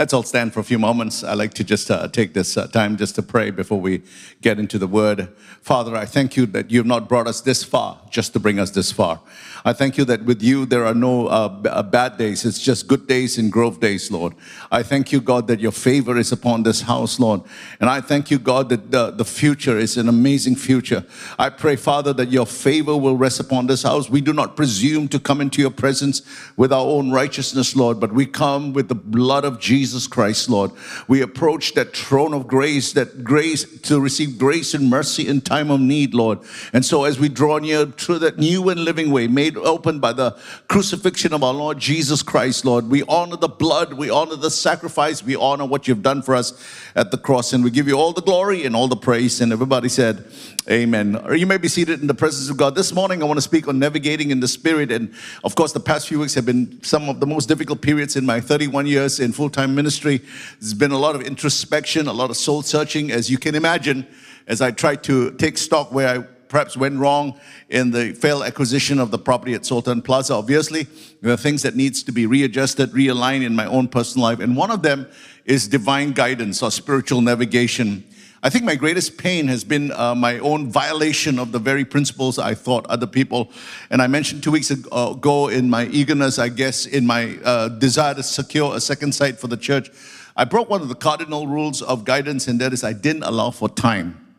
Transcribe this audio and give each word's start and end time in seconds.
Let's 0.00 0.14
all 0.14 0.22
stand 0.22 0.54
for 0.54 0.60
a 0.60 0.64
few 0.64 0.78
moments. 0.78 1.22
I 1.22 1.34
like 1.34 1.52
to 1.52 1.62
just 1.62 1.90
uh, 1.90 2.08
take 2.08 2.32
this 2.32 2.56
uh, 2.56 2.66
time 2.68 2.96
just 2.96 3.16
to 3.16 3.22
pray 3.22 3.50
before 3.50 3.78
we 3.78 4.00
get 4.40 4.58
into 4.58 4.78
the 4.78 4.86
word. 4.86 5.28
Father, 5.60 5.94
I 5.94 6.06
thank 6.06 6.38
you 6.38 6.46
that 6.46 6.70
you 6.70 6.78
have 6.78 6.86
not 6.86 7.06
brought 7.06 7.28
us 7.28 7.42
this 7.42 7.62
far 7.62 7.98
just 8.08 8.32
to 8.32 8.40
bring 8.40 8.58
us 8.58 8.70
this 8.70 8.90
far. 8.90 9.20
I 9.64 9.72
thank 9.72 9.98
you 9.98 10.04
that 10.06 10.24
with 10.24 10.42
you 10.42 10.66
there 10.66 10.86
are 10.86 10.94
no 10.94 11.26
uh, 11.26 11.60
uh, 11.66 11.82
bad 11.82 12.16
days. 12.16 12.44
It's 12.44 12.58
just 12.58 12.86
good 12.86 13.06
days 13.06 13.38
and 13.38 13.52
growth 13.52 13.80
days, 13.80 14.10
Lord. 14.10 14.34
I 14.70 14.82
thank 14.82 15.12
you, 15.12 15.20
God, 15.20 15.46
that 15.48 15.60
your 15.60 15.72
favor 15.72 16.16
is 16.16 16.32
upon 16.32 16.62
this 16.62 16.82
house, 16.82 17.20
Lord. 17.20 17.42
And 17.80 17.90
I 17.90 18.00
thank 18.00 18.30
you, 18.30 18.38
God, 18.38 18.68
that 18.70 18.90
the, 18.90 19.10
the 19.10 19.24
future 19.24 19.78
is 19.78 19.96
an 19.96 20.08
amazing 20.08 20.56
future. 20.56 21.04
I 21.38 21.50
pray, 21.50 21.76
Father, 21.76 22.12
that 22.14 22.30
your 22.30 22.46
favor 22.46 22.96
will 22.96 23.16
rest 23.16 23.40
upon 23.40 23.66
this 23.66 23.82
house. 23.82 24.08
We 24.08 24.20
do 24.20 24.32
not 24.32 24.56
presume 24.56 25.08
to 25.08 25.18
come 25.18 25.40
into 25.40 25.60
your 25.60 25.70
presence 25.70 26.22
with 26.56 26.72
our 26.72 26.86
own 26.86 27.10
righteousness, 27.10 27.76
Lord, 27.76 28.00
but 28.00 28.12
we 28.12 28.26
come 28.26 28.72
with 28.72 28.88
the 28.88 28.94
blood 28.94 29.44
of 29.44 29.60
Jesus 29.60 30.06
Christ, 30.06 30.48
Lord. 30.48 30.70
We 31.08 31.20
approach 31.20 31.74
that 31.74 31.96
throne 31.96 32.32
of 32.32 32.46
grace, 32.46 32.92
that 32.94 33.24
grace 33.24 33.64
to 33.82 34.00
receive 34.00 34.38
grace 34.38 34.74
and 34.74 34.88
mercy 34.88 35.26
in 35.26 35.40
time 35.40 35.70
of 35.70 35.80
need, 35.80 36.14
Lord. 36.14 36.38
And 36.72 36.84
so 36.84 37.04
as 37.04 37.18
we 37.18 37.28
draw 37.28 37.58
near 37.58 37.86
to 37.86 38.18
that 38.18 38.38
new 38.38 38.68
and 38.68 38.80
living 38.80 39.10
way 39.10 39.26
made 39.50 39.60
open 39.64 39.98
by 39.98 40.12
the 40.12 40.36
crucifixion 40.68 41.32
of 41.32 41.42
our 41.42 41.52
Lord 41.52 41.78
Jesus 41.78 42.22
Christ, 42.22 42.64
Lord, 42.64 42.88
we 42.88 43.02
honor 43.04 43.36
the 43.36 43.48
blood, 43.48 43.94
we 43.94 44.08
honor 44.10 44.36
the 44.36 44.50
sacrifice, 44.50 45.24
we 45.24 45.34
honor 45.34 45.66
what 45.66 45.88
you've 45.88 46.02
done 46.02 46.22
for 46.22 46.36
us 46.36 46.52
at 46.94 47.10
the 47.10 47.18
cross, 47.18 47.52
and 47.52 47.64
we 47.64 47.70
give 47.70 47.88
you 47.88 47.94
all 47.94 48.12
the 48.12 48.22
glory 48.22 48.64
and 48.64 48.76
all 48.76 48.86
the 48.86 48.96
praise. 48.96 49.40
And 49.40 49.52
everybody 49.52 49.88
said, 49.88 50.24
Amen. 50.70 51.16
Or 51.16 51.34
you 51.34 51.46
may 51.46 51.56
be 51.56 51.66
seated 51.66 52.00
in 52.00 52.06
the 52.06 52.14
presence 52.14 52.48
of 52.48 52.56
God. 52.56 52.76
This 52.76 52.92
morning, 52.92 53.22
I 53.22 53.26
want 53.26 53.38
to 53.38 53.42
speak 53.42 53.66
on 53.66 53.78
navigating 53.78 54.30
in 54.30 54.38
the 54.38 54.46
Spirit. 54.46 54.92
And 54.92 55.12
of 55.42 55.56
course, 55.56 55.72
the 55.72 55.80
past 55.80 56.06
few 56.06 56.20
weeks 56.20 56.34
have 56.34 56.46
been 56.46 56.80
some 56.82 57.08
of 57.08 57.18
the 57.18 57.26
most 57.26 57.46
difficult 57.46 57.80
periods 57.80 58.14
in 58.14 58.24
my 58.24 58.40
31 58.40 58.86
years 58.86 59.18
in 59.18 59.32
full 59.32 59.50
time 59.50 59.74
ministry. 59.74 60.20
There's 60.60 60.74
been 60.74 60.92
a 60.92 60.98
lot 60.98 61.16
of 61.16 61.22
introspection, 61.22 62.06
a 62.06 62.12
lot 62.12 62.30
of 62.30 62.36
soul 62.36 62.62
searching, 62.62 63.10
as 63.10 63.28
you 63.30 63.38
can 63.38 63.54
imagine, 63.56 64.06
as 64.46 64.60
I 64.60 64.70
try 64.70 64.96
to 64.96 65.32
take 65.32 65.58
stock 65.58 65.90
where 65.90 66.08
I 66.08 66.39
perhaps 66.50 66.76
went 66.76 66.98
wrong 66.98 67.40
in 67.70 67.92
the 67.92 68.12
failed 68.12 68.42
acquisition 68.42 68.98
of 68.98 69.10
the 69.10 69.18
property 69.18 69.54
at 69.54 69.64
Sultan 69.64 70.02
Plaza. 70.02 70.34
Obviously, 70.34 70.86
there 71.22 71.32
are 71.32 71.38
things 71.38 71.62
that 71.62 71.76
needs 71.76 72.02
to 72.02 72.12
be 72.12 72.26
readjusted, 72.26 72.90
realigned 72.90 73.44
in 73.44 73.56
my 73.56 73.64
own 73.64 73.88
personal 73.88 74.24
life. 74.24 74.40
And 74.40 74.56
one 74.56 74.70
of 74.70 74.82
them 74.82 75.06
is 75.46 75.68
divine 75.68 76.12
guidance 76.12 76.62
or 76.62 76.70
spiritual 76.70 77.22
navigation. 77.22 78.04
I 78.42 78.50
think 78.50 78.64
my 78.64 78.74
greatest 78.74 79.16
pain 79.16 79.48
has 79.48 79.64
been 79.64 79.92
uh, 79.92 80.14
my 80.14 80.38
own 80.40 80.70
violation 80.70 81.38
of 81.38 81.52
the 81.52 81.58
very 81.58 81.84
principles 81.84 82.38
I 82.38 82.54
thought 82.54 82.86
other 82.86 83.06
people. 83.06 83.50
And 83.90 84.02
I 84.02 84.06
mentioned 84.06 84.42
two 84.42 84.50
weeks 84.50 84.70
ago 84.70 85.48
in 85.48 85.70
my 85.70 85.86
eagerness, 85.86 86.38
I 86.38 86.48
guess, 86.48 86.86
in 86.86 87.06
my 87.06 87.38
uh, 87.44 87.68
desire 87.68 88.14
to 88.14 88.22
secure 88.22 88.74
a 88.74 88.80
second 88.80 89.14
site 89.14 89.38
for 89.38 89.46
the 89.46 89.56
church, 89.56 89.90
I 90.36 90.44
broke 90.44 90.70
one 90.70 90.80
of 90.80 90.88
the 90.88 90.94
cardinal 90.94 91.46
rules 91.46 91.82
of 91.82 92.04
guidance, 92.04 92.48
and 92.48 92.58
that 92.60 92.72
is 92.72 92.82
I 92.82 92.94
didn't 92.94 93.24
allow 93.24 93.50
for 93.50 93.68
time. 93.68 94.29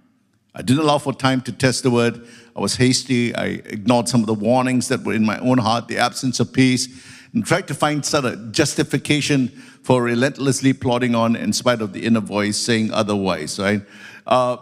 I 0.54 0.62
didn't 0.62 0.84
allow 0.84 0.98
for 0.98 1.14
time 1.14 1.40
to 1.42 1.52
test 1.54 1.84
the 1.84 1.92
word. 1.92 2.28
I 2.58 2.60
was 2.60 2.76
hasty. 2.76 3.34
I 3.34 3.46
ignored 3.46 4.10
some 4.10 4.20
of 4.20 4.28
the 4.28 4.34
warnings 4.34 4.90
that 4.90 5.02
were 5.02 5.14
in 5.14 5.24
my 5.24 5.40
own 5.40 5.58
heart, 5.60 5.88
the 5.88 5.98
absence 5.98 6.42
of 6.42 6.52
peace, 6.52 6.90
and 7.34 7.46
tried 7.46 7.70
to 7.70 7.74
find 7.74 8.06
sort 8.06 8.26
of 8.26 8.52
justification 8.52 9.48
for 9.84 10.04
relentlessly 10.04 10.74
plodding 10.74 11.16
on 11.16 11.38
in 11.38 11.54
spite 11.54 11.82
of 11.82 11.94
the 11.94 12.06
inner 12.06 12.20
voice 12.20 12.58
saying 12.58 12.92
otherwise, 12.92 13.58
right? 13.60 13.82
Uh, 14.28 14.58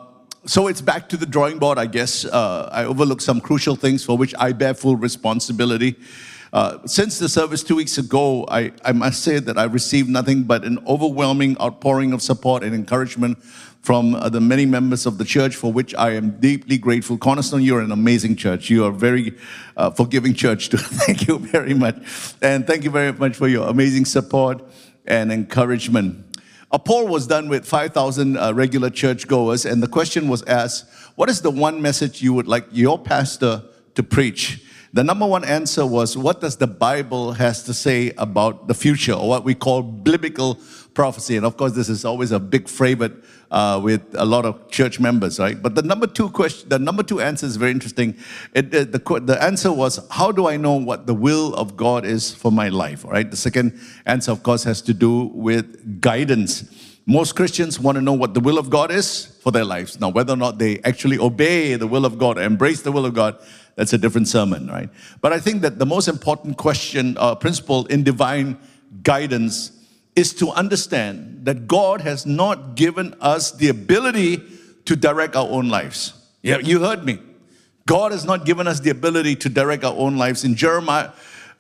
so 0.46 0.68
it's 0.68 0.80
back 0.80 1.10
to 1.10 1.18
the 1.18 1.26
drawing 1.26 1.58
board, 1.58 1.80
I 1.80 1.88
guess. 1.88 2.24
Uh, 2.24 2.70
I 2.72 2.86
overlooked 2.86 3.24
some 3.24 3.42
crucial 3.42 3.76
things 3.76 4.06
for 4.06 4.16
which 4.16 4.36
I 4.38 4.52
bear 4.52 4.76
full 4.76 4.96
responsibility. 4.96 5.96
Uh, 6.52 6.80
since 6.86 7.20
the 7.20 7.30
service 7.30 7.62
two 7.62 7.76
weeks 7.76 7.98
ago, 7.98 8.46
I, 8.50 8.72
I 8.84 8.92
must 8.92 9.24
say 9.24 9.40
that 9.40 9.58
I 9.58 9.66
received 9.66 10.10
nothing 10.10 10.44
but 10.44 10.64
an 10.66 10.80
overwhelming 10.88 11.60
outpouring 11.60 12.12
of 12.12 12.22
support 12.22 12.64
and 12.64 12.74
encouragement 12.74 13.38
from 13.82 14.16
uh, 14.16 14.30
the 14.30 14.42
many 14.42 14.66
members 14.66 15.06
of 15.06 15.18
the 15.18 15.26
church, 15.26 15.56
for 15.56 15.72
which 15.72 15.96
I 15.96 16.12
am 16.12 16.40
deeply 16.40 16.78
grateful. 16.78 17.18
Cornerstone, 17.18 17.64
you're 17.64 17.82
an 17.82 17.92
amazing 17.92 18.36
church. 18.36 18.70
You 18.70 18.86
are 18.86 18.90
a 18.90 18.94
very 18.94 19.34
uh, 19.78 19.92
forgiving 19.92 20.34
church, 20.34 20.70
too. 20.70 20.78
thank 20.78 21.28
you 21.28 21.40
very 21.40 21.74
much. 21.74 21.96
And 22.42 22.68
thank 22.68 22.84
you 22.84 22.92
very 22.92 23.14
much 23.14 23.36
for 23.36 23.48
your 23.48 23.68
amazing 23.68 24.06
support 24.06 24.62
and 25.06 25.32
encouragement. 25.32 26.26
A 26.72 26.78
poll 26.78 27.08
was 27.08 27.26
done 27.26 27.50
with 27.50 27.66
5,000 27.66 28.38
uh, 28.38 28.54
regular 28.54 28.92
churchgoers, 28.92 29.66
and 29.66 29.82
the 29.82 29.88
question 29.88 30.28
was 30.28 30.44
asked 30.44 30.86
What 31.16 31.30
is 31.30 31.42
the 31.42 31.50
one 31.50 31.82
message 31.82 32.22
you 32.22 32.34
would 32.34 32.48
like 32.48 32.66
your 32.72 33.00
pastor 33.00 33.64
to 33.96 34.04
preach? 34.04 34.64
The 34.94 35.04
number 35.04 35.26
one 35.26 35.44
answer 35.44 35.86
was 35.86 36.18
what 36.18 36.42
does 36.42 36.58
the 36.58 36.68
Bible 36.68 37.34
has 37.34 37.64
to 37.64 37.74
say 37.74 38.12
about 38.18 38.68
the 38.68 38.74
future, 38.74 39.14
or 39.14 39.28
what 39.30 39.44
we 39.44 39.56
call 39.56 39.82
biblical 39.82 40.60
prophecy? 40.94 41.38
And 41.38 41.46
of 41.46 41.58
course, 41.58 41.74
this 41.74 41.90
is 41.90 42.06
always 42.06 42.32
a 42.32 42.40
big 42.40 42.68
favorite 42.68 43.14
uh, 43.52 43.80
with 43.84 44.02
a 44.14 44.26
lot 44.26 44.46
of 44.46 44.70
church 44.70 45.00
members, 45.00 45.40
right? 45.40 45.62
But 45.62 45.76
the 45.76 45.82
number 45.82 46.08
two 46.08 46.30
question, 46.30 46.70
the 46.70 46.80
number 46.80 47.04
two 47.04 47.20
answer 47.20 47.46
is 47.46 47.56
very 47.56 47.72
interesting. 47.72 48.16
It, 48.54 48.74
it, 48.74 48.92
the, 48.92 49.20
the 49.20 49.42
answer 49.42 49.72
was, 49.72 50.00
how 50.12 50.32
do 50.32 50.48
I 50.48 50.58
know 50.58 50.76
what 50.76 51.08
the 51.08 51.14
will 51.14 51.56
of 51.56 51.76
God 51.76 52.06
is 52.06 52.34
for 52.34 52.52
my 52.52 52.70
life? 52.70 53.06
All 53.06 53.12
right. 53.12 53.30
The 53.30 53.38
second 53.38 53.80
answer, 54.06 54.32
of 54.32 54.44
course, 54.44 54.64
has 54.66 54.82
to 54.84 54.94
do 54.94 55.32
with 55.34 56.02
guidance. 56.02 56.64
Most 57.06 57.36
Christians 57.36 57.80
want 57.80 57.96
to 57.96 58.02
know 58.02 58.14
what 58.14 58.36
the 58.36 58.40
will 58.40 58.60
of 58.60 58.70
God 58.70 58.92
is 58.92 59.26
for 59.42 59.52
their 59.52 59.66
lives. 59.66 60.00
Now, 60.00 60.10
whether 60.10 60.34
or 60.34 60.38
not 60.38 60.60
they 60.60 60.80
actually 60.84 61.18
obey 61.18 61.76
the 61.76 61.88
will 61.88 62.06
of 62.06 62.20
God, 62.20 62.38
embrace 62.38 62.84
the 62.84 62.92
will 62.92 63.06
of 63.06 63.16
God, 63.16 63.40
that's 63.76 63.94
a 63.94 63.98
different 63.98 64.28
sermon, 64.28 64.68
right? 64.68 64.90
But 65.22 65.34
I 65.34 65.40
think 65.40 65.62
that 65.62 65.80
the 65.80 65.86
most 65.86 66.08
important 66.08 66.58
question, 66.58 67.18
uh, 67.18 67.34
principle 67.34 67.86
in 67.88 68.04
divine 68.04 68.60
guidance 69.02 69.72
is 70.20 70.34
to 70.34 70.52
understand 70.52 71.46
that 71.46 71.66
God 71.66 72.02
has 72.02 72.26
not 72.26 72.76
given 72.76 73.16
us 73.22 73.52
the 73.52 73.70
ability 73.70 74.44
to 74.84 74.96
direct 74.98 75.36
our 75.36 75.48
own 75.48 75.70
lives. 75.70 76.14
Yeah, 76.42 76.58
you 76.58 76.82
heard 76.82 77.06
me. 77.06 77.20
God 77.88 78.12
has 78.12 78.26
not 78.26 78.46
given 78.46 78.68
us 78.68 78.82
the 78.82 78.90
ability 78.90 79.38
to 79.38 79.50
direct 79.50 79.86
our 79.86 79.96
own 79.96 80.18
lives. 80.18 80.44
In 80.44 80.56
Jeremiah, 80.56 81.12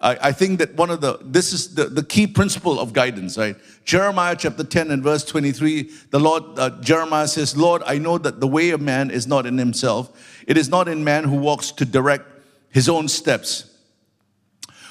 I, 0.01 0.17
I 0.21 0.31
think 0.33 0.59
that 0.59 0.75
one 0.75 0.89
of 0.89 0.99
the, 0.99 1.19
this 1.21 1.53
is 1.53 1.73
the, 1.73 1.85
the 1.85 2.03
key 2.03 2.27
principle 2.27 2.81
of 2.81 2.91
guidance, 2.91 3.37
right? 3.37 3.55
Jeremiah 3.85 4.35
chapter 4.37 4.65
10 4.65 4.91
and 4.91 5.01
verse 5.01 5.23
23, 5.23 5.89
the 6.11 6.19
Lord, 6.19 6.43
uh, 6.57 6.69
Jeremiah 6.81 7.29
says, 7.29 7.55
Lord, 7.55 7.81
I 7.85 7.97
know 7.97 8.17
that 8.17 8.41
the 8.41 8.47
way 8.47 8.71
of 8.71 8.81
man 8.81 9.09
is 9.09 9.25
not 9.25 9.45
in 9.45 9.57
himself. 9.57 10.43
It 10.47 10.57
is 10.57 10.67
not 10.67 10.89
in 10.89 11.03
man 11.05 11.23
who 11.23 11.37
walks 11.37 11.71
to 11.71 11.85
direct 11.85 12.25
his 12.71 12.89
own 12.89 13.07
steps. 13.07 13.68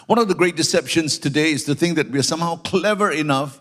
One 0.09 0.19
of 0.19 0.27
the 0.27 0.35
great 0.35 0.57
deceptions 0.57 1.19
today 1.19 1.51
is 1.51 1.65
to 1.65 1.75
think 1.75 1.97
that 1.97 2.09
we 2.09 2.19
are 2.19 2.23
somehow 2.23 2.57
clever 2.57 3.11
enough 3.11 3.61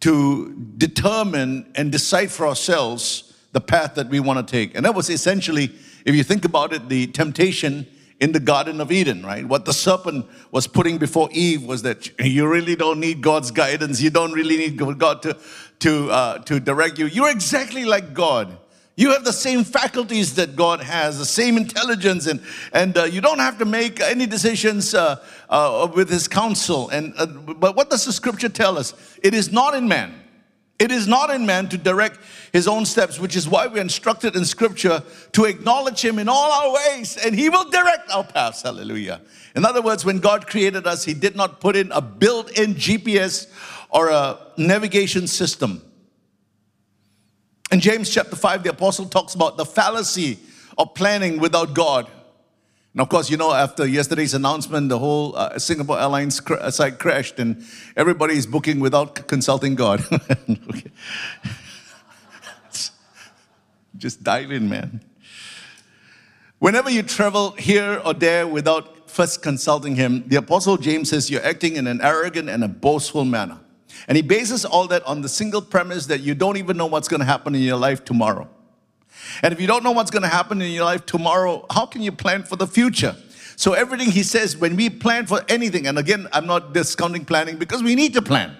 to 0.00 0.54
determine 0.76 1.72
and 1.74 1.90
decide 1.90 2.30
for 2.30 2.46
ourselves 2.46 3.32
the 3.52 3.62
path 3.62 3.94
that 3.94 4.10
we 4.10 4.20
want 4.20 4.46
to 4.46 4.52
take. 4.52 4.76
And 4.76 4.84
that 4.84 4.94
was 4.94 5.08
essentially, 5.08 5.74
if 6.04 6.14
you 6.14 6.22
think 6.22 6.44
about 6.44 6.74
it, 6.74 6.90
the 6.90 7.06
temptation 7.06 7.86
in 8.20 8.32
the 8.32 8.40
Garden 8.40 8.82
of 8.82 8.92
Eden, 8.92 9.24
right? 9.24 9.48
What 9.48 9.64
the 9.64 9.72
serpent 9.72 10.26
was 10.50 10.66
putting 10.66 10.98
before 10.98 11.30
Eve 11.32 11.62
was 11.62 11.80
that 11.84 12.10
you 12.20 12.46
really 12.46 12.76
don't 12.76 13.00
need 13.00 13.22
God's 13.22 13.50
guidance. 13.50 13.98
You 14.02 14.10
don't 14.10 14.32
really 14.32 14.58
need 14.58 14.76
God 14.76 15.22
to, 15.22 15.38
to, 15.78 16.10
uh, 16.10 16.38
to 16.40 16.60
direct 16.60 16.98
you. 16.98 17.06
You're 17.06 17.30
exactly 17.30 17.86
like 17.86 18.12
God. 18.12 18.58
You 18.98 19.10
have 19.10 19.24
the 19.24 19.32
same 19.32 19.62
faculties 19.62 20.34
that 20.36 20.56
God 20.56 20.80
has, 20.80 21.18
the 21.18 21.26
same 21.26 21.58
intelligence, 21.58 22.26
and, 22.26 22.40
and 22.72 22.96
uh, 22.96 23.04
you 23.04 23.20
don't 23.20 23.40
have 23.40 23.58
to 23.58 23.66
make 23.66 24.00
any 24.00 24.24
decisions 24.24 24.94
uh, 24.94 25.22
uh, 25.50 25.88
with 25.94 26.08
His 26.08 26.26
counsel. 26.26 26.88
And, 26.88 27.12
uh, 27.18 27.26
but 27.26 27.76
what 27.76 27.90
does 27.90 28.06
the 28.06 28.12
scripture 28.12 28.48
tell 28.48 28.78
us? 28.78 28.94
It 29.22 29.34
is 29.34 29.52
not 29.52 29.74
in 29.74 29.86
man. 29.86 30.22
It 30.78 30.90
is 30.90 31.06
not 31.06 31.30
in 31.30 31.46
man 31.46 31.68
to 31.70 31.78
direct 31.78 32.18
his 32.52 32.68
own 32.68 32.84
steps, 32.84 33.18
which 33.18 33.34
is 33.34 33.48
why 33.48 33.66
we're 33.66 33.80
instructed 33.80 34.36
in 34.36 34.44
scripture 34.44 35.02
to 35.32 35.44
acknowledge 35.44 36.04
him 36.04 36.18
in 36.18 36.28
all 36.28 36.52
our 36.52 36.74
ways, 36.74 37.16
and 37.16 37.34
he 37.34 37.48
will 37.48 37.68
direct 37.70 38.10
our 38.10 38.24
paths. 38.24 38.60
Hallelujah. 38.62 39.22
In 39.54 39.64
other 39.64 39.80
words, 39.80 40.04
when 40.04 40.18
God 40.18 40.46
created 40.46 40.86
us, 40.86 41.02
he 41.02 41.14
did 41.14 41.34
not 41.34 41.60
put 41.60 41.76
in 41.76 41.90
a 41.92 42.02
built 42.02 42.58
in 42.58 42.74
GPS 42.74 43.50
or 43.88 44.10
a 44.10 44.38
navigation 44.58 45.26
system. 45.26 45.82
In 47.72 47.80
James 47.80 48.10
chapter 48.10 48.36
5, 48.36 48.62
the 48.62 48.70
apostle 48.70 49.06
talks 49.06 49.34
about 49.34 49.56
the 49.56 49.64
fallacy 49.64 50.38
of 50.78 50.94
planning 50.94 51.40
without 51.40 51.74
God. 51.74 52.06
And 52.92 53.00
of 53.00 53.08
course, 53.08 53.28
you 53.28 53.36
know, 53.36 53.52
after 53.52 53.86
yesterday's 53.86 54.34
announcement, 54.34 54.88
the 54.88 54.98
whole 54.98 55.36
uh, 55.36 55.58
Singapore 55.58 55.98
Airlines 55.98 56.40
cr- 56.40 56.54
uh, 56.54 56.70
site 56.70 56.98
crashed 56.98 57.38
and 57.38 57.64
everybody 57.96 58.34
is 58.34 58.46
booking 58.46 58.80
without 58.80 59.26
consulting 59.26 59.74
God. 59.74 60.04
Just 63.98 64.22
dive 64.22 64.52
in, 64.52 64.68
man. 64.68 65.00
Whenever 66.58 66.88
you 66.88 67.02
travel 67.02 67.52
here 67.52 68.00
or 68.04 68.14
there 68.14 68.46
without 68.46 69.10
first 69.10 69.42
consulting 69.42 69.96
Him, 69.96 70.24
the 70.28 70.36
Apostle 70.36 70.76
James 70.76 71.10
says 71.10 71.30
you're 71.30 71.44
acting 71.44 71.76
in 71.76 71.86
an 71.86 72.00
arrogant 72.00 72.48
and 72.48 72.64
a 72.64 72.68
boastful 72.68 73.24
manner. 73.24 73.58
And 74.08 74.16
he 74.16 74.22
bases 74.22 74.64
all 74.64 74.86
that 74.88 75.02
on 75.04 75.22
the 75.22 75.28
single 75.28 75.62
premise 75.62 76.06
that 76.06 76.20
you 76.20 76.34
don't 76.34 76.56
even 76.56 76.76
know 76.76 76.86
what's 76.86 77.08
going 77.08 77.20
to 77.20 77.26
happen 77.26 77.54
in 77.54 77.62
your 77.62 77.76
life 77.76 78.04
tomorrow. 78.04 78.48
And 79.42 79.52
if 79.52 79.60
you 79.60 79.66
don't 79.66 79.82
know 79.82 79.92
what's 79.92 80.10
going 80.10 80.22
to 80.22 80.28
happen 80.28 80.60
in 80.62 80.70
your 80.72 80.84
life 80.84 81.06
tomorrow, 81.06 81.66
how 81.70 81.86
can 81.86 82.02
you 82.02 82.12
plan 82.12 82.42
for 82.42 82.56
the 82.56 82.66
future? 82.66 83.16
So, 83.56 83.72
everything 83.72 84.10
he 84.10 84.22
says, 84.22 84.56
when 84.56 84.76
we 84.76 84.90
plan 84.90 85.26
for 85.26 85.40
anything, 85.48 85.86
and 85.86 85.98
again, 85.98 86.28
I'm 86.32 86.46
not 86.46 86.74
discounting 86.74 87.24
planning 87.24 87.56
because 87.56 87.82
we 87.82 87.94
need 87.94 88.12
to 88.14 88.22
plan. 88.22 88.54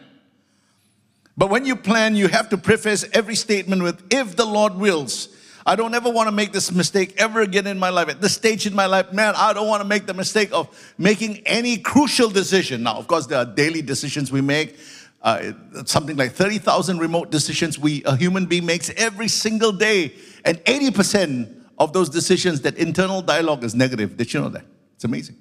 But 1.36 1.50
when 1.50 1.66
you 1.66 1.76
plan, 1.76 2.16
you 2.16 2.28
have 2.28 2.48
to 2.48 2.58
preface 2.58 3.04
every 3.12 3.34
statement 3.34 3.82
with, 3.82 4.02
if 4.10 4.36
the 4.36 4.46
Lord 4.46 4.74
wills. 4.74 5.28
I 5.66 5.74
don't 5.74 5.94
ever 5.94 6.08
want 6.08 6.28
to 6.28 6.32
make 6.32 6.52
this 6.52 6.70
mistake 6.70 7.14
ever 7.18 7.40
again 7.40 7.66
in 7.66 7.78
my 7.78 7.90
life. 7.90 8.08
At 8.08 8.20
this 8.20 8.34
stage 8.34 8.66
in 8.66 8.74
my 8.74 8.86
life, 8.86 9.12
man, 9.12 9.34
I 9.36 9.52
don't 9.52 9.66
want 9.66 9.82
to 9.82 9.88
make 9.88 10.06
the 10.06 10.14
mistake 10.14 10.50
of 10.52 10.68
making 10.96 11.42
any 11.44 11.76
crucial 11.76 12.30
decision. 12.30 12.84
Now, 12.84 12.94
of 12.94 13.08
course, 13.08 13.26
there 13.26 13.38
are 13.38 13.44
daily 13.44 13.82
decisions 13.82 14.30
we 14.30 14.40
make. 14.40 14.78
Uh, 15.26 15.52
something 15.84 16.16
like 16.16 16.30
30,000 16.30 16.98
remote 16.98 17.32
decisions 17.32 17.80
we, 17.80 18.00
a 18.04 18.14
human 18.14 18.46
being, 18.46 18.64
makes 18.64 18.90
every 18.90 19.26
single 19.26 19.72
day. 19.72 20.14
And 20.44 20.58
80% 20.58 21.64
of 21.78 21.92
those 21.92 22.08
decisions, 22.08 22.60
that 22.60 22.76
internal 22.76 23.22
dialogue 23.22 23.64
is 23.64 23.74
negative. 23.74 24.16
Did 24.16 24.32
you 24.32 24.40
know 24.40 24.48
that? 24.50 24.64
It's 24.94 25.02
amazing. 25.02 25.34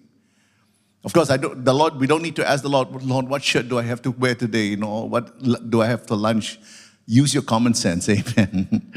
Of 1.04 1.14
course, 1.14 1.30
I 1.30 1.38
don't, 1.38 1.64
the 1.64 1.72
Lord, 1.72 1.98
we 1.98 2.08
don't 2.08 2.24
need 2.24 2.36
to 2.38 2.50
ask 2.50 2.64
the 2.64 2.70
Lord, 2.70 3.04
Lord, 3.04 3.28
what 3.28 3.44
shirt 3.44 3.70
do 3.70 3.78
I 3.78 3.84
have 3.84 4.02
to 4.02 4.12
wear 4.12 4.34
today? 4.34 4.64
You 4.64 4.78
know, 4.78 5.06
what 5.06 5.70
do 5.70 5.84
I 5.84 5.86
have 5.86 6.08
for 6.08 6.16
lunch? 6.16 6.60
Use 7.06 7.32
your 7.32 7.44
common 7.44 7.76
sense, 7.76 8.10
amen. 8.10 8.92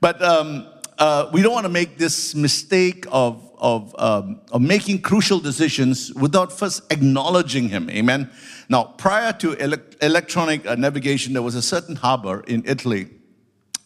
but 0.00 0.22
um, 0.22 0.68
uh, 0.96 1.28
we 1.32 1.42
don't 1.42 1.52
want 1.52 1.64
to 1.64 1.72
make 1.72 1.98
this 1.98 2.36
mistake 2.36 3.04
of, 3.10 3.50
of, 3.64 3.96
um, 3.98 4.40
of 4.52 4.60
making 4.60 5.00
crucial 5.00 5.40
decisions 5.40 6.12
without 6.12 6.52
first 6.52 6.82
acknowledging 6.92 7.70
Him, 7.70 7.88
amen. 7.88 8.30
Now, 8.68 8.84
prior 8.84 9.32
to 9.32 9.56
ele- 9.58 9.78
electronic 10.02 10.66
uh, 10.66 10.74
navigation, 10.74 11.32
there 11.32 11.42
was 11.42 11.54
a 11.54 11.62
certain 11.62 11.96
harbor 11.96 12.44
in 12.46 12.62
Italy 12.66 13.08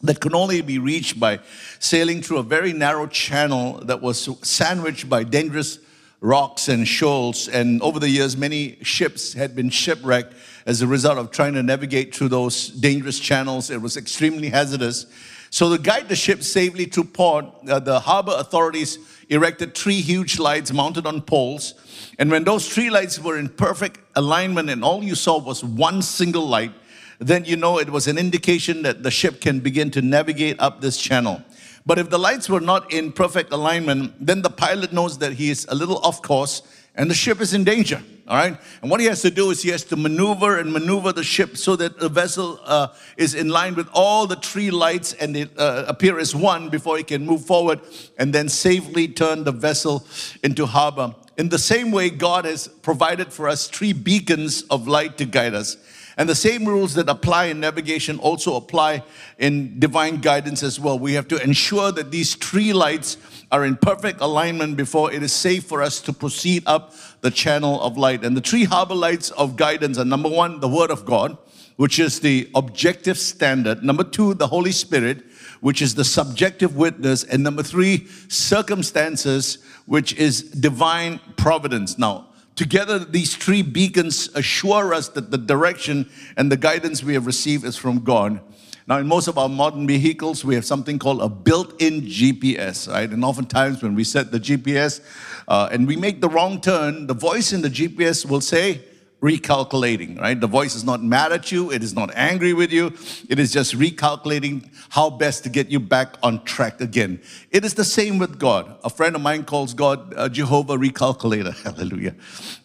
that 0.03 0.21
could 0.21 0.35
only 0.35 0.63
be 0.63 0.81
reached 0.81 1.21
by 1.21 1.39
sailing 1.79 2.23
through 2.23 2.39
a 2.39 2.43
very 2.43 2.73
narrow 2.73 3.07
channel 3.07 3.79
that 3.85 4.03
was 4.03 4.29
sandwiched 4.43 5.09
by 5.09 5.23
dangerous 5.23 5.79
rocks 6.21 6.67
and 6.69 6.87
shoals. 6.87 7.47
And 7.47 7.81
over 7.81 8.01
the 8.01 8.09
years, 8.09 8.37
many 8.37 8.79
ships 8.83 9.33
had 9.33 9.55
been 9.55 9.71
shipwrecked 9.71 10.35
as 10.67 10.83
a 10.83 10.89
result 10.89 11.19
of 11.19 11.31
trying 11.31 11.55
to 11.55 11.63
navigate 11.63 12.13
through 12.13 12.31
those 12.31 12.69
dangerous 12.69 13.21
channels. 13.21 13.71
It 13.71 13.81
was 13.81 13.97
extremely 13.97 14.49
hazardous. 14.49 15.07
So, 15.51 15.75
to 15.75 15.81
guide 15.81 16.09
the 16.09 16.17
ship 16.17 16.43
safely 16.43 16.87
to 16.89 17.03
port, 17.05 17.47
uh, 17.69 17.79
the 17.79 18.01
harbor 18.01 18.35
authorities 18.37 18.99
erected 19.29 19.75
three 19.75 20.01
huge 20.01 20.39
lights 20.39 20.73
mounted 20.73 21.07
on 21.07 21.23
poles. 21.23 21.75
And 22.19 22.31
when 22.31 22.45
those 22.45 22.69
three 22.69 22.91
lights 22.91 23.19
were 23.19 23.39
in 23.39 23.49
perfect 23.49 24.01
alignment 24.17 24.71
and 24.71 24.83
all 24.83 25.03
you 25.03 25.15
saw 25.15 25.39
was 25.39 25.63
one 25.63 26.03
single 26.03 26.47
light, 26.47 26.73
then 27.19 27.45
you 27.45 27.57
know 27.57 27.79
it 27.79 27.91
was 27.91 28.07
an 28.07 28.17
indication 28.17 28.83
that 28.83 29.03
the 29.03 29.11
ship 29.11 29.41
can 29.41 29.61
begin 29.61 29.91
to 29.91 30.03
navigate 30.03 30.59
up 30.61 30.81
this 30.81 30.97
channel. 30.97 31.43
But 31.85 31.99
if 31.99 32.11
the 32.11 32.19
lights 32.19 32.49
were 32.49 32.61
not 32.61 32.93
in 32.93 33.13
perfect 33.13 33.53
alignment, 33.53 34.15
then 34.25 34.43
the 34.43 34.51
pilot 34.51 34.93
knows 34.93 35.19
that 35.19 35.33
he 35.33 35.51
is 35.51 35.67
a 35.69 35.75
little 35.75 35.99
off 35.99 36.23
course 36.23 36.63
and 36.99 37.09
the 37.09 37.15
ship 37.15 37.41
is 37.41 37.55
in 37.55 37.65
danger. 37.65 38.03
All 38.27 38.37
right. 38.37 38.59
And 38.83 38.91
what 38.91 39.01
he 39.01 39.07
has 39.07 39.23
to 39.23 39.31
do 39.31 39.51
is 39.51 39.63
he 39.63 39.71
has 39.71 39.85
to 39.85 39.97
maneuver 39.97 40.59
and 40.59 40.71
maneuver 40.71 41.13
the 41.13 41.23
ship 41.23 41.57
so 41.57 41.77
that 41.77 41.99
the 41.99 42.11
vessel 42.11 42.61
uh, 42.65 42.89
is 43.17 43.35
in 43.35 43.49
line 43.49 43.75
with 43.75 43.89
all 43.95 44.27
the 44.27 44.37
three 44.37 44.71
lights 44.71 45.15
and 45.15 45.35
it 45.35 45.51
uh, 45.57 45.85
appear 45.89 46.19
as 46.19 46.35
one 46.35 46.69
before 46.69 46.99
he 46.99 47.05
can 47.05 47.25
move 47.25 47.47
forward 47.47 47.81
and 48.19 48.35
then 48.35 48.49
safely 48.51 49.09
turn 49.09 49.45
the 49.45 49.53
vessel 49.53 50.07
into 50.43 50.67
harbor. 50.67 51.15
In 51.39 51.49
the 51.49 51.59
same 51.59 51.93
way, 51.93 52.11
God 52.11 52.45
has 52.45 52.69
provided 52.69 53.33
for 53.33 53.49
us 53.49 53.69
three 53.69 53.95
beacons 53.95 54.63
of 54.63 54.89
light 54.89 55.17
to 55.19 55.25
guide 55.25 55.55
us. 55.55 55.77
And 56.19 56.29
the 56.29 56.35
same 56.35 56.65
rules 56.65 56.95
that 56.95 57.09
apply 57.09 57.45
in 57.45 57.61
navigation 57.61 58.19
also 58.19 58.57
apply 58.57 59.05
in 59.39 59.79
divine 59.79 60.17
guidance 60.17 60.65
as 60.65 60.81
well. 60.81 60.99
We 60.99 61.13
have 61.13 61.29
to 61.29 61.41
ensure 61.41 61.93
that 61.93 62.11
these 62.11 62.35
three 62.35 62.73
lights 62.73 63.17
are 63.53 63.65
in 63.65 63.77
perfect 63.77 64.21
alignment 64.21 64.77
before 64.77 65.13
it 65.13 65.23
is 65.23 65.33
safe 65.33 65.65
for 65.65 65.81
us 65.81 66.01
to 66.01 66.13
proceed 66.13 66.65
up 66.67 66.93
the 67.21 67.31
channel 67.31 67.81
of 67.81 67.97
light. 67.97 68.25
And 68.25 68.37
the 68.37 68.41
three 68.41 68.65
harbor 68.65 68.97
lights 68.97 69.31
of 69.31 69.55
guidance 69.55 69.97
are 69.97 70.05
number 70.05 70.29
one, 70.29 70.59
the 70.59 70.69
Word 70.69 70.91
of 70.91 71.07
God, 71.07 71.39
which 71.77 72.01
is 72.01 72.19
the 72.19 72.51
objective 72.57 73.17
standard. 73.17 73.85
Number 73.85 74.03
two, 74.03 74.35
the 74.35 74.49
Holy 74.49 74.73
Spirit, 74.73 75.25
which 75.61 75.81
is 75.81 75.95
the 75.95 76.05
subjective 76.05 76.77
witness. 76.77 77.23
And 77.23 77.45
number 77.45 77.63
three, 77.63 78.09
circumstances, 78.27 79.59
which 79.87 80.15
is 80.15 80.43
divine 80.43 81.21
providence. 81.37 81.97
Now, 81.97 82.28
Together, 82.59 82.99
these 82.99 83.37
three 83.37 83.63
beacons 83.63 84.31
assure 84.35 84.93
us 84.93 85.09
that 85.11 85.31
the 85.31 85.39
direction 85.39 86.11
and 86.37 86.51
the 86.51 86.57
guidance 86.57 87.05
we 87.05 87.15
have 87.15 87.25
received 87.25 87.65
is 87.65 87.77
from 87.77 88.01
God. 88.01 88.41
Now, 88.89 88.99
in 88.99 89.07
most 89.07 89.29
of 89.29 89.39
our 89.39 89.49
modern 89.49 89.87
vehicles, 89.87 90.45
we 90.45 90.57
have 90.57 90.65
something 90.65 90.99
called 90.99 91.23
a 91.23 91.29
built 91.29 91.81
in 91.81 92.01
GPS, 92.01 92.93
right? 92.93 93.09
And 93.09 93.25
oftentimes, 93.25 93.81
when 93.81 93.95
we 93.95 94.03
set 94.03 94.33
the 94.33 94.41
GPS 94.41 95.01
uh, 95.47 95.69
and 95.71 95.87
we 95.87 95.95
make 95.95 96.21
the 96.21 96.29
wrong 96.29 96.61
turn, 96.61 97.07
the 97.07 97.15
voice 97.15 97.53
in 97.53 97.63
the 97.63 97.71
GPS 97.71 98.29
will 98.29 98.41
say, 98.41 98.81
recalculating, 99.21 100.21
right? 100.21 100.41
The 100.41 100.47
voice 100.47 100.77
is 100.77 100.85
not 100.85 101.03
mad 101.03 101.33
at 101.33 101.51
you, 101.51 101.73
it 101.73 101.83
is 101.83 101.93
not 101.95 102.11
angry 102.15 102.53
with 102.53 102.73
you, 102.73 102.93
it 103.29 103.39
is 103.39 103.53
just 103.53 103.75
recalculating 103.75 104.69
how 104.91 105.11
best 105.11 105.43
to 105.45 105.49
get 105.49 105.69
you 105.69 105.81
back 105.81 106.17
on 106.23 106.45
track 106.45 106.81
again. 106.81 107.21
It 107.51 107.65
is 107.65 107.75
the 107.75 107.85
same 107.85 108.19
with 108.19 108.39
God. 108.39 108.77
A 108.85 108.91
friend 108.91 109.17
of 109.17 109.23
mine 109.23 109.45
calls 109.45 109.75
God 109.75 110.15
uh, 110.17 110.29
Jehovah 110.29 110.77
Recalculator. 110.77 111.55
Hallelujah. 111.65 112.15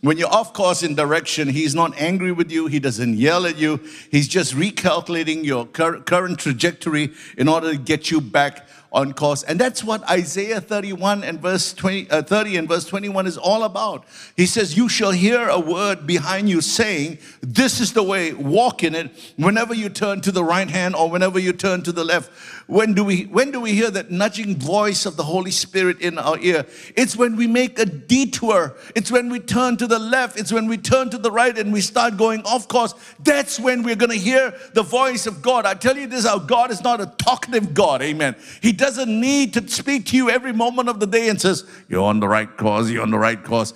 When 0.01 0.17
you're 0.17 0.33
off 0.33 0.53
course 0.53 0.83
in 0.83 0.93
direction, 0.93 1.47
He's 1.49 1.73
not 1.73 1.99
angry 1.99 2.31
with 2.31 2.51
you, 2.51 2.67
He 2.67 2.79
doesn't 2.79 3.17
yell 3.17 3.47
at 3.47 3.57
you, 3.57 3.79
He's 4.11 4.27
just 4.27 4.53
recalculating 4.53 5.43
your 5.43 5.65
cur- 5.65 6.01
current 6.01 6.39
trajectory 6.39 7.13
in 7.35 7.47
order 7.47 7.71
to 7.71 7.77
get 7.77 8.11
you 8.11 8.21
back 8.21 8.67
on 8.93 9.11
course. 9.11 9.43
And 9.43 9.59
that's 9.59 9.83
what 9.83 10.07
Isaiah 10.09 10.61
31 10.61 11.23
and 11.23 11.39
verse 11.39 11.73
20, 11.73 12.09
uh, 12.11 12.21
30 12.21 12.57
and 12.57 12.67
verse 12.67 12.85
21 12.85 13.25
is 13.25 13.37
all 13.37 13.63
about. 13.63 14.05
He 14.37 14.45
says, 14.45 14.77
You 14.77 14.87
shall 14.87 15.11
hear 15.11 15.49
a 15.49 15.59
word 15.59 16.05
behind 16.05 16.49
you 16.49 16.61
saying, 16.61 17.17
This 17.41 17.81
is 17.81 17.93
the 17.93 18.03
way, 18.03 18.33
walk 18.33 18.83
in 18.83 18.93
it, 18.93 19.11
whenever 19.35 19.73
you 19.73 19.89
turn 19.89 20.21
to 20.21 20.31
the 20.31 20.43
right 20.43 20.69
hand 20.69 20.95
or 20.95 21.09
whenever 21.09 21.39
you 21.39 21.53
turn 21.53 21.81
to 21.83 21.91
the 21.91 22.03
left. 22.03 22.31
When 22.67 22.93
do 22.93 23.03
we 23.03 23.23
when 23.23 23.51
do 23.51 23.59
we 23.59 23.73
hear 23.73 23.91
that 23.91 24.09
nudging 24.09 24.55
voice 24.57 25.05
of 25.05 25.17
the 25.17 25.23
Holy 25.23 25.51
Spirit 25.51 25.99
in 25.99 26.17
our 26.17 26.37
ear? 26.39 26.65
It's 26.95 27.15
when 27.15 27.35
we 27.35 27.45
make 27.45 27.77
a 27.77 27.85
detour. 27.85 28.75
It's 28.95 29.11
when 29.11 29.29
we 29.29 29.39
turn 29.39 29.75
to 29.77 29.87
the 29.87 29.99
left. 29.99 30.39
It's 30.39 30.51
when 30.51 30.67
we 30.67 30.77
turn 30.77 31.09
to 31.09 31.17
the 31.17 31.31
right 31.31 31.57
and 31.57 31.73
we 31.73 31.81
start 31.81 32.15
going 32.15 32.41
off 32.43 32.67
course. 32.67 32.93
That's 33.19 33.59
when 33.59 33.83
we're 33.83 33.95
going 33.95 34.11
to 34.11 34.17
hear 34.17 34.53
the 34.73 34.83
voice 34.83 35.25
of 35.25 35.41
God. 35.41 35.65
I 35.65 35.73
tell 35.73 35.97
you 35.97 36.07
this, 36.07 36.25
our 36.25 36.39
God 36.39 36.71
is 36.71 36.81
not 36.81 37.01
a 37.01 37.07
talkative 37.17 37.73
God. 37.73 38.01
Amen. 38.01 38.35
He 38.61 38.71
doesn't 38.83 39.17
need 39.17 39.53
to 39.53 39.65
speak 39.69 40.07
to 40.07 40.17
you 40.17 40.29
every 40.29 40.51
moment 40.51 40.89
of 40.89 40.99
the 40.99 41.07
day 41.07 41.29
and 41.29 41.39
says, 41.39 41.63
"You're 41.87 42.03
on 42.03 42.19
the 42.19 42.27
right 42.27 42.57
course. 42.57 42.89
You're 42.89 43.01
on 43.01 43.11
the 43.11 43.17
right 43.17 43.41
course." 43.41 43.73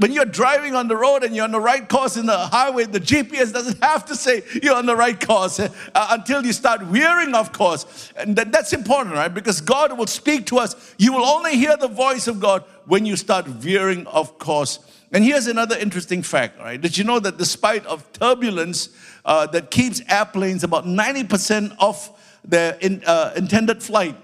When 0.00 0.12
you're 0.12 0.26
driving 0.26 0.74
on 0.74 0.86
the 0.86 0.96
road 0.96 1.24
and 1.24 1.34
you're 1.34 1.44
on 1.46 1.52
the 1.52 1.60
right 1.60 1.88
course 1.88 2.18
in 2.18 2.26
the 2.26 2.36
highway, 2.36 2.84
the 2.84 3.00
GPS 3.00 3.54
doesn't 3.54 3.82
have 3.82 4.04
to 4.04 4.14
say 4.14 4.42
you're 4.62 4.74
on 4.76 4.84
the 4.84 4.96
right 4.96 5.18
course 5.18 5.58
uh, 5.60 5.68
until 5.94 6.44
you 6.44 6.52
start 6.52 6.82
veering 6.82 7.34
off 7.34 7.52
course. 7.54 8.12
And 8.18 8.36
that, 8.36 8.52
that's 8.52 8.74
important, 8.74 9.14
right? 9.14 9.32
Because 9.32 9.62
God 9.62 9.96
will 9.96 10.06
speak 10.06 10.44
to 10.48 10.58
us. 10.58 10.94
You 10.98 11.14
will 11.14 11.24
only 11.24 11.56
hear 11.56 11.78
the 11.78 11.88
voice 11.88 12.28
of 12.28 12.38
God 12.38 12.64
when 12.84 13.06
you 13.06 13.16
start 13.16 13.46
veering 13.46 14.06
off 14.08 14.38
course. 14.38 14.78
And 15.10 15.24
here's 15.24 15.46
another 15.46 15.78
interesting 15.78 16.22
fact, 16.22 16.58
right? 16.58 16.78
Did 16.78 16.98
you 16.98 17.04
know 17.04 17.18
that 17.18 17.38
despite 17.38 17.86
of 17.86 18.12
turbulence 18.12 18.90
uh, 19.24 19.46
that 19.46 19.70
keeps 19.70 20.02
airplanes 20.06 20.64
about 20.64 20.84
90% 20.84 21.74
of 21.80 22.10
their 22.44 22.74
in, 22.80 23.02
uh, 23.06 23.32
intended 23.36 23.82
flight, 23.82 24.16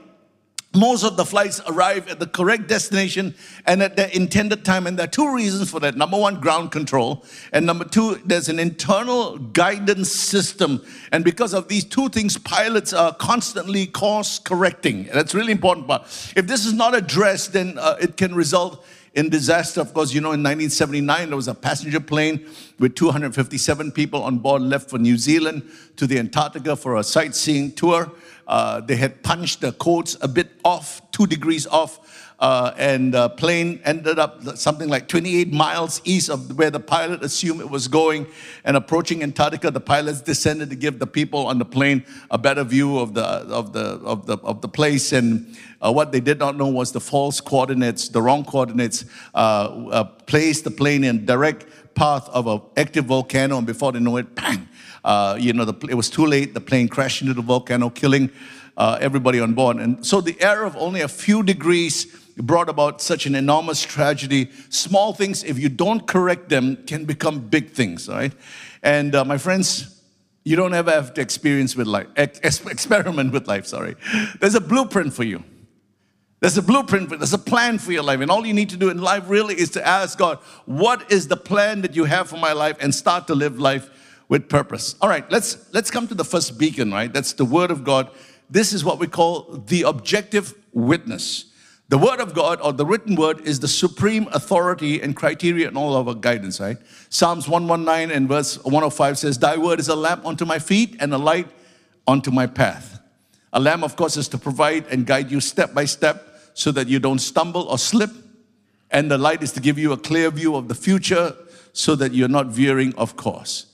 most 0.74 1.04
of 1.04 1.16
the 1.16 1.24
flights 1.24 1.60
arrive 1.68 2.08
at 2.08 2.18
the 2.18 2.26
correct 2.26 2.66
destination 2.66 3.34
and 3.64 3.82
at 3.82 3.96
their 3.96 4.08
intended 4.08 4.64
time. 4.64 4.86
And 4.86 4.98
there 4.98 5.04
are 5.04 5.10
two 5.10 5.32
reasons 5.32 5.70
for 5.70 5.78
that. 5.80 5.96
Number 5.96 6.18
one, 6.18 6.40
ground 6.40 6.72
control. 6.72 7.24
And 7.52 7.64
number 7.64 7.84
two, 7.84 8.20
there's 8.24 8.48
an 8.48 8.58
internal 8.58 9.38
guidance 9.38 10.10
system. 10.10 10.84
And 11.12 11.24
because 11.24 11.54
of 11.54 11.68
these 11.68 11.84
two 11.84 12.08
things, 12.08 12.36
pilots 12.36 12.92
are 12.92 13.14
constantly 13.14 13.86
course 13.86 14.40
correcting. 14.40 15.06
And 15.06 15.14
That's 15.14 15.34
really 15.34 15.52
important. 15.52 15.86
But 15.86 16.02
if 16.36 16.46
this 16.46 16.66
is 16.66 16.72
not 16.72 16.94
addressed, 16.94 17.52
then 17.52 17.78
uh, 17.78 17.96
it 18.00 18.16
can 18.16 18.34
result 18.34 18.84
in 19.14 19.28
disaster. 19.28 19.80
Of 19.80 19.94
course, 19.94 20.12
you 20.12 20.20
know, 20.20 20.32
in 20.32 20.42
1979, 20.42 21.28
there 21.28 21.36
was 21.36 21.48
a 21.48 21.54
passenger 21.54 22.00
plane 22.00 22.46
with 22.78 22.94
257 22.94 23.92
people 23.92 24.22
on 24.22 24.38
board 24.38 24.62
left 24.62 24.90
for 24.90 24.98
New 24.98 25.16
Zealand 25.16 25.62
to 25.96 26.06
the 26.06 26.18
Antarctica 26.18 26.76
for 26.76 26.96
a 26.96 27.04
sightseeing 27.04 27.72
tour. 27.72 28.12
Uh, 28.46 28.80
they 28.80 28.96
had 28.96 29.22
punched 29.22 29.60
the 29.60 29.72
codes 29.72 30.16
a 30.20 30.28
bit 30.28 30.50
off, 30.64 31.00
two 31.12 31.26
degrees 31.26 31.66
off, 31.66 31.98
uh, 32.44 32.74
and 32.76 33.14
the 33.14 33.30
plane 33.30 33.80
ended 33.86 34.18
up 34.18 34.42
something 34.58 34.90
like 34.90 35.08
28 35.08 35.50
miles 35.50 36.02
east 36.04 36.28
of 36.28 36.58
where 36.58 36.70
the 36.70 36.78
pilot 36.78 37.22
assumed 37.24 37.58
it 37.58 37.70
was 37.70 37.88
going. 37.88 38.26
And 38.64 38.76
approaching 38.76 39.22
Antarctica, 39.22 39.70
the 39.70 39.80
pilots 39.80 40.20
descended 40.20 40.68
to 40.68 40.76
give 40.76 40.98
the 40.98 41.06
people 41.06 41.46
on 41.46 41.58
the 41.58 41.64
plane 41.64 42.04
a 42.30 42.36
better 42.36 42.62
view 42.62 42.98
of 42.98 43.14
the 43.14 43.22
of 43.22 43.72
the 43.72 43.98
of 44.04 44.26
the 44.26 44.36
of 44.42 44.60
the 44.60 44.68
place. 44.68 45.14
And 45.14 45.56
uh, 45.80 45.90
what 45.90 46.12
they 46.12 46.20
did 46.20 46.38
not 46.38 46.58
know 46.58 46.68
was 46.68 46.92
the 46.92 47.00
false 47.00 47.40
coordinates, 47.40 48.10
the 48.10 48.20
wrong 48.20 48.44
coordinates, 48.44 49.06
uh, 49.34 49.38
uh 49.90 50.04
placed 50.04 50.64
the 50.64 50.70
plane 50.70 51.02
in 51.02 51.24
direct 51.24 51.64
path 51.94 52.28
of 52.28 52.46
an 52.46 52.60
active 52.76 53.06
volcano, 53.06 53.56
and 53.56 53.66
before 53.66 53.92
they 53.92 54.00
know 54.00 54.18
it, 54.18 54.34
bang! 54.34 54.68
Uh, 55.02 55.38
you 55.40 55.54
know, 55.54 55.64
the, 55.64 55.86
it 55.88 55.94
was 55.94 56.10
too 56.10 56.26
late. 56.26 56.52
The 56.52 56.60
plane 56.60 56.88
crashed 56.88 57.22
into 57.22 57.32
the 57.32 57.40
volcano, 57.40 57.88
killing 57.88 58.30
uh, 58.76 58.98
everybody 59.00 59.40
on 59.40 59.54
board. 59.54 59.78
And 59.78 60.04
so 60.04 60.20
the 60.20 60.36
error 60.42 60.64
of 60.64 60.76
only 60.76 61.00
a 61.00 61.08
few 61.08 61.42
degrees 61.42 62.23
brought 62.36 62.68
about 62.68 63.00
such 63.00 63.26
an 63.26 63.34
enormous 63.34 63.82
tragedy. 63.82 64.50
Small 64.68 65.12
things, 65.12 65.44
if 65.44 65.58
you 65.58 65.68
don't 65.68 66.06
correct 66.06 66.48
them, 66.48 66.76
can 66.86 67.04
become 67.04 67.40
big 67.40 67.70
things, 67.70 68.08
right? 68.08 68.32
And 68.82 69.14
uh, 69.14 69.24
my 69.24 69.38
friends, 69.38 70.02
you 70.44 70.56
don't 70.56 70.74
ever 70.74 70.90
have 70.90 71.14
to 71.14 71.20
experience 71.20 71.76
with 71.76 71.86
life, 71.86 72.08
ex- 72.16 72.64
experiment 72.66 73.32
with 73.32 73.46
life, 73.46 73.66
sorry. 73.66 73.96
There's 74.40 74.54
a 74.54 74.60
blueprint 74.60 75.14
for 75.14 75.24
you. 75.24 75.42
There's 76.40 76.58
a 76.58 76.62
blueprint, 76.62 77.08
for, 77.08 77.16
there's 77.16 77.32
a 77.32 77.38
plan 77.38 77.78
for 77.78 77.92
your 77.92 78.02
life. 78.02 78.20
And 78.20 78.30
all 78.30 78.44
you 78.44 78.52
need 78.52 78.68
to 78.70 78.76
do 78.76 78.90
in 78.90 79.00
life 79.00 79.24
really 79.28 79.58
is 79.58 79.70
to 79.70 79.86
ask 79.86 80.18
God, 80.18 80.38
what 80.66 81.10
is 81.10 81.28
the 81.28 81.38
plan 81.38 81.80
that 81.82 81.96
you 81.96 82.04
have 82.04 82.28
for 82.28 82.36
my 82.36 82.52
life? 82.52 82.76
And 82.80 82.94
start 82.94 83.26
to 83.28 83.34
live 83.34 83.58
life 83.58 83.88
with 84.28 84.48
purpose. 84.48 84.94
All 85.00 85.08
right, 85.08 85.24
let's 85.30 85.72
let's 85.72 85.90
come 85.90 86.06
to 86.08 86.14
the 86.14 86.24
first 86.24 86.58
beacon, 86.58 86.92
right? 86.92 87.12
That's 87.12 87.32
the 87.32 87.44
word 87.44 87.70
of 87.70 87.84
God. 87.84 88.10
This 88.50 88.72
is 88.72 88.84
what 88.84 88.98
we 88.98 89.06
call 89.06 89.64
the 89.66 89.82
objective 89.82 90.54
witness. 90.72 91.46
The 91.88 91.98
word 91.98 92.20
of 92.20 92.34
God 92.34 92.60
or 92.62 92.72
the 92.72 92.86
written 92.86 93.14
word 93.14 93.42
is 93.42 93.60
the 93.60 93.68
supreme 93.68 94.26
authority 94.32 95.02
and 95.02 95.14
criteria 95.14 95.68
in 95.68 95.76
all 95.76 95.94
of 95.94 96.08
our 96.08 96.14
guidance, 96.14 96.58
right? 96.58 96.78
Psalms 97.10 97.46
119 97.46 98.14
and 98.14 98.26
verse 98.26 98.56
105 98.64 99.18
says, 99.18 99.38
Thy 99.38 99.58
word 99.58 99.80
is 99.80 99.88
a 99.88 99.94
lamp 99.94 100.24
unto 100.24 100.46
my 100.46 100.58
feet 100.58 100.96
and 101.00 101.12
a 101.12 101.18
light 101.18 101.48
unto 102.06 102.30
my 102.30 102.46
path. 102.46 103.00
A 103.52 103.60
lamp, 103.60 103.82
of 103.82 103.96
course, 103.96 104.16
is 104.16 104.28
to 104.28 104.38
provide 104.38 104.86
and 104.86 105.06
guide 105.06 105.30
you 105.30 105.40
step 105.40 105.74
by 105.74 105.84
step 105.84 106.26
so 106.54 106.72
that 106.72 106.88
you 106.88 106.98
don't 106.98 107.20
stumble 107.20 107.62
or 107.62 107.78
slip. 107.78 108.10
And 108.90 109.10
the 109.10 109.18
light 109.18 109.42
is 109.42 109.52
to 109.52 109.60
give 109.60 109.78
you 109.78 109.92
a 109.92 109.96
clear 109.96 110.30
view 110.30 110.56
of 110.56 110.68
the 110.68 110.74
future 110.74 111.36
so 111.72 111.94
that 111.96 112.14
you're 112.14 112.28
not 112.28 112.46
veering 112.46 112.94
off 112.96 113.14
course. 113.14 113.66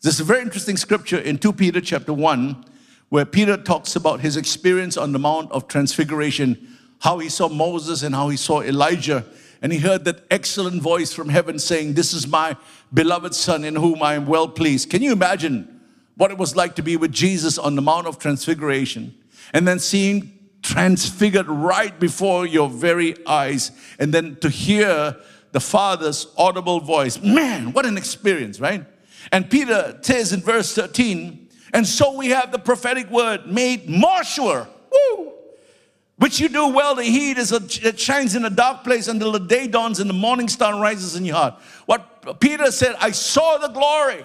There's 0.00 0.20
a 0.20 0.24
very 0.24 0.42
interesting 0.42 0.76
scripture 0.76 1.18
in 1.18 1.38
2 1.38 1.52
Peter 1.52 1.80
chapter 1.80 2.12
1 2.12 2.64
where 3.08 3.24
Peter 3.24 3.56
talks 3.56 3.96
about 3.96 4.20
his 4.20 4.36
experience 4.36 4.96
on 4.96 5.12
the 5.12 5.18
Mount 5.18 5.50
of 5.50 5.66
Transfiguration, 5.66 6.77
how 7.00 7.18
he 7.18 7.28
saw 7.28 7.48
Moses 7.48 8.02
and 8.02 8.14
how 8.14 8.28
he 8.28 8.36
saw 8.36 8.62
Elijah. 8.62 9.24
And 9.60 9.72
he 9.72 9.78
heard 9.78 10.04
that 10.04 10.24
excellent 10.30 10.82
voice 10.82 11.12
from 11.12 11.28
heaven 11.28 11.58
saying, 11.58 11.94
This 11.94 12.12
is 12.12 12.26
my 12.26 12.56
beloved 12.94 13.34
Son 13.34 13.64
in 13.64 13.76
whom 13.76 14.02
I 14.02 14.14
am 14.14 14.26
well 14.26 14.48
pleased. 14.48 14.90
Can 14.90 15.02
you 15.02 15.12
imagine 15.12 15.80
what 16.16 16.30
it 16.30 16.38
was 16.38 16.56
like 16.56 16.76
to 16.76 16.82
be 16.82 16.96
with 16.96 17.12
Jesus 17.12 17.58
on 17.58 17.74
the 17.74 17.82
Mount 17.82 18.06
of 18.06 18.18
Transfiguration 18.18 19.14
and 19.52 19.66
then 19.66 19.78
seeing 19.78 20.38
transfigured 20.62 21.48
right 21.48 21.98
before 21.98 22.46
your 22.46 22.68
very 22.68 23.14
eyes, 23.26 23.70
and 23.98 24.12
then 24.12 24.36
to 24.36 24.48
hear 24.48 25.16
the 25.52 25.60
Father's 25.60 26.26
audible 26.36 26.80
voice. 26.80 27.20
Man, 27.22 27.72
what 27.72 27.86
an 27.86 27.96
experience, 27.96 28.60
right? 28.60 28.84
And 29.32 29.50
Peter 29.50 29.98
says 30.02 30.32
in 30.32 30.40
verse 30.40 30.74
13, 30.74 31.48
and 31.72 31.86
so 31.86 32.16
we 32.16 32.28
have 32.30 32.52
the 32.52 32.58
prophetic 32.58 33.10
word 33.10 33.46
made 33.46 33.88
more 33.88 34.24
sure, 34.24 34.68
woo, 34.90 35.32
which 36.18 36.40
you 36.40 36.48
do 36.48 36.68
well 36.68 36.96
to 36.96 37.02
heed 37.02 37.38
as 37.38 37.52
it 37.52 37.98
shines 37.98 38.34
in 38.34 38.44
a 38.44 38.50
dark 38.50 38.84
place 38.84 39.08
until 39.08 39.32
the 39.32 39.38
day 39.38 39.68
dawns 39.68 40.00
and 40.00 40.10
the 40.10 40.14
morning 40.14 40.48
star 40.48 40.80
rises 40.80 41.14
in 41.16 41.24
your 41.24 41.36
heart. 41.36 41.54
What 41.86 42.40
Peter 42.40 42.70
said, 42.70 42.96
I 43.00 43.12
saw 43.12 43.58
the 43.58 43.68
glory. 43.68 44.24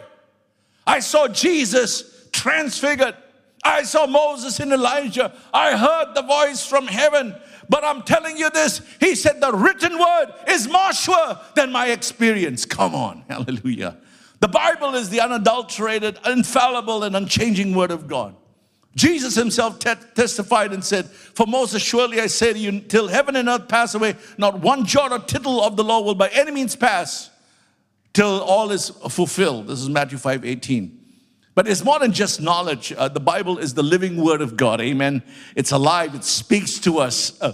I 0.85 0.99
saw 0.99 1.27
Jesus 1.27 2.27
transfigured. 2.31 3.15
I 3.63 3.83
saw 3.83 4.07
Moses 4.07 4.59
and 4.59 4.73
Elijah. 4.73 5.33
I 5.53 5.77
heard 5.77 6.15
the 6.15 6.23
voice 6.23 6.65
from 6.65 6.87
heaven. 6.87 7.35
But 7.69 7.83
I'm 7.85 8.01
telling 8.01 8.37
you 8.37 8.49
this, 8.49 8.81
he 8.99 9.15
said, 9.15 9.39
the 9.39 9.53
written 9.53 9.97
word 9.97 10.33
is 10.49 10.67
more 10.67 10.91
sure 10.93 11.39
than 11.55 11.71
my 11.71 11.87
experience. 11.87 12.65
Come 12.65 12.93
on, 12.93 13.23
hallelujah. 13.29 13.97
The 14.39 14.49
Bible 14.49 14.95
is 14.95 15.09
the 15.09 15.21
unadulterated, 15.21 16.19
infallible, 16.25 17.03
and 17.03 17.15
unchanging 17.15 17.73
word 17.73 17.91
of 17.91 18.07
God. 18.07 18.35
Jesus 18.95 19.35
himself 19.35 19.79
te- 19.79 19.93
testified 20.13 20.71
and 20.71 20.83
said, 20.83 21.07
For 21.07 21.47
Moses, 21.47 21.81
surely 21.81 22.19
I 22.19 22.27
say 22.27 22.53
to 22.53 22.59
you, 22.59 22.79
till 22.81 23.07
heaven 23.07 23.35
and 23.35 23.49
earth 23.49 23.67
pass 23.67 23.95
away, 23.95 24.15
not 24.37 24.59
one 24.59 24.85
jot 24.85 25.11
or 25.11 25.19
tittle 25.19 25.63
of 25.63 25.75
the 25.75 25.83
law 25.83 26.01
will 26.01 26.15
by 26.15 26.29
any 26.29 26.51
means 26.51 26.75
pass 26.75 27.31
till 28.13 28.41
all 28.41 28.71
is 28.71 28.89
fulfilled. 28.89 29.67
This 29.67 29.79
is 29.79 29.89
Matthew 29.89 30.17
5 30.17 30.45
18. 30.45 30.99
But 31.55 31.67
it's 31.67 31.83
more 31.83 31.99
than 31.99 32.11
just 32.11 32.41
knowledge. 32.41 32.93
Uh, 32.93 33.07
the 33.07 33.19
Bible 33.19 33.59
is 33.59 33.73
the 33.73 33.83
living 33.83 34.17
word 34.17 34.41
of 34.41 34.57
God. 34.57 34.81
Amen. 34.81 35.21
It's 35.55 35.71
alive, 35.71 36.15
it 36.15 36.23
speaks 36.23 36.79
to 36.79 36.99
us. 36.99 37.39
Uh, 37.41 37.53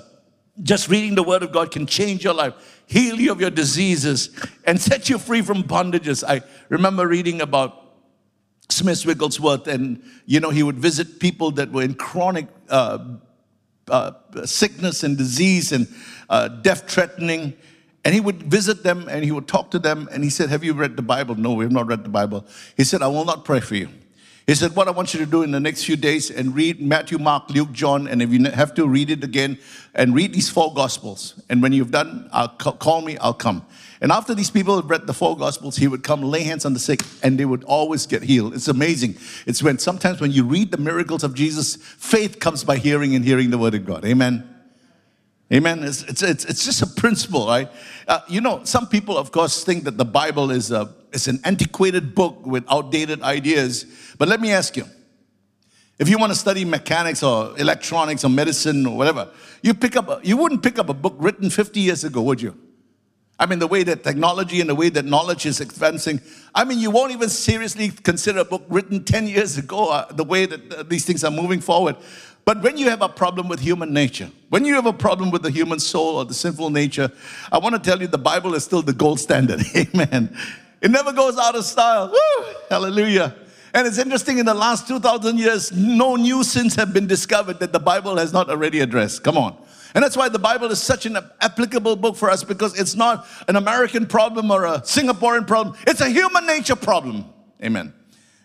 just 0.62 0.90
reading 0.90 1.16
the 1.16 1.24
word 1.24 1.44
of 1.44 1.52
God 1.52 1.72
can 1.72 1.86
change 1.86 2.24
your 2.24 2.34
life, 2.34 2.54
heal 2.86 3.20
you 3.20 3.32
of 3.32 3.40
your 3.40 3.50
diseases, 3.50 4.30
and 4.66 4.80
set 4.80 5.10
you 5.10 5.18
free 5.18 5.42
from 5.42 5.64
bondages. 5.64 6.24
I 6.28 6.42
remember 6.68 7.08
reading 7.08 7.42
about 7.42 7.79
Smith 8.70 9.06
Wigglesworth, 9.06 9.68
and 9.68 10.02
you 10.26 10.40
know, 10.40 10.52
he 10.52 10.64
would 10.64 10.78
visit 10.78 11.20
people 11.20 11.52
that 11.52 11.72
were 11.72 11.82
in 11.82 11.96
chronic 11.96 12.48
uh, 12.70 13.00
uh, 13.90 14.12
sickness 14.46 15.04
and 15.04 15.18
disease 15.18 15.72
and 15.72 15.88
uh, 16.30 16.48
death 16.48 16.90
threatening. 16.90 17.54
And 18.06 18.14
he 18.14 18.22
would 18.22 18.44
visit 18.44 18.84
them 18.84 19.08
and 19.10 19.26
he 19.26 19.32
would 19.32 19.48
talk 19.48 19.72
to 19.72 19.80
them. 19.80 20.08
And 20.12 20.24
he 20.24 20.30
said, 20.30 20.50
Have 20.50 20.64
you 20.64 20.74
read 20.74 20.96
the 20.96 21.02
Bible? 21.02 21.36
No, 21.36 21.54
we 21.54 21.66
have 21.66 21.72
not 21.72 21.88
read 21.88 22.04
the 22.04 22.10
Bible. 22.10 22.46
He 22.78 22.84
said, 22.84 23.02
I 23.02 23.08
will 23.08 23.26
not 23.26 23.44
pray 23.44 23.60
for 23.60 23.76
you. 23.76 23.90
He 24.48 24.56
said, 24.56 24.76
What 24.76 24.88
I 24.88 24.92
want 24.92 25.14
you 25.14 25.20
to 25.20 25.26
do 25.26 25.44
in 25.44 25.52
the 25.52 25.60
next 25.60 25.84
few 25.84 25.98
days 25.98 26.32
and 26.32 26.56
read 26.56 26.82
Matthew, 26.82 27.18
Mark, 27.18 27.50
Luke, 27.50 27.72
John, 27.72 28.08
and 28.08 28.22
if 28.22 28.32
you 28.32 28.44
have 28.46 28.74
to 28.76 28.88
read 28.88 29.10
it 29.10 29.24
again, 29.24 29.60
and 29.94 30.16
read 30.16 30.34
these 30.34 30.50
four 30.50 30.74
Gospels. 30.74 31.42
And 31.50 31.62
when 31.62 31.74
you've 31.74 31.92
done, 31.92 32.30
I'll 32.32 32.48
call 32.48 33.02
me, 33.02 33.18
I'll 33.18 33.34
come. 33.34 33.66
And 34.02 34.12
after 34.12 34.34
these 34.34 34.50
people 34.50 34.78
had 34.78 34.90
read 34.90 35.08
the 35.08 35.14
four 35.14 35.36
Gospels, 35.36 35.76
he 35.76 35.88
would 35.88 36.04
come 36.04 36.22
lay 36.22 36.44
hands 36.44 36.64
on 36.66 36.74
the 36.74 36.80
sick, 36.80 37.02
and 37.22 37.38
they 37.38 37.46
would 37.46 37.66
always 37.66 38.06
get 38.06 38.24
healed. 38.24 38.54
It's 38.54 38.70
amazing. 38.70 39.18
It's 39.46 39.62
when 39.62 39.78
sometimes 39.78 40.22
when 40.22 40.32
you 40.32 40.46
read 40.46 40.72
the 40.72 40.78
miracles 40.78 41.24
of 41.24 41.34
Jesus, 41.34 41.76
faith 41.76 42.40
comes 42.40 42.64
by 42.64 42.78
hearing 42.78 43.14
and 43.14 43.26
hearing 43.26 43.50
the 43.50 43.58
Word 43.58 43.76
of 43.76 43.86
God. 43.86 44.06
Amen. 44.06 44.56
Amen. 45.52 45.84
It's, 45.84 46.04
it's, 46.04 46.22
it's, 46.22 46.46
it's 46.46 46.64
just 46.64 46.82
a 46.82 46.88
principle, 46.88 47.48
right? 47.48 47.70
Uh, 48.08 48.20
you 48.30 48.40
know, 48.40 48.64
some 48.64 48.88
people, 48.88 49.18
of 49.18 49.32
course, 49.32 49.64
think 49.64 49.84
that 49.84 49.98
the 49.98 50.06
Bible 50.06 50.52
is, 50.52 50.72
a, 50.72 50.94
is 51.12 51.28
an 51.28 51.42
antiquated 51.44 52.16
book 52.16 52.46
with 52.46 52.64
outdated 52.70 53.22
ideas. 53.24 53.86
But 54.18 54.28
let 54.28 54.40
me 54.40 54.52
ask 54.52 54.78
you 54.78 54.86
if 55.98 56.08
you 56.08 56.18
want 56.18 56.32
to 56.32 56.40
study 56.40 56.64
mechanics 56.64 57.22
or 57.24 57.60
electronics 57.60 58.24
or 58.24 58.30
medicine 58.30 58.86
or 58.86 58.96
whatever, 58.96 59.30
you, 59.62 59.74
pick 59.74 59.98
up 59.98 60.08
a, 60.08 60.22
you 60.24 60.38
wouldn't 60.38 60.64
pick 60.64 60.80
up 60.80 60.88
a 60.88 60.94
book 60.94 61.16
written 61.18 61.50
50 61.50 61.82
years 61.82 62.06
ago, 62.06 62.22
would 62.22 62.42
you? 62.42 62.56
I 63.40 63.46
mean, 63.46 63.60
the 63.60 63.68
way 63.68 63.84
that 63.84 64.04
technology 64.04 64.60
and 64.60 64.70
the 64.70 64.76
way 64.76 64.90
that 64.90 65.06
knowledge 65.06 65.46
is 65.46 65.62
advancing. 65.62 66.20
I 66.54 66.66
mean, 66.66 66.78
you 66.80 66.92
won't 66.92 67.14
even 67.14 67.30
seriously 67.30 67.90
consider 67.90 68.40
a 68.40 68.46
book 68.46 68.66
written 68.68 69.04
10 69.06 69.28
years 69.28 69.58
ago, 69.58 69.90
uh, 69.90 70.12
the 70.12 70.26
way 70.26 70.46
that 70.46 70.74
uh, 70.74 70.84
these 70.84 71.06
things 71.06 71.24
are 71.24 71.32
moving 71.32 71.62
forward. 71.62 71.96
But 72.44 72.62
when 72.62 72.78
you 72.78 72.90
have 72.90 73.02
a 73.02 73.08
problem 73.08 73.48
with 73.48 73.62
human 73.62 73.94
nature, 73.94 74.30
when 74.50 74.66
you 74.66 74.74
have 74.74 74.88
a 74.88 74.94
problem 74.94 75.32
with 75.32 75.44
the 75.44 75.52
human 75.52 75.80
soul 75.80 76.18
or 76.18 76.26
the 76.26 76.34
sinful 76.34 76.70
nature, 76.70 77.12
I 77.52 77.60
want 77.60 77.76
to 77.76 77.80
tell 77.80 78.02
you 78.02 78.08
the 78.08 78.18
Bible 78.18 78.56
is 78.56 78.66
still 78.66 78.82
the 78.82 78.92
gold 78.92 79.20
standard. 79.20 79.62
Amen. 79.76 80.36
It 80.82 80.92
never 80.92 81.14
goes 81.14 81.38
out 81.38 81.56
of 81.56 81.64
style. 81.64 82.10
Woo! 82.12 82.46
Hallelujah. 82.70 83.36
And 83.74 83.86
it's 83.86 84.00
interesting, 84.00 84.40
in 84.40 84.46
the 84.46 84.54
last 84.54 84.88
2,000 84.88 85.38
years, 85.38 85.72
no 85.72 86.16
new 86.16 86.44
sins 86.44 86.76
have 86.76 86.92
been 86.92 87.06
discovered 87.08 87.60
that 87.60 87.72
the 87.72 87.80
Bible 87.80 88.18
has 88.18 88.34
not 88.34 88.50
already 88.50 88.80
addressed. 88.80 89.24
Come 89.24 89.38
on. 89.38 89.56
And 89.96 90.04
that's 90.04 90.16
why 90.16 90.30
the 90.30 90.40
Bible 90.40 90.72
is 90.72 90.82
such 90.82 91.06
an 91.06 91.18
applicable 91.42 91.96
book 91.96 92.16
for 92.16 92.30
us 92.30 92.44
because 92.44 92.80
it's 92.80 92.96
not 92.96 93.28
an 93.48 93.56
American 93.56 94.06
problem 94.06 94.52
or 94.52 94.66
a 94.66 94.80
Singaporean 94.82 95.48
problem, 95.48 95.76
it's 95.88 96.02
a 96.02 96.10
human 96.10 96.46
nature 96.46 96.76
problem. 96.76 97.26
Amen. 97.64 97.94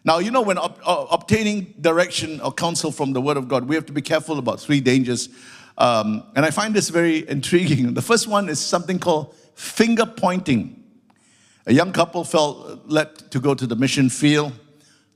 Now, 0.05 0.19
you 0.19 0.31
know, 0.31 0.43
when 0.43 0.59
ob- 0.59 0.81
uh, 0.85 1.07
obtaining 1.11 1.75
direction 1.81 2.41
or 2.41 2.53
counsel 2.53 2.93
from 2.93 3.13
the 3.13 3.21
Word 3.21 3.37
of 3.37 3.49
God, 3.49 3.67
we 3.67 3.75
have 3.75 3.87
to 3.87 3.93
be 3.93 4.03
careful 4.03 4.39
about 4.39 4.61
three 4.61 4.81
dangers. 4.81 5.29
Um, 5.79 6.25
and 6.37 6.45
I 6.45 6.51
find 6.51 6.75
this 6.75 6.89
very 6.89 7.29
intriguing. 7.29 7.95
The 7.95 8.03
first 8.03 8.29
one 8.29 8.49
is 8.49 8.61
something 8.61 8.99
called 8.99 9.35
finger 9.55 10.07
pointing. 10.07 10.83
A 11.67 11.73
young 11.73 11.93
couple 11.93 12.25
felt 12.25 12.89
led 12.89 13.17
to 13.31 13.41
go 13.41 13.55
to 13.55 13.67
the 13.67 13.77
mission 13.77 14.11
field. 14.11 14.53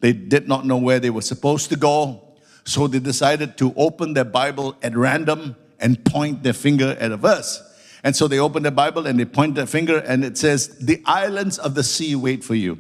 They 0.00 0.12
did 0.12 0.48
not 0.48 0.64
know 0.64 0.78
where 0.78 1.00
they 1.00 1.10
were 1.10 1.22
supposed 1.22 1.68
to 1.70 1.76
go. 1.76 2.36
So 2.64 2.86
they 2.86 2.98
decided 2.98 3.58
to 3.58 3.74
open 3.76 4.14
their 4.14 4.24
Bible 4.24 4.76
at 4.82 4.96
random 4.96 5.56
and 5.80 6.04
point 6.04 6.42
their 6.42 6.52
finger 6.52 6.96
at 7.00 7.12
a 7.12 7.16
verse. 7.16 7.62
And 8.04 8.14
so 8.14 8.28
they 8.28 8.38
opened 8.38 8.64
their 8.64 8.72
Bible 8.72 9.06
and 9.06 9.18
they 9.18 9.24
point 9.24 9.54
their 9.54 9.66
finger 9.66 9.98
and 9.98 10.24
it 10.24 10.38
says, 10.38 10.76
The 10.78 11.02
islands 11.04 11.58
of 11.58 11.74
the 11.74 11.82
sea 11.82 12.14
wait 12.14 12.44
for 12.44 12.54
you. 12.54 12.78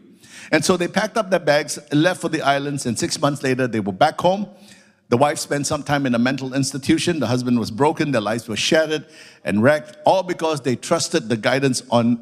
And 0.50 0.64
so 0.64 0.76
they 0.76 0.88
packed 0.88 1.16
up 1.16 1.30
their 1.30 1.40
bags, 1.40 1.78
left 1.92 2.20
for 2.20 2.28
the 2.28 2.42
islands, 2.42 2.86
and 2.86 2.98
six 2.98 3.20
months 3.20 3.42
later 3.42 3.66
they 3.66 3.80
were 3.80 3.92
back 3.92 4.20
home. 4.20 4.48
The 5.10 5.16
wife 5.16 5.38
spent 5.38 5.66
some 5.66 5.82
time 5.82 6.04
in 6.04 6.14
a 6.14 6.18
mental 6.18 6.52
institution. 6.52 7.18
The 7.18 7.26
husband 7.26 7.58
was 7.58 7.70
broken. 7.70 8.10
Their 8.10 8.20
lives 8.20 8.46
were 8.46 8.56
shattered 8.56 9.06
and 9.42 9.62
wrecked, 9.62 9.96
all 10.04 10.22
because 10.22 10.60
they 10.60 10.76
trusted 10.76 11.30
the 11.30 11.36
guidance 11.36 11.82
on, 11.90 12.18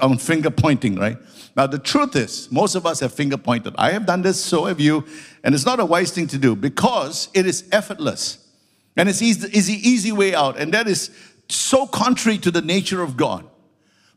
on 0.00 0.18
finger 0.18 0.50
pointing, 0.50 0.96
right? 0.96 1.16
Now, 1.56 1.68
the 1.68 1.78
truth 1.78 2.16
is, 2.16 2.50
most 2.50 2.74
of 2.74 2.86
us 2.86 2.98
have 3.00 3.14
finger 3.14 3.36
pointed. 3.36 3.74
I 3.78 3.92
have 3.92 4.06
done 4.06 4.22
this, 4.22 4.42
so 4.42 4.64
have 4.64 4.80
you. 4.80 5.04
And 5.44 5.54
it's 5.54 5.64
not 5.64 5.78
a 5.78 5.84
wise 5.84 6.10
thing 6.10 6.26
to 6.28 6.38
do 6.38 6.56
because 6.56 7.28
it 7.34 7.46
is 7.46 7.68
effortless. 7.70 8.43
And 8.96 9.08
it's 9.08 9.22
easy, 9.22 9.48
the 9.48 9.88
easy 9.88 10.12
way 10.12 10.34
out. 10.34 10.58
And 10.58 10.72
that 10.74 10.86
is 10.86 11.10
so 11.48 11.86
contrary 11.86 12.38
to 12.38 12.50
the 12.50 12.62
nature 12.62 13.02
of 13.02 13.16
God. 13.16 13.48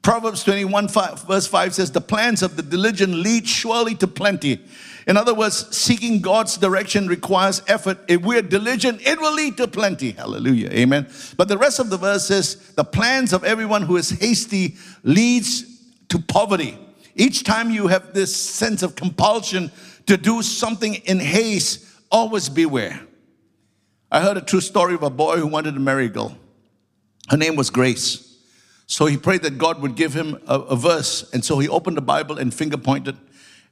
Proverbs 0.01 0.43
21, 0.43 0.88
5, 0.88 1.24
verse 1.24 1.48
5 1.48 1.75
says, 1.75 1.91
The 1.91 2.00
plans 2.00 2.41
of 2.41 2.55
the 2.55 2.63
diligent 2.63 3.13
lead 3.13 3.48
surely 3.48 3.93
to 3.96 4.07
plenty. 4.07 4.63
In 5.05 5.17
other 5.17 5.34
words, 5.34 5.75
seeking 5.75 6.22
God's 6.22 6.57
direction 6.57 7.07
requires 7.07 7.62
effort. 7.67 7.98
If 8.07 8.22
we're 8.22 8.41
diligent, 8.41 9.05
it 9.05 9.19
will 9.19 9.34
lead 9.34 9.57
to 9.57 9.67
plenty. 9.67 10.12
Hallelujah. 10.12 10.69
Amen. 10.69 11.07
But 11.36 11.48
the 11.48 11.57
rest 11.57 11.79
of 11.79 11.89
the 11.89 11.98
verse 11.98 12.27
says, 12.27 12.55
The 12.75 12.84
plans 12.84 13.34
of 13.34 13.43
everyone 13.43 13.81
who 13.81 13.98
is 13.98 14.10
hasty 14.10 14.75
leads 15.03 15.65
to 16.10 16.19
poverty. 16.19 16.77
Each 17.15 17.43
time 17.43 17.72
you 17.72 17.88
have 17.88 18.13
this 18.13 18.36
sense 18.36 18.84
of 18.84 18.96
compulsion 18.96 19.72
to 20.05 20.15
do 20.15 20.41
something 20.41 20.96
in 20.96 21.19
haste, 21.19 21.86
always 22.12 22.48
beware. 22.48 23.01
I 24.11 24.21
heard 24.21 24.37
a 24.37 24.41
true 24.41 24.61
story 24.61 24.93
of 24.93 25.03
a 25.03 25.09
boy 25.09 25.37
who 25.37 25.47
wanted 25.47 25.73
to 25.73 25.79
marry 25.79 26.05
a 26.05 26.09
girl. 26.09 26.37
Her 27.29 27.37
name 27.37 27.55
was 27.55 27.69
Grace. 27.69 28.23
So 28.85 29.05
he 29.05 29.17
prayed 29.17 29.41
that 29.41 29.57
God 29.57 29.81
would 29.81 29.95
give 29.95 30.13
him 30.13 30.39
a, 30.47 30.59
a 30.59 30.75
verse. 30.77 31.29
And 31.33 31.43
so 31.43 31.59
he 31.59 31.67
opened 31.67 31.97
the 31.97 32.01
Bible 32.01 32.37
and 32.39 32.53
finger 32.53 32.77
pointed. 32.77 33.17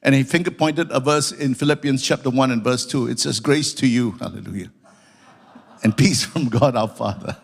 And 0.03 0.13
he 0.13 0.23
finger 0.23 0.51
pointed 0.51 0.91
a 0.91 0.99
verse 0.99 1.31
in 1.31 1.55
Philippians 1.55 2.03
chapter 2.03 2.29
1 2.29 2.51
and 2.51 2.63
verse 2.63 2.85
2. 2.85 3.07
It 3.07 3.19
says, 3.19 3.39
Grace 3.39 3.73
to 3.75 3.87
you, 3.87 4.11
hallelujah, 4.19 4.71
and 5.83 5.95
peace 5.97 6.23
from 6.23 6.49
God 6.49 6.75
our 6.75 6.89
Father. 6.89 7.37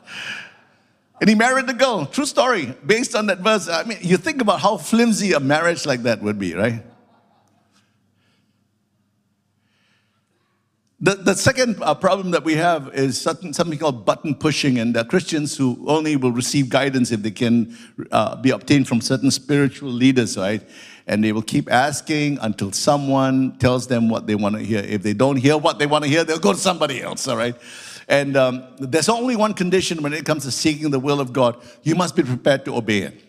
And 1.22 1.30
he 1.30 1.36
married 1.36 1.68
the 1.68 1.74
girl. 1.74 2.06
True 2.06 2.26
story, 2.26 2.76
based 2.86 3.16
on 3.16 3.28
that 3.28 3.40
verse. 3.40 3.70
I 3.70 3.84
mean, 3.84 4.00
you 4.02 4.18
think 4.18 4.42
about 4.42 4.60
how 4.60 4.78
flimsy 4.78 5.34
a 5.34 5.40
marriage 5.40 5.86
like 5.86 6.04
that 6.04 6.22
would 6.22 6.38
be, 6.38 6.54
right? 6.54 6.84
The, 11.04 11.16
the 11.16 11.34
second 11.34 11.82
uh, 11.82 11.96
problem 11.96 12.30
that 12.30 12.44
we 12.44 12.54
have 12.58 12.94
is 12.94 13.20
something, 13.20 13.54
something 13.54 13.80
called 13.80 14.06
button 14.06 14.36
pushing, 14.36 14.78
and 14.78 14.96
are 14.96 15.04
Christians 15.04 15.58
who 15.58 15.84
only 15.88 16.16
will 16.16 16.32
receive 16.32 16.70
guidance 16.70 17.12
if 17.12 17.24
they 17.24 17.32
can 17.32 17.76
uh, 18.12 18.36
be 18.36 18.52
obtained 18.52 18.88
from 18.88 19.02
certain 19.02 19.32
spiritual 19.32 19.90
leaders, 19.90 20.38
right? 20.38 20.62
And 21.08 21.24
they 21.24 21.32
will 21.32 21.42
keep 21.42 21.72
asking 21.72 22.38
until 22.40 22.72
someone 22.72 23.58
tells 23.58 23.88
them 23.88 24.10
what 24.10 24.28
they 24.28 24.36
want 24.36 24.58
to 24.58 24.62
hear. 24.62 24.82
If 24.82 25.02
they 25.02 25.14
don't 25.14 25.38
hear 25.38 25.58
what 25.58 25.80
they 25.80 25.88
want 25.88 26.04
to 26.04 26.10
hear, 26.10 26.24
they'll 26.24 26.38
go 26.38 26.54
to 26.54 26.60
somebody 26.60 27.02
else, 27.02 27.28
all 27.28 27.36
right? 27.36 27.56
And 28.08 28.38
um, 28.38 28.64
there's 28.78 29.10
only 29.10 29.36
one 29.36 29.56
condition 29.56 30.04
when 30.04 30.14
it 30.14 30.24
comes 30.24 30.44
to 30.44 30.52
seeking 30.52 30.92
the 30.92 31.00
will 31.00 31.20
of 31.20 31.34
God 31.34 31.60
you 31.82 31.96
must 31.96 32.16
be 32.16 32.22
prepared 32.22 32.64
to 32.66 32.76
obey 32.76 33.00
it. 33.00 33.20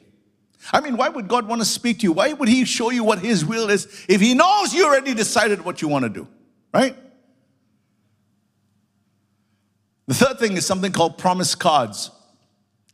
I 0.75 0.83
mean, 0.83 0.99
why 0.99 1.09
would 1.09 1.26
God 1.26 1.49
want 1.49 1.62
to 1.62 1.67
speak 1.67 2.00
to 2.00 2.02
you? 2.02 2.12
Why 2.12 2.35
would 2.35 2.50
He 2.50 2.67
show 2.67 2.91
you 2.91 3.02
what 3.02 3.21
His 3.21 3.47
will 3.47 3.71
is 3.71 4.05
if 4.11 4.21
He 4.21 4.35
knows 4.35 4.75
you 4.75 4.85
already 4.85 5.14
decided 5.14 5.64
what 5.64 5.81
you 5.81 5.88
want 5.88 6.02
to 6.02 6.11
do, 6.11 6.29
right? 6.75 6.95
The 10.07 10.15
third 10.15 10.39
thing 10.39 10.57
is 10.57 10.67
something 10.67 10.93
called 10.93 11.17
promise 11.17 11.55
cards. 11.55 12.11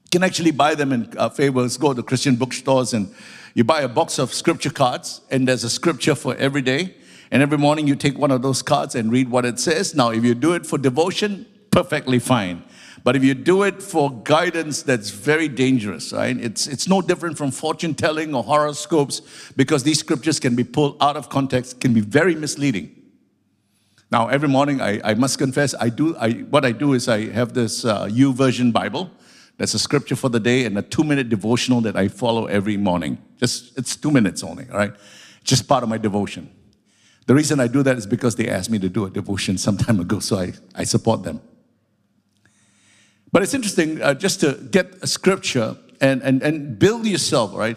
You 0.04 0.10
can 0.12 0.22
actually 0.22 0.50
buy 0.50 0.74
them 0.74 0.92
in 0.92 1.12
uh, 1.16 1.30
favors. 1.30 1.76
Go 1.76 1.94
to 1.94 2.02
Christian 2.02 2.36
bookstores 2.36 2.92
and 2.92 3.14
you 3.54 3.64
buy 3.64 3.80
a 3.80 3.88
box 3.88 4.18
of 4.18 4.32
scripture 4.32 4.70
cards, 4.70 5.20
and 5.30 5.48
there's 5.48 5.64
a 5.64 5.70
scripture 5.70 6.14
for 6.14 6.36
every 6.36 6.62
day. 6.62 6.94
And 7.30 7.42
every 7.42 7.58
morning 7.58 7.86
you 7.86 7.96
take 7.96 8.16
one 8.16 8.30
of 8.30 8.42
those 8.42 8.62
cards 8.62 8.94
and 8.94 9.10
read 9.10 9.30
what 9.30 9.44
it 9.44 9.58
says. 9.58 9.94
Now, 9.94 10.10
if 10.10 10.24
you 10.24 10.34
do 10.34 10.52
it 10.52 10.64
for 10.64 10.78
devotion, 10.78 11.46
perfectly 11.70 12.18
fine. 12.18 12.62
But 13.04 13.16
if 13.16 13.24
you 13.24 13.34
do 13.34 13.62
it 13.62 13.82
for 13.82 14.10
guidance, 14.22 14.82
that's 14.82 15.10
very 15.10 15.48
dangerous, 15.48 16.12
right? 16.12 16.36
It's, 16.36 16.66
it's 16.66 16.88
no 16.88 17.00
different 17.00 17.36
from 17.36 17.50
fortune 17.50 17.94
telling 17.94 18.34
or 18.34 18.42
horoscopes 18.42 19.22
because 19.56 19.82
these 19.82 19.98
scriptures 19.98 20.40
can 20.40 20.56
be 20.56 20.64
pulled 20.64 20.96
out 21.00 21.16
of 21.16 21.28
context, 21.28 21.80
can 21.80 21.92
be 21.92 22.00
very 22.00 22.34
misleading. 22.34 22.97
Now, 24.10 24.28
every 24.28 24.48
morning, 24.48 24.80
I, 24.80 25.00
I 25.04 25.14
must 25.14 25.38
confess, 25.38 25.74
I 25.78 25.90
do, 25.90 26.16
I, 26.16 26.32
what 26.32 26.64
I 26.64 26.72
do 26.72 26.94
is 26.94 27.08
I 27.08 27.30
have 27.30 27.52
this 27.52 27.84
uh, 27.84 28.08
Version 28.10 28.72
Bible. 28.72 29.10
That's 29.58 29.74
a 29.74 29.78
scripture 29.78 30.16
for 30.16 30.30
the 30.30 30.40
day 30.40 30.64
and 30.64 30.78
a 30.78 30.82
two 30.82 31.04
minute 31.04 31.28
devotional 31.28 31.80
that 31.82 31.96
I 31.96 32.08
follow 32.08 32.46
every 32.46 32.76
morning. 32.76 33.18
Just, 33.38 33.76
it's 33.76 33.96
two 33.96 34.10
minutes 34.10 34.42
only, 34.42 34.66
all 34.70 34.78
right? 34.78 34.92
Just 35.44 35.68
part 35.68 35.82
of 35.82 35.88
my 35.88 35.98
devotion. 35.98 36.48
The 37.26 37.34
reason 37.34 37.60
I 37.60 37.66
do 37.66 37.82
that 37.82 37.98
is 37.98 38.06
because 38.06 38.36
they 38.36 38.48
asked 38.48 38.70
me 38.70 38.78
to 38.78 38.88
do 38.88 39.04
a 39.04 39.10
devotion 39.10 39.58
some 39.66 39.76
time 39.76 40.00
ago, 40.00 40.20
so 40.20 40.38
I, 40.38 40.52
I 40.74 40.84
support 40.84 41.22
them. 41.22 41.42
But 43.30 43.42
it's 43.42 43.52
interesting 43.52 44.00
uh, 44.00 44.14
just 44.14 44.40
to 44.40 44.54
get 44.70 44.94
a 45.02 45.06
scripture 45.06 45.76
and, 46.00 46.22
and, 46.22 46.42
and 46.42 46.78
build 46.78 47.06
yourself, 47.06 47.54
right? 47.54 47.76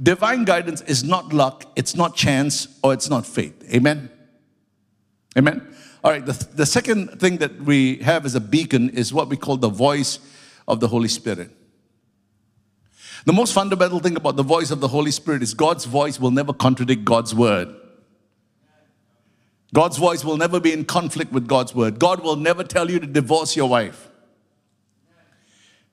Divine 0.00 0.44
guidance 0.44 0.80
is 0.82 1.02
not 1.02 1.32
luck, 1.32 1.64
it's 1.74 1.96
not 1.96 2.14
chance, 2.14 2.68
or 2.84 2.92
it's 2.92 3.10
not 3.10 3.26
faith. 3.26 3.64
Amen? 3.74 4.10
Amen? 5.36 5.71
All 6.04 6.10
right, 6.10 6.24
the, 6.24 6.32
the 6.54 6.66
second 6.66 7.20
thing 7.20 7.36
that 7.38 7.62
we 7.62 7.96
have 7.98 8.26
as 8.26 8.34
a 8.34 8.40
beacon 8.40 8.90
is 8.90 9.12
what 9.12 9.28
we 9.28 9.36
call 9.36 9.56
the 9.56 9.68
voice 9.68 10.18
of 10.66 10.80
the 10.80 10.88
Holy 10.88 11.08
Spirit. 11.08 11.50
The 13.24 13.32
most 13.32 13.52
fundamental 13.52 14.00
thing 14.00 14.16
about 14.16 14.34
the 14.34 14.42
voice 14.42 14.72
of 14.72 14.80
the 14.80 14.88
Holy 14.88 15.12
Spirit 15.12 15.42
is 15.42 15.54
God's 15.54 15.84
voice 15.84 16.18
will 16.18 16.32
never 16.32 16.52
contradict 16.52 17.04
God's 17.04 17.34
word. 17.34 17.72
God's 19.72 19.96
voice 19.96 20.24
will 20.24 20.36
never 20.36 20.58
be 20.58 20.72
in 20.72 20.84
conflict 20.84 21.32
with 21.32 21.46
God's 21.46 21.74
word. 21.74 21.98
God 21.98 22.20
will 22.20 22.36
never 22.36 22.64
tell 22.64 22.90
you 22.90 22.98
to 22.98 23.06
divorce 23.06 23.56
your 23.56 23.68
wife. 23.68 24.08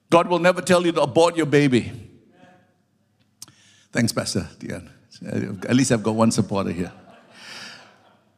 God 0.09 0.27
will 0.27 0.39
never 0.39 0.61
tell 0.61 0.85
you 0.85 0.91
to 0.91 1.01
abort 1.01 1.37
your 1.37 1.45
baby. 1.45 1.91
Thanks, 3.91 4.11
Pastor 4.11 4.47
Dion. 4.57 4.89
At 5.23 5.75
least 5.75 5.91
I've 5.91 6.03
got 6.03 6.15
one 6.15 6.31
supporter 6.31 6.71
here. 6.71 6.91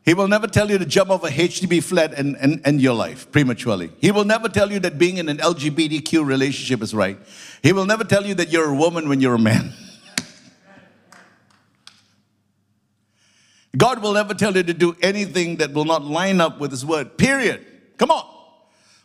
He 0.03 0.15
will 0.15 0.27
never 0.27 0.47
tell 0.47 0.71
you 0.71 0.79
to 0.79 0.85
jump 0.85 1.11
off 1.11 1.23
a 1.23 1.29
HDB 1.29 1.83
flat 1.83 2.13
and, 2.13 2.35
and 2.37 2.59
end 2.65 2.81
your 2.81 2.95
life 2.95 3.31
prematurely. 3.31 3.91
He 3.99 4.09
will 4.09 4.25
never 4.25 4.49
tell 4.49 4.71
you 4.71 4.79
that 4.79 4.97
being 4.97 5.17
in 5.17 5.29
an 5.29 5.37
LGBTQ 5.37 6.25
relationship 6.25 6.81
is 6.81 6.95
right. 6.95 7.19
He 7.61 7.71
will 7.71 7.85
never 7.85 8.03
tell 8.03 8.25
you 8.25 8.33
that 8.35 8.49
you're 8.49 8.69
a 8.71 8.75
woman 8.75 9.07
when 9.09 9.21
you're 9.21 9.35
a 9.35 9.39
man. 9.39 9.73
God 13.77 14.01
will 14.01 14.13
never 14.13 14.33
tell 14.33 14.57
you 14.57 14.63
to 14.63 14.73
do 14.73 14.95
anything 15.01 15.57
that 15.57 15.71
will 15.71 15.85
not 15.85 16.03
line 16.03 16.41
up 16.41 16.59
with 16.59 16.71
His 16.71 16.83
word, 16.83 17.15
period. 17.19 17.63
Come 17.97 18.09
on. 18.09 18.25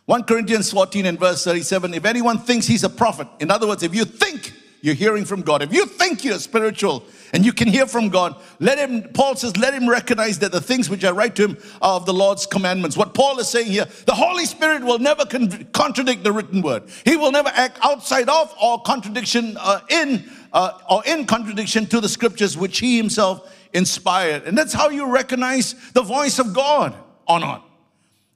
1 0.07 0.23
Corinthians 0.23 0.71
14 0.71 1.05
and 1.05 1.19
verse 1.19 1.43
37 1.43 1.93
if 1.93 2.05
anyone 2.05 2.37
thinks 2.39 2.65
he's 2.65 2.85
a 2.85 2.89
prophet, 2.89 3.27
in 3.39 3.51
other 3.51 3.67
words, 3.67 3.83
if 3.83 3.93
you 3.93 4.05
think 4.05 4.53
you're 4.81 4.95
hearing 4.95 5.25
from 5.25 5.41
God, 5.41 5.61
if 5.61 5.73
you 5.73 5.85
think 5.85 6.23
you're 6.23 6.39
spiritual, 6.39 7.03
and 7.33 7.45
you 7.45 7.53
can 7.53 7.67
hear 7.67 7.85
from 7.85 8.09
God. 8.09 8.35
Let 8.59 8.77
him, 8.77 9.03
Paul 9.13 9.35
says, 9.35 9.57
let 9.57 9.73
him 9.73 9.89
recognize 9.89 10.39
that 10.39 10.51
the 10.51 10.61
things 10.61 10.89
which 10.89 11.03
I 11.03 11.11
write 11.11 11.35
to 11.35 11.47
him 11.47 11.57
are 11.81 11.95
of 11.95 12.05
the 12.05 12.13
Lord's 12.13 12.45
commandments. 12.45 12.95
What 12.95 13.13
Paul 13.13 13.39
is 13.39 13.47
saying 13.47 13.67
here, 13.67 13.85
the 14.05 14.15
Holy 14.15 14.45
Spirit 14.45 14.83
will 14.83 14.99
never 14.99 15.25
con- 15.25 15.65
contradict 15.73 16.23
the 16.23 16.31
written 16.31 16.61
word. 16.61 16.83
He 17.05 17.17
will 17.17 17.31
never 17.31 17.49
act 17.49 17.79
outside 17.83 18.29
of 18.29 18.53
or 18.61 18.81
contradiction 18.81 19.57
uh, 19.59 19.81
in 19.89 20.29
uh, 20.53 20.79
or 20.89 21.03
in 21.05 21.25
contradiction 21.25 21.85
to 21.87 21.99
the 21.99 22.09
scriptures 22.09 22.57
which 22.57 22.79
he 22.79 22.97
himself 22.97 23.53
inspired. 23.73 24.43
And 24.43 24.57
that's 24.57 24.73
how 24.73 24.89
you 24.89 25.11
recognize 25.11 25.75
the 25.91 26.01
voice 26.01 26.39
of 26.39 26.53
God 26.53 26.95
or 27.27 27.39
not. 27.39 27.69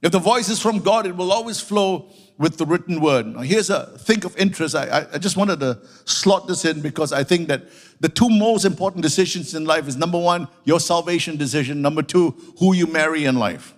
If 0.02 0.12
the 0.12 0.18
voice 0.18 0.48
is 0.48 0.60
from 0.60 0.80
God, 0.80 1.06
it 1.06 1.16
will 1.16 1.32
always 1.32 1.60
flow 1.60 2.10
with 2.42 2.58
the 2.58 2.66
written 2.66 3.00
word. 3.00 3.24
Now, 3.24 3.42
here's 3.42 3.70
a 3.70 3.86
think 3.98 4.24
of 4.24 4.36
interest. 4.36 4.74
I, 4.74 5.06
I 5.12 5.18
just 5.18 5.36
wanted 5.36 5.60
to 5.60 5.78
slot 6.06 6.48
this 6.48 6.64
in 6.64 6.80
because 6.80 7.12
I 7.12 7.22
think 7.22 7.46
that 7.46 7.62
the 8.00 8.08
two 8.08 8.28
most 8.28 8.64
important 8.64 9.04
decisions 9.04 9.54
in 9.54 9.64
life 9.64 9.86
is 9.86 9.96
number 9.96 10.18
one, 10.18 10.48
your 10.64 10.80
salvation 10.80 11.36
decision. 11.36 11.80
Number 11.80 12.02
two, 12.02 12.34
who 12.58 12.74
you 12.74 12.88
marry 12.88 13.26
in 13.26 13.36
life. 13.36 13.74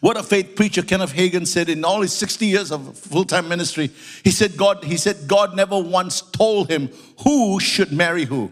What 0.00 0.16
a 0.16 0.24
faith 0.24 0.56
preacher 0.56 0.82
Kenneth 0.82 1.14
Hagin 1.14 1.46
said 1.46 1.68
in 1.68 1.84
all 1.84 2.00
his 2.00 2.12
60 2.12 2.44
years 2.44 2.72
of 2.72 2.98
full-time 2.98 3.48
ministry, 3.48 3.90
he 4.24 4.32
said 4.32 4.56
God, 4.56 4.82
he 4.82 4.96
said 4.96 5.28
God 5.28 5.54
never 5.54 5.78
once 5.78 6.20
told 6.20 6.68
him 6.68 6.88
who 7.22 7.60
should 7.60 7.92
marry 7.92 8.24
who. 8.24 8.50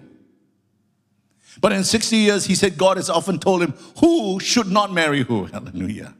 But 1.61 1.73
in 1.73 1.83
60 1.83 2.17
years, 2.17 2.45
he 2.45 2.55
said 2.55 2.79
God 2.79 2.99
has 2.99 3.11
often 3.11 3.41
told 3.41 3.63
him 3.63 3.75
who 3.99 4.39
should 4.39 4.69
not 4.69 4.93
marry 4.93 5.25
who. 5.25 5.47
Hallelujah. 5.53 6.15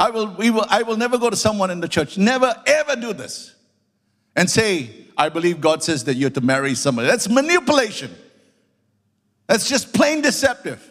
I 0.00 0.08
will, 0.08 0.28
we 0.28 0.50
will, 0.50 0.64
I 0.70 0.82
will 0.82 0.96
never 0.96 1.18
go 1.18 1.28
to 1.28 1.36
someone 1.36 1.70
in 1.70 1.80
the 1.80 1.88
church, 1.88 2.16
never 2.16 2.54
ever 2.66 2.96
do 2.96 3.12
this, 3.12 3.54
and 4.34 4.48
say, 4.48 4.88
I 5.14 5.28
believe 5.28 5.60
God 5.60 5.82
says 5.82 6.04
that 6.04 6.14
you're 6.14 6.30
to 6.30 6.40
marry 6.40 6.74
somebody. 6.74 7.06
That's 7.06 7.28
manipulation. 7.28 8.10
That's 9.46 9.68
just 9.68 9.92
plain 9.92 10.22
deceptive. 10.22 10.90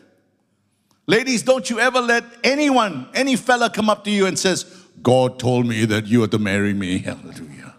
Ladies, 1.07 1.41
don't 1.41 1.67
you 1.71 1.79
ever 1.79 1.99
let 1.99 2.23
anyone, 2.43 3.07
any 3.15 3.35
fella 3.35 3.71
come 3.71 3.89
up 3.89 4.03
to 4.03 4.11
you 4.11 4.27
and 4.27 4.37
says, 4.37 4.63
God 5.01 5.39
told 5.39 5.65
me 5.65 5.85
that 5.85 6.05
you 6.05 6.21
are 6.23 6.27
to 6.27 6.37
marry 6.37 6.75
me. 6.75 6.97
Hallelujah. 6.99 7.73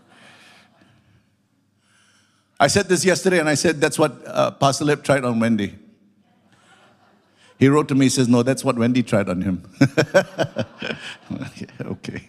I 2.59 2.67
said 2.67 2.89
this 2.89 3.05
yesterday 3.05 3.39
and 3.39 3.49
I 3.49 3.55
said 3.55 3.81
that's 3.81 4.01
what 4.01 4.21
uh, 4.27 4.51
Pastor 4.51 4.85
Lip 4.85 5.05
tried 5.05 5.25
on 5.25 5.39
Wendy. 5.39 5.79
He 7.61 7.69
wrote 7.69 7.89
to 7.89 7.95
me, 7.95 8.07
he 8.07 8.09
says, 8.09 8.27
No, 8.27 8.43
that's 8.43 8.65
what 8.65 8.77
Wendy 8.77 9.03
tried 9.03 9.29
on 9.29 9.43
him. 9.43 9.63
okay. 11.83 12.23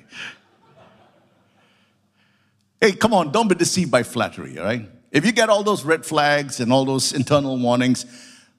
Hey, 2.82 2.91
come 2.91 3.13
on, 3.13 3.32
don't 3.32 3.48
be 3.48 3.56
deceived 3.56 3.89
by 3.89 4.04
flattery, 4.04 4.60
all 4.60 4.65
right? 4.65 4.89
If 5.10 5.26
you 5.26 5.32
get 5.32 5.50
all 5.50 5.63
those 5.63 5.86
red 5.86 6.06
flags 6.06 6.60
and 6.60 6.74
all 6.74 6.84
those 6.84 7.13
internal 7.13 7.58
warnings, 7.58 8.06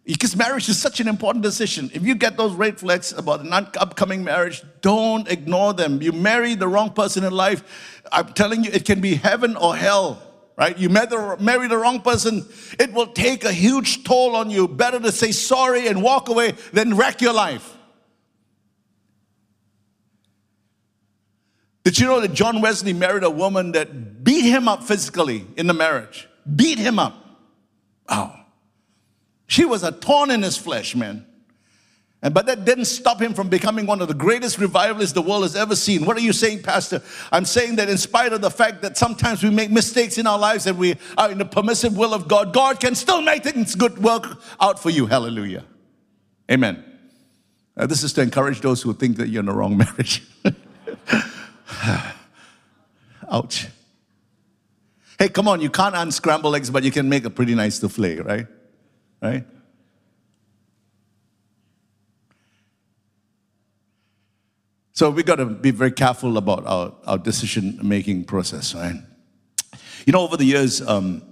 because 0.06 0.34
marriage 0.34 0.66
is 0.70 0.80
such 0.80 0.98
an 0.98 1.08
important 1.08 1.44
decision. 1.44 1.90
If 1.92 2.04
you 2.04 2.14
get 2.14 2.38
those 2.38 2.54
red 2.54 2.78
flags 2.78 3.12
about 3.12 3.40
an 3.40 3.52
upcoming 3.52 4.24
marriage, 4.24 4.62
don't 4.80 5.28
ignore 5.28 5.74
them. 5.74 6.00
You 6.00 6.12
marry 6.12 6.54
the 6.54 6.68
wrong 6.68 6.90
person 6.90 7.22
in 7.22 7.34
life, 7.34 8.00
I'm 8.10 8.32
telling 8.32 8.64
you, 8.64 8.70
it 8.72 8.86
can 8.86 9.02
be 9.02 9.16
heaven 9.16 9.56
or 9.56 9.76
hell 9.76 10.22
right? 10.56 10.76
You 10.76 10.88
marry 10.88 11.68
the 11.68 11.78
wrong 11.78 12.00
person, 12.00 12.46
it 12.78 12.92
will 12.92 13.08
take 13.08 13.44
a 13.44 13.52
huge 13.52 14.04
toll 14.04 14.36
on 14.36 14.50
you. 14.50 14.68
Better 14.68 15.00
to 15.00 15.12
say 15.12 15.32
sorry 15.32 15.88
and 15.88 16.02
walk 16.02 16.28
away 16.28 16.52
than 16.72 16.96
wreck 16.96 17.20
your 17.20 17.32
life. 17.32 17.76
Did 21.84 21.98
you 21.98 22.06
know 22.06 22.20
that 22.20 22.32
John 22.32 22.60
Wesley 22.60 22.92
married 22.92 23.24
a 23.24 23.30
woman 23.30 23.72
that 23.72 24.22
beat 24.22 24.44
him 24.44 24.68
up 24.68 24.84
physically 24.84 25.46
in 25.56 25.66
the 25.66 25.74
marriage? 25.74 26.28
Beat 26.54 26.78
him 26.78 26.98
up. 26.98 27.14
Wow. 28.08 28.38
She 29.48 29.64
was 29.64 29.82
a 29.82 29.90
thorn 29.90 30.30
in 30.30 30.42
his 30.42 30.56
flesh, 30.56 30.94
man. 30.94 31.26
And, 32.22 32.32
but 32.32 32.46
that 32.46 32.64
didn't 32.64 32.84
stop 32.84 33.20
him 33.20 33.34
from 33.34 33.48
becoming 33.48 33.84
one 33.84 34.00
of 34.00 34.06
the 34.06 34.14
greatest 34.14 34.58
revivalists 34.58 35.12
the 35.12 35.22
world 35.22 35.42
has 35.42 35.56
ever 35.56 35.74
seen. 35.74 36.06
What 36.06 36.16
are 36.16 36.20
you 36.20 36.32
saying, 36.32 36.62
Pastor? 36.62 37.02
I'm 37.32 37.44
saying 37.44 37.76
that 37.76 37.88
in 37.88 37.98
spite 37.98 38.32
of 38.32 38.40
the 38.40 38.50
fact 38.50 38.80
that 38.82 38.96
sometimes 38.96 39.42
we 39.42 39.50
make 39.50 39.72
mistakes 39.72 40.18
in 40.18 40.26
our 40.28 40.38
lives 40.38 40.66
and 40.66 40.78
we 40.78 40.94
are 41.18 41.32
in 41.32 41.38
the 41.38 41.44
permissive 41.44 41.96
will 41.96 42.14
of 42.14 42.28
God, 42.28 42.52
God 42.52 42.78
can 42.78 42.94
still 42.94 43.22
make 43.22 43.42
things 43.42 43.74
good 43.74 43.98
work 43.98 44.40
out 44.60 44.78
for 44.78 44.90
you. 44.90 45.06
Hallelujah. 45.06 45.64
Amen. 46.48 46.84
This 47.74 48.04
is 48.04 48.12
to 48.12 48.22
encourage 48.22 48.60
those 48.60 48.82
who 48.82 48.94
think 48.94 49.16
that 49.16 49.28
you're 49.28 49.40
in 49.40 49.46
the 49.46 49.52
wrong 49.52 49.76
marriage. 49.78 50.22
Ouch. 53.32 53.66
Hey, 55.18 55.28
come 55.28 55.48
on, 55.48 55.60
you 55.60 55.70
can't 55.70 55.96
unscramble 55.96 56.54
eggs, 56.54 56.70
but 56.70 56.84
you 56.84 56.90
can 56.92 57.08
make 57.08 57.24
a 57.24 57.30
pretty 57.30 57.54
nice 57.54 57.80
souffle, 57.80 58.24
right? 58.24 58.46
Right? 59.20 59.44
So 64.94 65.08
we 65.10 65.22
got 65.22 65.36
to 65.36 65.46
be 65.46 65.70
very 65.70 65.90
careful 65.90 66.36
about 66.36 66.66
our, 66.66 66.92
our 67.06 67.16
decision 67.16 67.78
making 67.82 68.24
process, 68.24 68.74
right? 68.74 68.96
You 70.04 70.12
know, 70.12 70.20
over 70.20 70.36
the 70.36 70.44
years 70.44 70.86
um, 70.86 71.22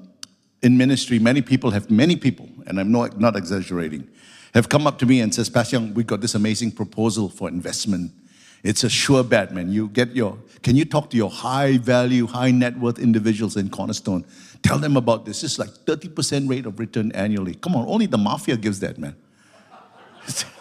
in 0.63 0.79
ministry, 0.79 1.19
many 1.19 1.43
people 1.43 1.71
have, 1.71 1.91
many 1.91 2.17
people, 2.17 2.49
and 2.67 2.81
I'm 2.81 2.91
not, 2.91 3.21
not 3.21 3.37
exaggerating, 3.37 4.09
have 4.55 4.71
come 4.71 4.87
up 4.87 4.99
to 5.01 5.07
me 5.07 5.21
and 5.21 5.35
says, 5.35 5.51
Pastor 5.51 5.77
Young, 5.77 5.93
we 5.93 6.05
got 6.05 6.23
this 6.23 6.35
amazing 6.35 6.73
proposal 6.73 7.29
for 7.29 7.49
investment. 7.49 8.13
It's 8.63 8.83
a 8.83 8.89
sure 8.89 9.23
bet, 9.23 9.55
man. 9.55 9.71
You 9.71 9.89
get 9.89 10.17
your, 10.17 10.39
can 10.63 10.75
you 10.77 10.87
talk 10.87 11.11
to 11.11 11.17
your 11.17 11.31
high 11.31 11.77
value, 11.79 12.27
high 12.27 12.51
net 12.51 12.79
worth 12.79 12.99
individuals 12.99 13.57
in 13.57 13.69
Cornerstone? 13.69 14.25
Tell 14.63 14.79
them 14.79 14.97
about 14.97 15.27
this. 15.27 15.45
It's 15.45 15.59
like 15.59 15.71
30% 15.71 16.49
rate 16.49 16.65
of 16.67 16.79
return 16.79 17.13
annually. 17.13 17.55
Come 17.55 17.77
on, 17.77 17.87
only 17.89 18.07
the 18.07 18.19
mafia 18.19 18.57
gives 18.57 18.81
that, 18.81 18.99
man. 18.99 19.17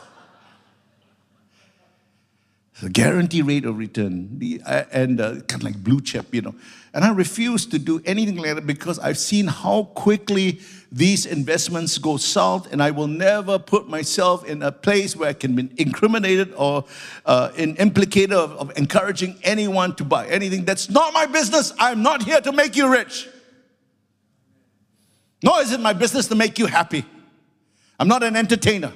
the 2.82 2.90
guarantee 2.90 3.42
rate 3.42 3.66
of 3.66 3.78
return, 3.78 4.40
the, 4.40 4.62
uh, 4.66 4.86
and 4.92 5.20
uh, 5.20 5.42
kind 5.42 5.62
of 5.62 5.64
like 5.64 5.84
blue 5.84 6.02
chip, 6.02 6.34
you 6.34 6.42
know. 6.42 6.56
And 6.94 7.04
I 7.04 7.12
refuse 7.12 7.66
to 7.68 7.80
do 7.80 8.02
anything 8.06 8.38
like 8.38 8.56
that 8.56 8.66
because 8.66 9.00
I've 9.00 9.18
seen 9.18 9.48
how 9.48 9.84
quickly 9.96 10.60
these 10.92 11.26
investments 11.26 11.98
go 11.98 12.18
south, 12.18 12.72
and 12.72 12.82
I 12.82 12.92
will 12.92 13.08
never 13.08 13.60
put 13.60 13.88
myself 13.88 14.46
in 14.46 14.64
a 14.64 14.72
place 14.72 15.16
where 15.16 15.30
I 15.30 15.34
can 15.34 15.56
be 15.56 15.70
incriminated 15.78 16.54
or 16.56 16.86
uh, 17.26 17.52
in 17.56 17.76
implicated 17.76 18.34
of, 18.34 18.54
of 18.54 18.78
encouraging 18.78 19.38
anyone 19.44 19.96
to 19.98 20.04
buy 20.04 20.28
anything. 20.28 20.66
That's 20.66 20.90
not 20.90 21.14
my 21.14 21.26
business. 21.26 21.74
I'm 21.80 22.02
not 22.02 22.24
here 22.24 22.42
to 22.42 22.52
make 22.52 22.76
you 22.76 22.92
rich. 22.92 23.28
Nor 25.44 25.62
is 25.62 25.72
it 25.72 25.80
my 25.80 25.94
business 25.94 26.28
to 26.28 26.36
make 26.36 26.58
you 26.58 26.66
happy. 26.66 27.06
I'm 28.00 28.08
not 28.08 28.24
an 28.24 28.36
entertainer. 28.36 28.94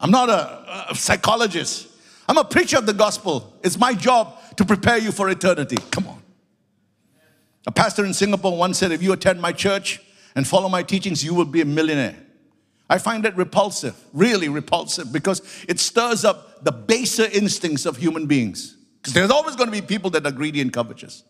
I'm 0.00 0.10
not 0.10 0.28
a, 0.28 0.86
a 0.90 0.94
psychologist. 0.94 1.85
I'm 2.28 2.38
a 2.38 2.44
preacher 2.44 2.78
of 2.78 2.86
the 2.86 2.92
gospel. 2.92 3.54
It's 3.62 3.78
my 3.78 3.94
job 3.94 4.36
to 4.56 4.64
prepare 4.64 4.98
you 4.98 5.12
for 5.12 5.28
eternity. 5.28 5.76
Come 5.90 6.08
on. 6.08 6.22
A 7.66 7.72
pastor 7.72 8.04
in 8.04 8.14
Singapore 8.14 8.56
once 8.56 8.78
said, 8.78 8.92
If 8.92 9.02
you 9.02 9.12
attend 9.12 9.40
my 9.40 9.52
church 9.52 10.00
and 10.34 10.46
follow 10.46 10.68
my 10.68 10.82
teachings, 10.82 11.24
you 11.24 11.34
will 11.34 11.44
be 11.44 11.60
a 11.60 11.64
millionaire. 11.64 12.16
I 12.88 12.98
find 12.98 13.24
that 13.24 13.36
repulsive, 13.36 13.96
really 14.12 14.48
repulsive, 14.48 15.12
because 15.12 15.42
it 15.68 15.80
stirs 15.80 16.24
up 16.24 16.64
the 16.64 16.70
baser 16.70 17.26
instincts 17.32 17.84
of 17.84 17.96
human 17.96 18.26
beings. 18.26 18.76
Because 19.00 19.12
there's 19.12 19.30
always 19.30 19.56
going 19.56 19.68
to 19.68 19.72
be 19.72 19.82
people 19.82 20.10
that 20.10 20.24
are 20.24 20.30
greedy 20.30 20.60
and 20.60 20.72
covetous 20.72 21.24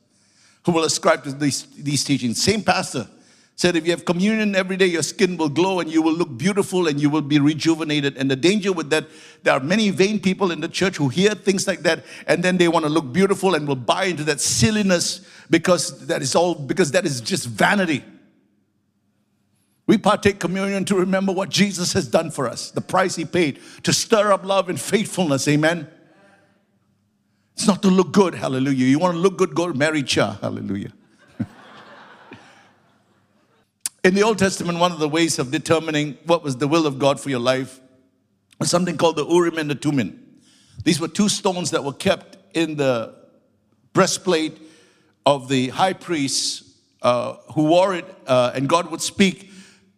who 0.65 0.73
will 0.73 0.85
ascribe 0.85 1.25
to 1.25 1.33
these, 1.33 1.63
these 1.77 2.05
teachings. 2.05 2.43
Same 2.43 2.63
pastor 2.63 3.07
said 3.57 3.75
if 3.75 3.87
you 3.87 3.91
have 3.91 4.05
communion 4.05 4.55
every 4.55 4.77
day, 4.77 4.85
your 4.85 5.03
skin 5.03 5.39
will 5.39 5.49
glow 5.49 5.81
and 5.81 5.91
you 5.91 6.03
will 6.03 6.13
look 6.13 6.37
beautiful 6.37 6.87
and 6.89 7.01
you 7.01 7.09
will 7.09 7.23
be 7.23 7.39
rejuvenated. 7.39 8.15
And 8.19 8.31
the 8.31 8.37
danger 8.37 8.71
with 8.71 8.91
that, 8.91 9.07
there 9.45 9.55
are 9.55 9.61
many 9.61 9.89
vain 9.89 10.21
people 10.21 10.51
in 10.51 10.61
the 10.61 10.69
church 10.69 10.99
who 10.99 11.09
hear 11.09 11.35
things 11.35 11.67
like 11.67 11.81
that 11.81 12.05
and 12.27 12.43
then 12.43 12.59
they 12.59 12.69
want 12.69 12.85
to 12.85 12.91
look 12.91 13.11
beautiful 13.15 13.55
and 13.55 13.67
will 13.67 13.75
buy 13.75 14.05
into 14.05 14.25
that 14.25 14.43
silliness 14.43 15.27
because 15.49 16.07
that 16.07 16.21
is 16.21 16.35
all, 16.35 16.55
because 16.55 16.91
that 16.91 17.07
is 17.07 17.23
just 17.23 17.47
vanity. 17.47 18.05
We 19.87 19.97
partake 19.97 20.39
communion 20.39 20.85
to 20.87 20.95
remember 20.95 21.33
what 21.33 21.49
Jesus 21.49 21.95
has 21.95 22.07
done 22.09 22.31
for 22.31 22.47
us, 22.47 22.71
the 22.71 22.83
price 22.83 23.17
he 23.17 23.25
paid 23.25 23.61
to 23.85 23.93
stir 23.93 24.33
up 24.33 24.45
love 24.45 24.69
and 24.69 24.79
faithfulness. 24.79 25.49
Amen. 25.49 25.89
It's 27.55 27.67
not 27.67 27.81
to 27.83 27.89
look 27.89 28.13
good, 28.13 28.35
hallelujah. 28.35 28.85
You 28.85 28.99
want 28.99 29.15
to 29.15 29.19
look 29.19 29.39
good, 29.39 29.55
go 29.55 29.73
Mary 29.73 30.03
Chia, 30.03 30.39
hallelujah. 30.43 30.93
In 34.07 34.15
the 34.15 34.23
Old 34.23 34.39
Testament, 34.39 34.79
one 34.79 34.93
of 34.93 35.01
the 35.01 35.09
ways 35.09 35.41
of 35.41 35.51
determining 35.51 36.17
what 36.27 36.45
was 36.45 36.59
the 36.59 36.69
will 36.69 36.87
of 36.87 36.97
God 36.97 37.19
for 37.19 37.29
your 37.29 37.41
life 37.41 37.81
was 38.61 38.71
something 38.71 38.97
called 38.97 39.17
the 39.17 39.27
Urim 39.27 39.59
and 39.59 39.69
the 39.69 39.75
Thummim. 39.75 40.25
These 40.85 41.01
were 41.01 41.09
two 41.09 41.29
stones 41.29 41.73
that 41.73 41.83
were 41.83 41.93
kept 41.93 42.37
in 42.55 42.77
the 42.77 43.17
breastplate 43.95 44.59
of 45.27 45.49
the 45.49 45.71
high 45.71 45.93
priest 45.93 46.63
uh, 47.03 47.33
who 47.53 47.65
wore 47.65 47.97
it, 47.97 48.05
uh, 48.29 48.53
and 48.55 48.69
God 48.69 48.93
would 48.93 49.03
speak 49.03 49.51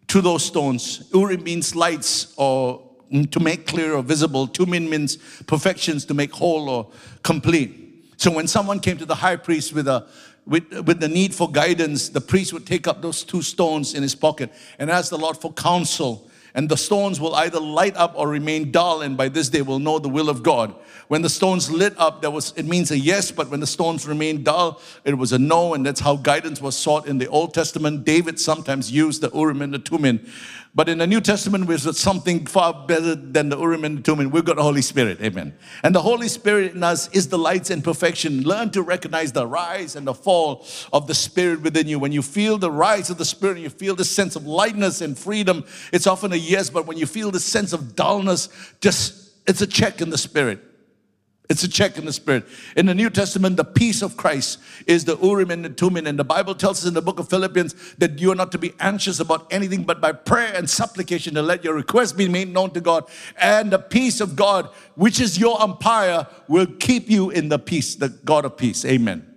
to 0.07 0.23
those 0.23 0.43
stones. 0.43 1.07
Urim 1.13 1.43
means 1.43 1.77
lights 1.77 2.33
or 2.39 2.91
to 3.31 3.41
make 3.41 3.67
clear 3.67 3.93
or 3.93 4.03
visible. 4.03 4.47
Thummim 4.47 4.89
means 4.89 5.19
perfections 5.47 6.07
to 6.07 6.15
make 6.15 6.33
whole 6.33 6.71
or 6.71 6.91
complete. 7.23 7.89
So 8.17 8.31
when 8.31 8.49
someone 8.49 8.81
came 8.81 8.97
to 8.97 9.05
the 9.05 9.17
high 9.17 9.37
priest 9.37 9.75
with 9.75 9.87
a 9.87 10.09
with, 10.49 10.87
with 10.87 10.99
the 10.99 11.09
need 11.09 11.35
for 11.35 11.51
guidance, 11.51 12.09
the 12.09 12.21
priest 12.21 12.53
would 12.55 12.67
take 12.67 12.89
up 12.89 13.03
those 13.03 13.23
two 13.23 13.43
stones 13.43 13.95
in 13.95 14.03
his 14.03 14.15
pocket 14.15 14.51
and 14.79 14.91
ask 14.91 15.11
the 15.11 15.19
Lord 15.19 15.37
for 15.37 15.53
counsel. 15.53 16.29
And 16.55 16.69
the 16.69 16.77
stones 16.77 17.21
will 17.21 17.35
either 17.35 17.61
light 17.61 17.97
up 17.97 18.15
or 18.17 18.29
remain 18.29 18.71
dull, 18.71 19.03
and 19.03 19.17
by 19.17 19.29
this 19.29 19.49
they 19.49 19.63
will 19.63 19.79
know 19.79 19.99
the 19.99 20.09
will 20.09 20.29
of 20.29 20.43
God. 20.43 20.75
When 21.09 21.23
the 21.23 21.29
stones 21.29 21.71
lit 21.71 21.95
up, 21.99 22.23
that 22.23 22.31
was 22.31 22.53
it 22.57 22.67
means 22.67 22.91
a 22.91 22.99
yes, 22.99 23.31
but 23.31 23.49
when 23.51 23.61
the 23.61 23.67
stones 23.67 24.07
remained 24.07 24.45
dull, 24.45 24.81
it 25.05 25.17
was 25.17 25.33
a 25.33 25.39
no, 25.39 25.75
and 25.75 25.85
that's 25.85 26.01
how 26.01 26.17
guidance 26.17 26.61
was 26.61 26.77
sought 26.77 27.07
in 27.07 27.19
the 27.19 27.29
Old 27.29 27.55
Testament. 27.55 28.05
David 28.05 28.39
sometimes 28.41 28.91
used 28.91 29.23
the 29.23 29.31
Urim 29.35 29.63
and 29.63 29.75
the 29.75 29.79
Thummim 29.79 30.21
but 30.79 30.89
in 30.89 30.99
the 30.99 31.09
New 31.09 31.21
Testament, 31.21 31.67
we've 31.67 31.83
got 31.85 31.97
something 31.97 32.47
far 32.47 32.73
better 32.87 33.17
than 33.17 33.49
the 33.49 33.59
Urim 33.59 33.85
and 33.85 33.99
the 33.99 34.03
Thummim. 34.03 34.31
We've 34.31 34.45
got 34.45 34.57
the 34.57 34.63
Holy 34.63 34.81
Spirit. 34.81 35.21
Amen. 35.21 35.53
And 35.83 35.93
the 35.93 36.03
Holy 36.03 36.29
Spirit 36.29 36.75
in 36.75 36.85
us 36.85 37.09
is 37.09 37.29
the 37.29 37.37
lights 37.37 37.71
and 37.71 37.83
perfection. 37.83 38.43
Learn 38.43 38.71
to 38.71 38.83
recognize 38.83 39.33
the 39.33 39.45
rise 39.45 39.97
and 39.97 40.07
the 40.07 40.15
fall 40.15 40.65
of 40.93 41.09
the 41.09 41.15
Spirit 41.15 41.63
within 41.63 41.89
you. 41.89 41.99
When 41.99 42.13
you 42.13 42.23
feel 42.23 42.59
the 42.59 42.71
rise 42.71 43.11
of 43.11 43.19
the 43.19 43.25
Spirit, 43.25 43.59
you 43.59 43.71
feel 43.71 43.97
the 43.97 44.05
sense 44.05 44.37
of 44.37 44.47
lightness 44.47 45.01
and 45.01 45.19
freedom. 45.19 45.65
It's 45.93 46.07
often 46.07 46.33
a 46.33 46.37
yes, 46.39 46.71
but 46.71 46.87
when 46.87 46.97
you 46.97 47.07
feel 47.07 47.31
the 47.31 47.41
sense 47.41 47.73
of 47.73 47.95
dullness, 47.95 48.49
just 48.81 49.33
it's 49.47 49.61
a 49.61 49.67
check 49.67 50.01
in 50.01 50.11
the 50.11 50.19
Spirit. 50.19 50.61
It's 51.49 51.63
a 51.63 51.69
check 51.69 51.97
in 51.97 52.05
the 52.05 52.13
spirit. 52.13 52.45
In 52.77 52.85
the 52.85 52.95
New 52.95 53.09
Testament, 53.09 53.57
the 53.57 53.65
peace 53.65 54.03
of 54.03 54.19
Christ 54.19 54.59
is 54.87 55.07
the 55.07 55.17
Urim 55.17 55.51
and 55.51 55.65
the 55.65 55.71
Thummim. 55.71 56.07
And 56.07 56.19
the 56.19 56.25
Bible 56.25 56.55
tells 56.55 56.83
us 56.83 56.87
in 56.87 56.93
the 56.93 57.01
book 57.01 57.19
of 57.19 57.31
Philippians 57.31 57.95
that 57.97 58.19
you 58.19 58.31
are 58.31 58.35
not 58.35 58.53
to 58.53 58.59
be 58.59 58.75
anxious 58.81 59.19
about 59.19 59.47
anything 59.51 59.85
but 59.85 59.99
by 59.99 60.13
prayer 60.13 60.53
and 60.55 60.69
supplication 60.69 61.35
to 61.35 61.43
let 61.43 61.65
your 61.65 61.75
requests 61.75 62.13
be 62.13 62.29
made 62.29 62.53
known 62.53 62.71
to 62.73 62.83
God. 62.83 63.09
And 63.41 63.71
the 63.71 63.79
peace 63.79 64.21
of 64.21 64.37
God, 64.37 64.67
which 64.95 65.21
is 65.21 65.39
your 65.39 65.61
umpire, 65.63 66.27
will 66.49 66.67
keep 66.67 67.09
you 67.09 67.31
in 67.31 67.49
the 67.49 67.59
peace, 67.59 67.95
the 67.95 68.11
God 68.11 68.45
of 68.45 68.59
peace. 68.59 68.85
Amen. 68.85 69.28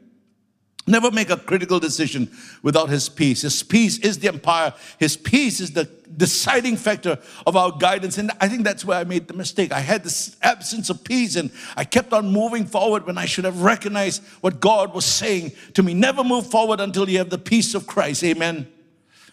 Never 0.88 1.12
make 1.12 1.30
a 1.30 1.38
critical 1.38 1.80
decision 1.80 2.32
without 2.63 2.89
His 2.89 3.08
peace. 3.08 3.44
His 3.44 3.62
peace 3.62 4.00
is 4.00 4.17
the 4.17 4.28
empire. 4.28 4.74
His 4.98 5.15
peace 5.15 5.60
is 5.60 5.72
the 5.72 5.86
deciding 6.17 6.76
factor 6.76 7.20
of 7.46 7.56
our 7.56 7.72
guidance. 7.72 8.17
And 8.17 8.32
I 8.41 8.48
think 8.48 8.63
that's 8.63 8.84
where 8.84 8.98
I 8.98 9.04
made 9.04 9.28
the 9.28 9.36
mistake. 9.36 9.72
I 9.72 9.80
had 9.80 10.04
this 10.04 10.36
absence 10.41 10.89
of 10.89 11.04
peace 11.04 11.36
and 11.36 11.52
I 11.78 11.84
kept 11.84 12.13
on 12.13 12.32
moving 12.32 12.65
forward 12.65 13.06
when 13.06 13.17
I 13.17 13.26
should 13.26 13.46
have 13.46 13.62
recognized 13.62 14.24
what 14.41 14.60
God 14.60 14.94
was 14.94 15.06
saying 15.06 15.52
to 15.76 15.84
me. 15.84 15.94
Never 15.94 16.24
move 16.24 16.48
forward 16.48 16.80
until 16.80 17.08
you 17.08 17.20
have 17.20 17.30
the 17.30 17.38
peace 17.38 17.76
of 17.76 17.86
Christ. 17.86 18.24
Amen. 18.24 18.67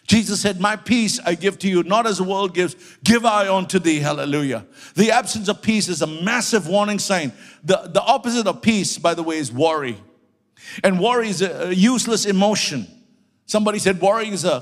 Jesus 0.07 0.41
said, 0.41 0.61
My 0.61 0.77
peace 0.77 1.19
I 1.25 1.35
give 1.35 1.59
to 1.61 1.69
you, 1.69 1.83
not 1.83 2.07
as 2.07 2.19
the 2.19 2.25
world 2.25 2.55
gives, 2.55 2.77
give 3.05 3.25
I 3.25 3.55
unto 3.55 3.79
thee. 3.79 4.01
Hallelujah. 4.01 4.67
The 4.95 5.11
absence 5.11 5.49
of 5.49 5.61
peace 5.61 5.89
is 5.89 6.01
a 6.01 6.07
massive 6.07 6.67
warning 6.67 6.99
sign. 6.99 7.33
The, 7.65 7.91
the 7.93 8.03
opposite 8.03 8.47
of 8.47 8.63
peace, 8.63 8.99
by 8.99 9.15
the 9.15 9.23
way, 9.23 9.37
is 9.37 9.53
worry. 9.53 9.99
And 10.83 11.01
worry 11.01 11.29
is 11.29 11.42
a 11.42 11.75
useless 11.75 12.25
emotion. 12.25 12.87
Somebody 13.47 13.79
said 13.79 14.01
worry 14.01 14.29
is 14.29 14.44
a 14.44 14.61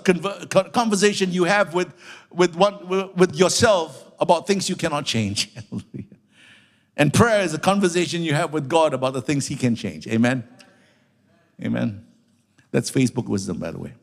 conversation 0.73 1.33
you 1.33 1.45
have 1.45 1.75
with, 1.75 1.93
with, 2.31 2.55
one, 2.55 3.13
with 3.17 3.35
yourself 3.35 4.13
about 4.21 4.47
things 4.47 4.69
you 4.69 4.77
cannot 4.77 5.05
change. 5.05 5.53
and 6.97 7.13
prayer 7.13 7.43
is 7.43 7.53
a 7.53 7.59
conversation 7.59 8.23
you 8.23 8.35
have 8.35 8.53
with 8.53 8.69
God 8.69 8.95
about 8.95 9.13
the 9.13 9.23
things 9.23 9.47
He 9.47 9.57
can 9.57 9.75
change. 9.75 10.07
Amen? 10.07 10.47
Amen. 11.63 12.07
That's 12.71 12.91
Facebook 12.91 13.27
wisdom, 13.27 13.59
by 13.59 13.71
the 13.71 13.79
way. 13.79 13.95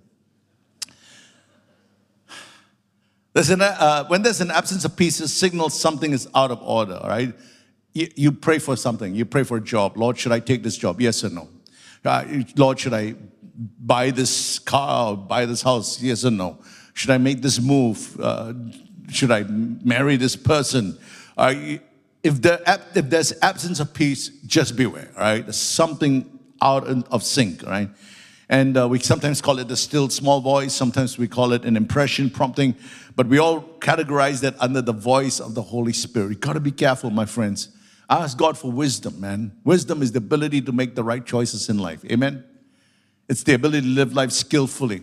There's 3.34 3.50
an, 3.50 3.62
uh, 3.62 4.06
when 4.08 4.22
there's 4.22 4.42
an 4.42 4.52
absence 4.52 4.86
of 4.86 4.96
peace, 4.96 5.20
it 5.20 5.28
signals 5.30 5.80
something 5.80 6.12
is 6.12 6.28
out 6.36 6.52
of 6.52 6.62
order, 6.62 7.00
right? 7.04 7.34
You, 7.94 8.10
you 8.16 8.32
pray 8.32 8.60
for 8.60 8.76
something. 8.76 9.16
You 9.16 9.26
pray 9.26 9.44
for 9.44 9.58
a 9.58 9.62
job. 9.62 9.98
Lord, 9.98 10.18
should 10.18 10.32
I 10.32 10.40
take 10.40 10.62
this 10.62 10.78
job? 10.78 11.02
Yes 11.02 11.24
or 11.24 11.30
no? 11.30 11.48
Uh, 12.06 12.26
Lord, 12.56 12.80
should 12.80 12.94
I 12.94 13.16
buy 13.56 14.12
this 14.12 14.60
car 14.60 15.16
buy 15.16 15.46
this 15.46 15.62
house? 15.62 16.02
Yes 16.02 16.26
or 16.26 16.32
no? 16.32 16.60
Should 16.94 17.12
I 17.12 17.18
make 17.18 17.42
this 17.42 17.62
move? 17.62 18.20
Uh, 18.20 18.54
should 19.10 19.32
I 19.32 19.44
marry 19.44 20.16
this 20.18 20.36
person? 20.36 20.98
Uh, 21.38 21.54
if, 22.24 22.42
there, 22.42 22.62
if 22.96 23.10
there's 23.10 23.34
absence 23.42 23.80
of 23.80 23.94
peace, 23.94 24.30
just 24.46 24.76
beware, 24.76 25.12
right? 25.18 25.42
There's 25.42 25.58
something 25.58 26.40
out 26.62 26.88
of 26.88 27.24
sync, 27.24 27.64
right? 27.64 27.90
And 28.50 28.78
uh, 28.78 28.88
we 28.88 29.00
sometimes 29.00 29.42
call 29.42 29.60
it 29.60 29.68
the 29.68 29.76
still 29.76 30.10
small 30.10 30.42
voice, 30.42 30.74
sometimes 30.74 31.18
we 31.18 31.28
call 31.28 31.54
it 31.54 31.66
an 31.66 31.76
impression 31.76 32.30
prompting, 32.30 32.76
but 33.16 33.28
we 33.28 33.40
all 33.40 33.62
categorize 33.80 34.42
that 34.42 34.56
under 34.60 34.82
the 34.82 34.94
voice 34.94 35.40
of 35.40 35.56
the 35.56 35.62
Holy 35.62 35.94
Spirit. 35.94 36.30
You 36.30 36.36
gotta 36.36 36.60
be 36.60 36.72
careful, 36.72 37.10
my 37.10 37.26
friends. 37.26 37.70
Ask 38.14 38.38
God 38.38 38.60
for 38.60 38.72
wisdom, 38.72 39.20
man. 39.20 39.54
Wisdom 39.64 40.04
is 40.04 40.12
the 40.12 40.20
ability 40.20 40.62
to 40.62 40.72
make 40.72 40.94
the 40.94 41.04
right 41.04 41.26
choices 41.26 41.68
in 41.68 41.80
life. 41.80 42.06
Amen? 42.06 42.44
It's 43.28 43.42
the 43.42 43.56
ability 43.56 43.82
to 43.82 43.88
live 43.88 44.14
life 44.14 44.32
skillfully. 44.32 45.02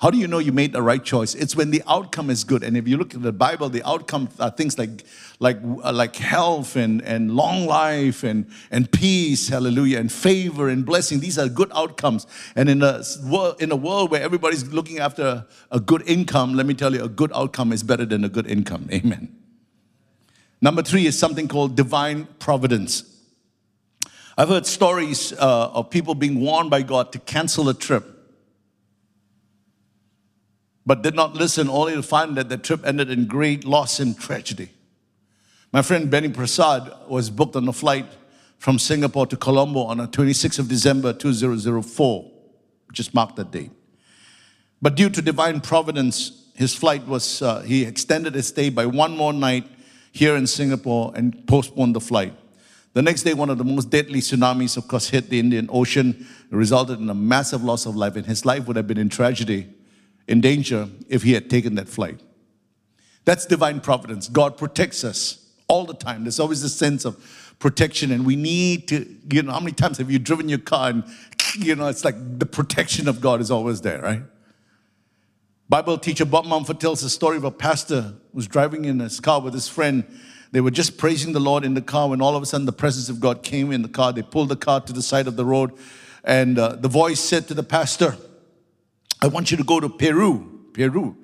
How 0.00 0.10
do 0.12 0.18
you 0.18 0.28
know 0.28 0.38
you 0.38 0.52
made 0.52 0.72
the 0.72 0.82
right 0.82 1.02
choice? 1.02 1.34
It's 1.34 1.56
when 1.56 1.72
the 1.72 1.82
outcome 1.88 2.30
is 2.30 2.44
good. 2.44 2.62
And 2.62 2.76
if 2.76 2.86
you 2.86 2.96
look 2.96 3.12
at 3.12 3.22
the 3.22 3.32
Bible, 3.32 3.70
the 3.70 3.82
outcome 3.82 4.28
are 4.38 4.52
things 4.52 4.78
like, 4.78 5.02
like, 5.40 5.58
uh, 5.82 5.92
like 5.92 6.14
health 6.14 6.76
and, 6.76 7.02
and 7.02 7.34
long 7.34 7.66
life 7.66 8.22
and, 8.22 8.48
and 8.70 8.88
peace, 8.92 9.48
hallelujah, 9.48 9.98
and 9.98 10.12
favor 10.12 10.68
and 10.68 10.86
blessing. 10.86 11.18
These 11.18 11.40
are 11.40 11.48
good 11.48 11.72
outcomes. 11.74 12.28
And 12.54 12.68
in 12.68 12.84
a, 12.84 13.02
world, 13.24 13.60
in 13.60 13.72
a 13.72 13.76
world 13.76 14.12
where 14.12 14.22
everybody's 14.22 14.72
looking 14.72 15.00
after 15.00 15.44
a 15.72 15.80
good 15.80 16.08
income, 16.08 16.54
let 16.54 16.66
me 16.66 16.74
tell 16.74 16.94
you, 16.94 17.02
a 17.02 17.08
good 17.08 17.32
outcome 17.34 17.72
is 17.72 17.82
better 17.82 18.04
than 18.04 18.22
a 18.22 18.28
good 18.28 18.46
income. 18.46 18.88
Amen. 18.92 19.43
Number 20.60 20.82
three 20.82 21.06
is 21.06 21.18
something 21.18 21.48
called 21.48 21.76
divine 21.76 22.26
providence. 22.38 23.04
I've 24.36 24.48
heard 24.48 24.66
stories 24.66 25.32
uh, 25.32 25.70
of 25.72 25.90
people 25.90 26.14
being 26.14 26.40
warned 26.40 26.70
by 26.70 26.82
God 26.82 27.12
to 27.12 27.18
cancel 27.18 27.68
a 27.68 27.74
trip 27.74 28.14
but 30.86 31.02
did 31.02 31.14
not 31.14 31.34
listen, 31.34 31.68
only 31.68 31.94
to 31.94 32.02
find 32.02 32.36
that 32.36 32.48
the 32.48 32.58
trip 32.58 32.84
ended 32.84 33.10
in 33.10 33.26
great 33.26 33.64
loss 33.64 34.00
and 34.00 34.18
tragedy. 34.18 34.70
My 35.72 35.82
friend 35.82 36.10
Benny 36.10 36.28
Prasad 36.28 36.92
was 37.08 37.30
booked 37.30 37.56
on 37.56 37.66
a 37.66 37.72
flight 37.72 38.06
from 38.58 38.78
Singapore 38.78 39.26
to 39.26 39.36
Colombo 39.36 39.84
on 39.84 39.98
the 39.98 40.06
26th 40.06 40.58
of 40.58 40.68
December 40.68 41.12
2004, 41.12 42.30
just 42.92 43.14
marked 43.14 43.36
that 43.36 43.50
date. 43.50 43.70
But 44.80 44.94
due 44.94 45.10
to 45.10 45.22
divine 45.22 45.60
providence, 45.60 46.50
his 46.54 46.74
flight 46.74 47.06
was, 47.06 47.42
uh, 47.42 47.60
he 47.62 47.84
extended 47.84 48.34
his 48.34 48.48
stay 48.48 48.70
by 48.70 48.86
one 48.86 49.16
more 49.16 49.32
night 49.32 49.66
here 50.14 50.36
in 50.36 50.46
Singapore 50.46 51.12
and 51.16 51.46
postponed 51.48 51.94
the 51.94 52.00
flight. 52.00 52.32
The 52.92 53.02
next 53.02 53.24
day, 53.24 53.34
one 53.34 53.50
of 53.50 53.58
the 53.58 53.64
most 53.64 53.90
deadly 53.90 54.20
tsunamis, 54.20 54.76
of 54.76 54.86
course, 54.86 55.08
hit 55.08 55.28
the 55.28 55.40
Indian 55.40 55.68
Ocean, 55.72 56.24
it 56.50 56.54
resulted 56.54 57.00
in 57.00 57.10
a 57.10 57.14
massive 57.14 57.64
loss 57.64 57.84
of 57.84 57.96
life, 57.96 58.14
and 58.14 58.24
his 58.24 58.46
life 58.46 58.68
would 58.68 58.76
have 58.76 58.86
been 58.86 58.96
in 58.96 59.08
tragedy 59.08 59.68
in 60.28 60.40
danger 60.40 60.88
if 61.08 61.24
he 61.24 61.32
had 61.32 61.50
taken 61.50 61.74
that 61.74 61.88
flight. 61.88 62.20
That's 63.24 63.44
divine 63.44 63.80
providence. 63.80 64.28
God 64.28 64.56
protects 64.56 65.02
us 65.02 65.50
all 65.66 65.84
the 65.84 65.94
time. 65.94 66.22
There's 66.22 66.38
always 66.38 66.62
a 66.62 66.68
sense 66.68 67.04
of 67.04 67.54
protection, 67.58 68.12
and 68.12 68.24
we 68.24 68.36
need 68.36 68.86
to, 68.88 69.04
you 69.32 69.42
know, 69.42 69.50
how 69.50 69.58
many 69.58 69.72
times 69.72 69.98
have 69.98 70.12
you 70.12 70.20
driven 70.20 70.48
your 70.48 70.60
car 70.60 70.90
and, 70.90 71.04
you 71.58 71.74
know, 71.74 71.88
it's 71.88 72.04
like 72.04 72.38
the 72.38 72.46
protection 72.46 73.08
of 73.08 73.20
God 73.20 73.40
is 73.40 73.50
always 73.50 73.80
there, 73.80 74.00
right? 74.00 74.22
Bible 75.74 75.98
teacher 75.98 76.24
Bob 76.24 76.44
Mumford 76.44 76.78
tells 76.78 77.00
the 77.00 77.10
story 77.10 77.36
of 77.36 77.42
a 77.42 77.50
pastor 77.50 78.02
who 78.02 78.14
was 78.32 78.46
driving 78.46 78.84
in 78.84 79.00
his 79.00 79.18
car 79.18 79.40
with 79.40 79.52
his 79.52 79.66
friend. 79.66 80.04
They 80.52 80.60
were 80.60 80.70
just 80.70 80.96
praising 80.98 81.32
the 81.32 81.40
Lord 81.40 81.64
in 81.64 81.74
the 81.74 81.82
car 81.82 82.10
when 82.10 82.22
all 82.22 82.36
of 82.36 82.44
a 82.44 82.46
sudden 82.46 82.64
the 82.64 82.72
presence 82.72 83.08
of 83.08 83.18
God 83.18 83.42
came 83.42 83.72
in 83.72 83.82
the 83.82 83.88
car. 83.88 84.12
They 84.12 84.22
pulled 84.22 84.50
the 84.50 84.56
car 84.56 84.80
to 84.82 84.92
the 84.92 85.02
side 85.02 85.26
of 85.26 85.34
the 85.34 85.44
road, 85.44 85.72
and 86.22 86.60
uh, 86.60 86.76
the 86.76 86.86
voice 86.86 87.18
said 87.18 87.48
to 87.48 87.54
the 87.54 87.64
pastor, 87.64 88.16
I 89.20 89.26
want 89.26 89.50
you 89.50 89.56
to 89.56 89.64
go 89.64 89.80
to 89.80 89.88
Peru, 89.88 90.60
Peru. 90.74 91.16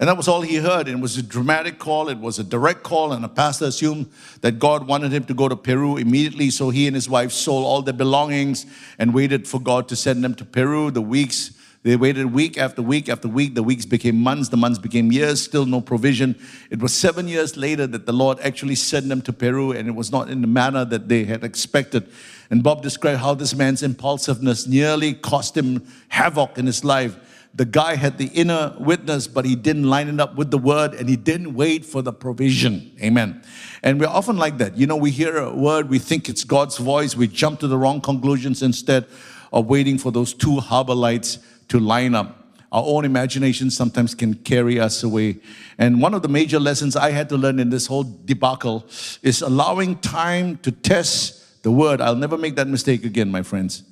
And 0.00 0.08
that 0.08 0.16
was 0.16 0.26
all 0.26 0.40
he 0.42 0.56
heard. 0.56 0.88
It 0.88 0.98
was 0.98 1.16
a 1.16 1.22
dramatic 1.22 1.78
call, 1.78 2.08
it 2.08 2.18
was 2.18 2.40
a 2.40 2.44
direct 2.44 2.82
call, 2.82 3.12
and 3.12 3.22
the 3.22 3.28
pastor 3.28 3.66
assumed 3.66 4.10
that 4.40 4.58
God 4.58 4.88
wanted 4.88 5.12
him 5.12 5.26
to 5.26 5.32
go 5.32 5.48
to 5.48 5.54
Peru 5.54 5.96
immediately. 5.96 6.50
So 6.50 6.70
he 6.70 6.88
and 6.88 6.96
his 6.96 7.08
wife 7.08 7.30
sold 7.30 7.64
all 7.64 7.82
their 7.82 7.94
belongings 7.94 8.66
and 8.98 9.14
waited 9.14 9.46
for 9.46 9.60
God 9.60 9.86
to 9.90 9.94
send 9.94 10.24
them 10.24 10.34
to 10.34 10.44
Peru. 10.44 10.90
The 10.90 11.00
weeks, 11.00 11.52
they 11.86 11.94
waited 11.94 12.32
week 12.32 12.58
after 12.58 12.82
week 12.82 13.08
after 13.08 13.28
week. 13.28 13.54
The 13.54 13.62
weeks 13.62 13.86
became 13.86 14.18
months, 14.18 14.48
the 14.48 14.56
months 14.56 14.76
became 14.76 15.12
years, 15.12 15.40
still 15.40 15.66
no 15.66 15.80
provision. 15.80 16.34
It 16.68 16.80
was 16.80 16.92
seven 16.92 17.28
years 17.28 17.56
later 17.56 17.86
that 17.86 18.06
the 18.06 18.12
Lord 18.12 18.40
actually 18.40 18.74
sent 18.74 19.08
them 19.08 19.22
to 19.22 19.32
Peru, 19.32 19.70
and 19.70 19.86
it 19.86 19.94
was 19.94 20.10
not 20.10 20.28
in 20.28 20.40
the 20.40 20.48
manner 20.48 20.84
that 20.84 21.08
they 21.08 21.22
had 21.22 21.44
expected. 21.44 22.10
And 22.50 22.60
Bob 22.64 22.82
described 22.82 23.20
how 23.20 23.34
this 23.34 23.54
man's 23.54 23.84
impulsiveness 23.84 24.66
nearly 24.66 25.14
cost 25.14 25.56
him 25.56 25.86
havoc 26.08 26.58
in 26.58 26.66
his 26.66 26.82
life. 26.82 27.16
The 27.54 27.64
guy 27.64 27.94
had 27.94 28.18
the 28.18 28.30
inner 28.34 28.74
witness, 28.80 29.28
but 29.28 29.44
he 29.44 29.54
didn't 29.54 29.84
line 29.84 30.08
it 30.08 30.18
up 30.18 30.34
with 30.34 30.50
the 30.50 30.58
word 30.58 30.92
and 30.92 31.08
he 31.08 31.14
didn't 31.14 31.54
wait 31.54 31.84
for 31.84 32.02
the 32.02 32.12
provision. 32.12 32.90
Amen. 33.00 33.40
And 33.84 34.00
we're 34.00 34.08
often 34.08 34.36
like 34.36 34.58
that. 34.58 34.76
You 34.76 34.88
know, 34.88 34.96
we 34.96 35.12
hear 35.12 35.36
a 35.36 35.54
word, 35.54 35.88
we 35.88 36.00
think 36.00 36.28
it's 36.28 36.42
God's 36.42 36.78
voice, 36.78 37.14
we 37.14 37.28
jump 37.28 37.60
to 37.60 37.68
the 37.68 37.78
wrong 37.78 38.00
conclusions 38.00 38.60
instead 38.60 39.06
of 39.52 39.66
waiting 39.66 39.98
for 39.98 40.10
those 40.10 40.34
two 40.34 40.58
harbor 40.58 40.94
lights 40.94 41.38
to 41.68 41.78
line 41.78 42.14
up. 42.14 42.46
Our 42.72 42.82
own 42.84 43.04
imagination 43.04 43.70
sometimes 43.70 44.14
can 44.14 44.34
carry 44.34 44.80
us 44.80 45.02
away. 45.02 45.38
And 45.78 46.02
one 46.02 46.14
of 46.14 46.22
the 46.22 46.28
major 46.28 46.58
lessons 46.58 46.96
I 46.96 47.10
had 47.10 47.28
to 47.30 47.36
learn 47.36 47.58
in 47.58 47.70
this 47.70 47.86
whole 47.86 48.04
debacle 48.24 48.86
is 49.22 49.40
allowing 49.40 49.98
time 49.98 50.58
to 50.58 50.72
test 50.72 51.62
the 51.62 51.70
word. 51.70 52.00
I'll 52.00 52.16
never 52.16 52.36
make 52.36 52.56
that 52.56 52.68
mistake 52.68 53.04
again, 53.04 53.30
my 53.30 53.42
friends. 53.42 53.82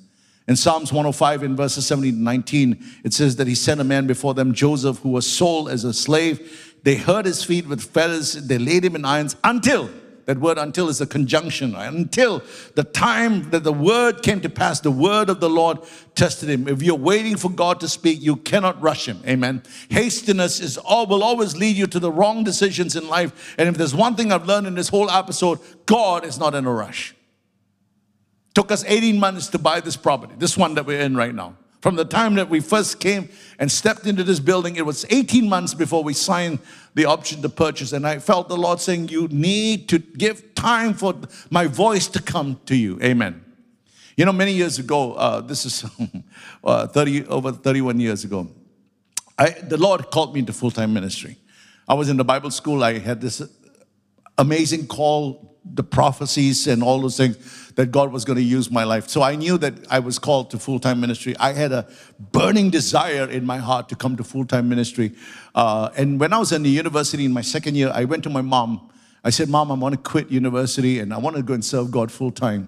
In 0.47 0.55
Psalms 0.55 0.91
105, 0.93 1.43
in 1.43 1.55
verses 1.55 1.87
17 1.87 2.13
to 2.13 2.21
19, 2.21 2.85
it 3.03 3.13
says 3.13 3.35
that 3.37 3.47
he 3.47 3.55
sent 3.55 3.81
a 3.81 3.83
man 3.83 4.05
before 4.05 4.35
them, 4.35 4.53
Joseph, 4.53 4.99
who 4.99 5.09
was 5.09 5.25
sold 5.25 5.69
as 5.69 5.83
a 5.83 5.93
slave. 5.93 6.75
They 6.83 6.95
hurt 6.95 7.25
his 7.25 7.43
feet 7.43 7.67
with 7.67 7.81
fetters, 7.81 8.33
they 8.33 8.59
laid 8.59 8.85
him 8.85 8.95
in 8.95 9.05
irons 9.05 9.35
until, 9.43 9.89
that 10.25 10.39
word 10.39 10.57
until 10.57 10.89
is 10.89 11.01
a 11.01 11.05
conjunction, 11.05 11.73
right? 11.73 11.91
until 11.91 12.41
the 12.73 12.83
time 12.83 13.51
that 13.51 13.63
the 13.63 13.73
word 13.73 14.23
came 14.23 14.41
to 14.41 14.49
pass, 14.49 14.79
the 14.79 14.91
word 14.91 15.29
of 15.29 15.39
the 15.39 15.49
Lord 15.49 15.79
tested 16.15 16.49
him. 16.49 16.67
If 16.67 16.81
you're 16.81 16.95
waiting 16.95 17.37
for 17.37 17.49
God 17.49 17.79
to 17.81 17.87
speak, 17.87 18.21
you 18.21 18.35
cannot 18.37 18.81
rush 18.81 19.07
him. 19.07 19.21
Amen. 19.27 19.61
Hastiness 19.91 20.59
is 20.59 20.77
all, 20.77 21.05
will 21.05 21.23
always 21.23 21.55
lead 21.55 21.75
you 21.75 21.85
to 21.87 21.99
the 21.99 22.11
wrong 22.11 22.43
decisions 22.43 22.95
in 22.95 23.07
life. 23.07 23.55
And 23.59 23.69
if 23.69 23.77
there's 23.77 23.93
one 23.93 24.15
thing 24.15 24.31
I've 24.31 24.47
learned 24.47 24.65
in 24.65 24.73
this 24.73 24.89
whole 24.89 25.11
episode, 25.11 25.59
God 25.85 26.25
is 26.25 26.39
not 26.39 26.55
in 26.55 26.65
a 26.65 26.71
rush. 26.71 27.15
Took 28.55 28.71
us 28.71 28.83
18 28.87 29.19
months 29.19 29.47
to 29.49 29.59
buy 29.59 29.79
this 29.79 29.97
property, 29.97 30.33
this 30.37 30.57
one 30.57 30.75
that 30.75 30.85
we're 30.85 31.01
in 31.01 31.15
right 31.15 31.35
now. 31.35 31.55
From 31.85 31.97
the 31.97 32.03
time 32.03 32.33
that 32.33 32.49
we 32.49 32.61
first 32.61 32.99
came 32.99 33.29
and 33.59 33.71
stepped 33.71 34.07
into 34.07 34.23
this 34.23 34.39
building, 34.39 34.75
it 34.75 34.83
was 34.87 35.05
18 35.11 35.47
months 35.47 35.75
before 35.75 36.03
we 36.03 36.13
signed 36.13 36.57
the 36.95 37.05
option 37.05 37.43
to 37.43 37.47
purchase. 37.47 37.91
And 37.93 38.07
I 38.07 38.17
felt 38.17 38.49
the 38.49 38.57
Lord 38.57 38.79
saying, 38.79 39.09
You 39.09 39.27
need 39.27 39.87
to 39.89 39.99
give 39.99 40.55
time 40.55 40.95
for 40.95 41.13
my 41.51 41.67
voice 41.67 42.07
to 42.07 42.19
come 42.19 42.59
to 42.65 42.75
you. 42.75 42.99
Amen. 43.03 43.45
You 44.17 44.25
know, 44.25 44.31
many 44.31 44.53
years 44.53 44.79
ago, 44.79 45.13
uh, 45.13 45.41
this 45.41 45.63
is 45.63 45.85
uh, 46.63 46.87
30, 46.87 47.27
over 47.27 47.51
31 47.51 47.99
years 47.99 48.23
ago, 48.23 48.47
I, 49.37 49.51
the 49.51 49.77
Lord 49.77 50.09
called 50.09 50.33
me 50.33 50.39
into 50.39 50.53
full 50.53 50.71
time 50.71 50.91
ministry. 50.91 51.37
I 51.87 51.93
was 51.93 52.09
in 52.09 52.17
the 52.17 52.25
Bible 52.25 52.49
school, 52.49 52.83
I 52.83 52.97
had 52.97 53.21
this 53.21 53.43
amazing 54.39 54.87
call, 54.87 55.55
the 55.63 55.83
prophecies, 55.83 56.65
and 56.65 56.81
all 56.81 56.99
those 56.99 57.17
things 57.17 57.37
that 57.75 57.91
God 57.91 58.11
was 58.11 58.25
going 58.25 58.37
to 58.37 58.43
use 58.43 58.71
my 58.71 58.83
life. 58.83 59.09
So 59.09 59.21
I 59.21 59.35
knew 59.35 59.57
that 59.57 59.73
I 59.89 59.99
was 59.99 60.17
called 60.17 60.49
to 60.51 60.59
full 60.59 60.79
time 60.79 60.99
ministry. 60.99 61.35
I 61.37 61.53
had 61.53 61.71
a 61.71 61.87
burning 62.31 62.69
desire 62.69 63.29
in 63.29 63.45
my 63.45 63.57
heart 63.57 63.89
to 63.89 63.95
come 63.95 64.15
to 64.17 64.23
full 64.23 64.45
time 64.45 64.69
ministry. 64.69 65.11
Uh, 65.53 65.89
and 65.95 66.19
when 66.19 66.33
I 66.33 66.37
was 66.37 66.51
in 66.51 66.63
the 66.63 66.69
university 66.69 67.25
in 67.25 67.33
my 67.33 67.41
second 67.41 67.75
year, 67.75 67.91
I 67.93 68.05
went 68.05 68.23
to 68.23 68.29
my 68.29 68.41
mom. 68.41 68.89
I 69.23 69.29
said, 69.29 69.49
Mom, 69.49 69.71
I 69.71 69.75
want 69.75 69.93
to 69.93 70.01
quit 70.01 70.29
university 70.29 70.99
and 70.99 71.13
I 71.13 71.17
want 71.17 71.35
to 71.35 71.41
go 71.41 71.53
and 71.53 71.65
serve 71.65 71.91
God 71.91 72.11
full 72.11 72.31
time. 72.31 72.67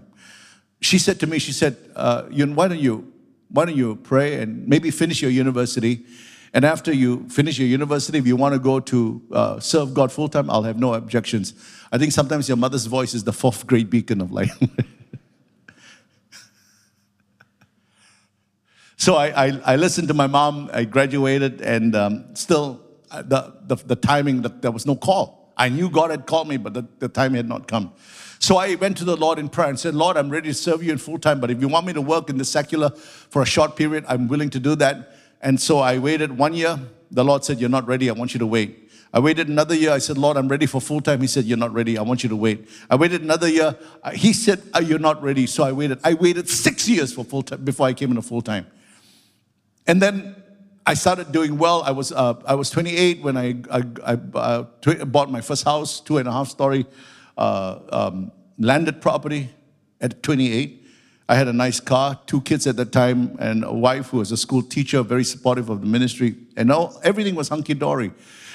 She 0.82 0.98
said 0.98 1.20
to 1.22 1.28
me, 1.28 1.40
She 1.40 1.52
said, 1.52 1.78
uh, 1.96 2.24
why 2.24 2.68
don't 2.68 2.80
you 2.80 3.14
why 3.50 3.64
don't 3.64 3.78
you 3.78 3.96
pray 3.96 4.42
and 4.42 4.68
maybe 4.68 4.92
finish 4.92 5.22
your 5.22 5.32
university? 5.32 6.06
And 6.54 6.66
after 6.66 6.92
you 6.92 7.28
finish 7.30 7.60
your 7.60 7.68
university, 7.68 8.18
if 8.18 8.28
you 8.28 8.36
want 8.36 8.54
to 8.54 8.60
go 8.60 8.80
to 8.80 9.22
uh, 9.32 9.60
serve 9.60 9.94
God 9.94 10.12
full 10.12 10.28
time, 10.28 10.50
I'll 10.50 10.64
have 10.64 10.78
no 10.78 10.94
objections. 10.94 11.54
I 11.92 11.98
think 11.98 12.12
sometimes 12.12 12.48
your 12.48 12.58
mother's 12.58 12.86
voice 12.86 13.14
is 13.14 13.24
the 13.24 13.34
fourth 13.34 13.68
great 13.68 13.90
beacon 13.90 14.22
of 14.22 14.32
life. 14.32 14.58
So 18.98 19.16
I, 19.16 19.46
I, 19.46 19.62
I, 19.64 19.76
listened 19.76 20.08
to 20.08 20.16
my 20.16 20.26
mom. 20.26 20.72
I 20.74 20.84
graduated, 20.84 21.62
and 21.62 21.96
um, 21.96 22.36
still, 22.36 22.82
uh, 23.12 23.22
the, 23.22 23.54
the, 23.68 23.76
the 23.76 23.96
timing, 23.96 24.42
the, 24.42 24.50
there 24.50 24.72
was 24.72 24.88
no 24.88 24.96
call. 24.96 25.54
I 25.56 25.70
knew 25.70 25.90
God 25.90 26.10
had 26.10 26.26
called 26.26 26.48
me, 26.48 26.58
but 26.58 26.74
the, 26.74 26.88
the 26.98 27.08
time 27.08 27.36
had 27.36 27.48
not 27.48 27.68
come. 27.68 27.94
So 28.40 28.58
I 28.58 28.74
went 28.76 28.98
to 28.98 29.06
the 29.06 29.16
Lord 29.16 29.38
in 29.38 29.50
prayer 29.50 29.70
and 29.70 29.80
said, 29.80 29.94
Lord, 29.94 30.18
I'm 30.18 30.32
ready 30.32 30.50
to 30.50 30.54
serve 30.54 30.84
you 30.84 30.92
in 30.92 30.98
full 30.98 31.20
time, 31.20 31.40
but 31.40 31.52
if 31.52 31.62
you 31.62 31.68
want 31.68 31.86
me 31.86 31.94
to 31.94 32.02
work 32.02 32.30
in 32.30 32.38
the 32.38 32.46
secular 32.46 32.90
for 32.90 33.44
a 33.44 33.46
short 33.46 33.76
period, 33.76 34.04
I'm 34.08 34.28
willing 34.28 34.50
to 34.52 34.60
do 34.60 34.76
that. 34.76 35.16
And 35.42 35.62
so 35.62 35.78
I 35.78 36.00
waited 36.00 36.36
one 36.36 36.56
year. 36.56 36.80
The 37.12 37.24
Lord 37.24 37.46
said, 37.46 37.60
You're 37.60 37.70
not 37.70 37.88
ready. 37.88 38.10
I 38.10 38.14
want 38.14 38.34
you 38.34 38.40
to 38.40 38.48
wait. 38.48 38.92
I 39.14 39.20
waited 39.20 39.48
another 39.48 39.76
year. 39.76 39.92
I 39.92 40.00
said, 40.00 40.18
Lord, 40.18 40.38
I'm 40.38 40.48
ready 40.48 40.66
for 40.66 40.82
full 40.82 41.02
time. 41.02 41.22
He 41.22 41.28
said, 41.28 41.46
You're 41.46 41.58
not 41.58 41.72
ready. 41.72 41.98
I 42.00 42.02
want 42.02 42.24
you 42.24 42.30
to 42.30 42.36
wait. 42.36 42.68
I 42.90 42.96
waited 42.96 43.22
another 43.22 43.48
year. 43.48 43.78
Uh, 44.04 44.12
he 44.12 44.34
said, 44.34 44.64
You're 44.84 45.00
not 45.00 45.22
ready. 45.22 45.46
So 45.46 45.64
I 45.64 45.72
waited. 45.72 46.00
I 46.04 46.16
waited 46.16 46.50
six 46.50 46.90
years 46.90 47.14
for 47.14 47.24
full 47.24 47.44
time 47.44 47.64
before 47.64 47.88
I 47.88 47.94
came 47.94 48.10
into 48.10 48.24
full 48.24 48.42
time. 48.42 48.66
And 49.88 50.02
then 50.02 50.36
I 50.86 50.94
started 50.94 51.32
doing 51.32 51.58
well. 51.58 51.82
I 51.84 51.92
was, 51.92 52.12
uh, 52.12 52.36
I 52.46 52.56
was 52.56 52.70
28 52.70 53.22
when 53.22 53.38
I, 53.38 53.56
I, 53.72 53.84
I 54.06 54.14
uh, 54.38 54.64
bought 55.06 55.32
my 55.32 55.42
first 55.42 55.64
house, 55.64 56.00
two 56.00 56.18
and 56.18 56.28
a 56.28 56.32
half 56.32 56.50
story 56.50 56.86
uh, 57.38 57.80
um, 57.92 58.32
landed 58.60 59.02
property 59.02 59.50
at 60.02 60.22
28. 60.24 60.86
I 61.30 61.36
had 61.36 61.48
a 61.48 61.54
nice 61.54 61.80
car, 61.80 62.20
two 62.26 62.40
kids 62.42 62.68
at 62.68 62.78
that 62.78 62.92
time, 62.92 63.36
and 63.40 63.66
a 63.66 63.74
wife 63.74 64.08
who 64.10 64.18
was 64.18 64.32
a 64.32 64.38
school 64.38 64.62
teacher, 64.62 65.04
very 65.04 65.26
supportive 65.26 65.70
of 65.70 65.82
the 65.82 65.88
ministry. 65.88 66.36
And 66.56 66.72
all, 66.72 67.00
everything 67.04 67.36
was 67.36 67.50
hunky 67.50 67.74
dory. 67.74 68.12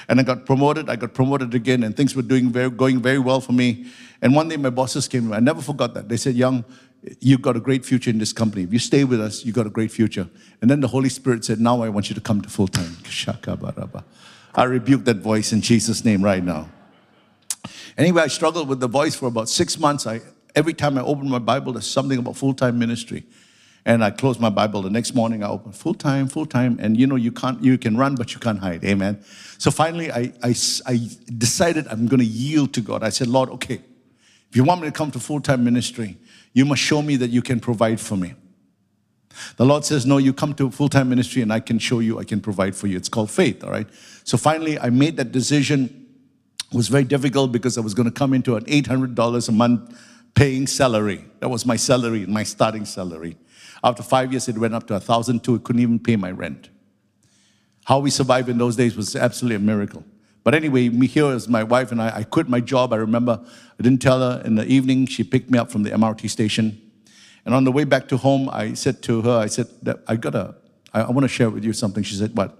And 0.09 0.19
I 0.19 0.23
got 0.23 0.45
promoted, 0.45 0.89
I 0.89 0.95
got 0.95 1.13
promoted 1.13 1.53
again, 1.53 1.83
and 1.83 1.95
things 1.95 2.15
were 2.15 2.23
doing 2.23 2.49
very, 2.49 2.69
going 2.69 2.99
very 2.99 3.19
well 3.19 3.41
for 3.41 3.53
me. 3.53 3.85
And 4.21 4.35
one 4.35 4.49
day 4.49 4.57
my 4.57 4.71
bosses 4.71 5.07
came 5.07 5.31
I 5.31 5.39
never 5.39 5.61
forgot 5.61 5.93
that. 5.93 6.09
They 6.09 6.17
said, 6.17 6.35
Young, 6.35 6.65
you've 7.19 7.41
got 7.41 7.55
a 7.55 7.59
great 7.59 7.85
future 7.85 8.09
in 8.09 8.17
this 8.17 8.33
company. 8.33 8.63
If 8.63 8.73
you 8.73 8.79
stay 8.79 9.03
with 9.03 9.19
us, 9.19 9.45
you've 9.45 9.55
got 9.55 9.67
a 9.67 9.69
great 9.69 9.91
future. 9.91 10.27
And 10.61 10.69
then 10.69 10.79
the 10.79 10.87
Holy 10.87 11.09
Spirit 11.09 11.45
said, 11.45 11.59
Now 11.59 11.81
I 11.81 11.89
want 11.89 12.09
you 12.09 12.15
to 12.15 12.21
come 12.21 12.41
to 12.41 12.49
full 12.49 12.67
time. 12.67 12.97
I 14.55 14.63
rebuke 14.63 15.05
that 15.05 15.17
voice 15.17 15.51
in 15.51 15.61
Jesus' 15.61 16.05
name 16.05 16.23
right 16.23 16.43
now. 16.43 16.69
Anyway, 17.97 18.21
I 18.21 18.27
struggled 18.27 18.67
with 18.67 18.79
the 18.79 18.87
voice 18.87 19.15
for 19.15 19.27
about 19.27 19.49
six 19.49 19.79
months. 19.79 20.05
I, 20.07 20.21
every 20.55 20.73
time 20.73 20.97
I 20.97 21.01
opened 21.01 21.29
my 21.29 21.39
Bible, 21.39 21.73
there's 21.73 21.87
something 21.87 22.19
about 22.19 22.37
full 22.37 22.53
time 22.53 22.77
ministry. 22.79 23.23
And 23.85 24.01
I 24.03 24.11
closed 24.11 24.39
my 24.39 24.49
Bible. 24.49 24.81
The 24.81 24.89
next 24.89 25.13
morning, 25.13 25.43
I 25.43 25.49
opened 25.49 25.75
full 25.75 25.93
time, 25.93 26.27
full 26.27 26.45
time. 26.45 26.77
And 26.79 26.97
you 26.97 27.05
know, 27.05 27.17
you 27.17 27.31
can't, 27.31 27.61
you 27.61 27.77
can 27.77 27.97
run, 27.97 28.15
but 28.15 28.33
you 28.33 28.39
can't 28.39 28.59
hide. 28.59 28.83
Amen. 28.85 29.21
So 29.57 29.71
finally, 29.71 30.11
I, 30.11 30.31
I, 30.41 30.55
I 30.85 30.99
decided 31.37 31.87
I'm 31.89 32.07
going 32.07 32.21
to 32.21 32.25
yield 32.25 32.73
to 32.75 32.81
God. 32.81 33.03
I 33.03 33.09
said, 33.09 33.27
Lord, 33.27 33.49
okay, 33.49 33.81
if 34.49 34.55
you 34.55 34.63
want 34.63 34.81
me 34.81 34.87
to 34.87 34.91
come 34.91 35.11
to 35.11 35.19
full 35.19 35.41
time 35.41 35.63
ministry, 35.63 36.17
you 36.53 36.65
must 36.65 36.81
show 36.81 37.01
me 37.01 37.15
that 37.17 37.31
you 37.31 37.41
can 37.41 37.59
provide 37.59 37.99
for 37.99 38.15
me. 38.15 38.35
The 39.57 39.65
Lord 39.65 39.83
says, 39.83 40.05
No, 40.05 40.17
you 40.17 40.33
come 40.33 40.53
to 40.55 40.69
full 40.69 40.89
time 40.89 41.09
ministry 41.09 41.41
and 41.41 41.51
I 41.51 41.59
can 41.59 41.79
show 41.79 41.99
you, 41.99 42.19
I 42.19 42.23
can 42.23 42.39
provide 42.39 42.75
for 42.75 42.87
you. 42.87 42.97
It's 42.97 43.09
called 43.09 43.31
faith, 43.31 43.63
all 43.63 43.71
right? 43.71 43.87
So 44.23 44.37
finally, 44.37 44.79
I 44.79 44.89
made 44.89 45.17
that 45.17 45.31
decision. 45.31 46.07
It 46.71 46.77
was 46.77 46.87
very 46.87 47.03
difficult 47.03 47.51
because 47.51 47.77
I 47.77 47.81
was 47.81 47.93
going 47.93 48.05
to 48.05 48.11
come 48.11 48.33
into 48.33 48.55
an 48.55 48.65
$800 48.65 49.49
a 49.49 49.51
month 49.51 49.99
paying 50.33 50.65
salary. 50.65 51.25
That 51.39 51.49
was 51.49 51.65
my 51.65 51.75
salary, 51.75 52.25
my 52.25 52.43
starting 52.43 52.85
salary. 52.85 53.37
After 53.83 54.01
five 54.01 54.31
years, 54.31 54.47
it 54.47 54.57
went 54.57 54.73
up 54.73 54.87
to 54.87 54.95
a 54.95 54.99
thousand 54.99 55.43
two. 55.43 55.55
It 55.55 55.63
couldn't 55.63 55.81
even 55.81 55.99
pay 55.99 56.15
my 56.15 56.31
rent. 56.31 56.69
How 57.85 57.99
we 57.99 58.09
survived 58.09 58.49
in 58.49 58.57
those 58.57 58.75
days 58.75 58.95
was 58.95 59.15
absolutely 59.15 59.57
a 59.57 59.59
miracle. 59.59 60.03
But 60.43 60.53
anyway, 60.53 60.89
me 60.89 61.07
here 61.07 61.27
as 61.27 61.47
my 61.47 61.63
wife 61.63 61.91
and 61.91 62.01
I, 62.01 62.17
I 62.17 62.23
quit 62.23 62.49
my 62.49 62.59
job. 62.59 62.91
I 62.91 62.97
remember 62.97 63.39
I 63.79 63.83
didn't 63.83 64.01
tell 64.01 64.19
her 64.19 64.41
in 64.43 64.55
the 64.55 64.65
evening. 64.65 65.05
She 65.05 65.23
picked 65.23 65.49
me 65.49 65.57
up 65.57 65.71
from 65.71 65.83
the 65.83 65.91
MRT 65.91 66.29
station. 66.29 66.79
And 67.45 67.53
on 67.53 67.63
the 67.63 67.71
way 67.71 67.83
back 67.83 68.07
to 68.09 68.17
home, 68.17 68.49
I 68.49 68.73
said 68.73 69.01
to 69.03 69.21
her, 69.21 69.37
I 69.37 69.47
said, 69.47 69.67
I 70.07 70.15
gotta, 70.15 70.55
I, 70.93 71.01
I 71.01 71.11
want 71.11 71.23
to 71.23 71.27
share 71.27 71.49
with 71.49 71.63
you 71.63 71.73
something. 71.73 72.03
She 72.03 72.15
said, 72.15 72.35
What? 72.35 72.57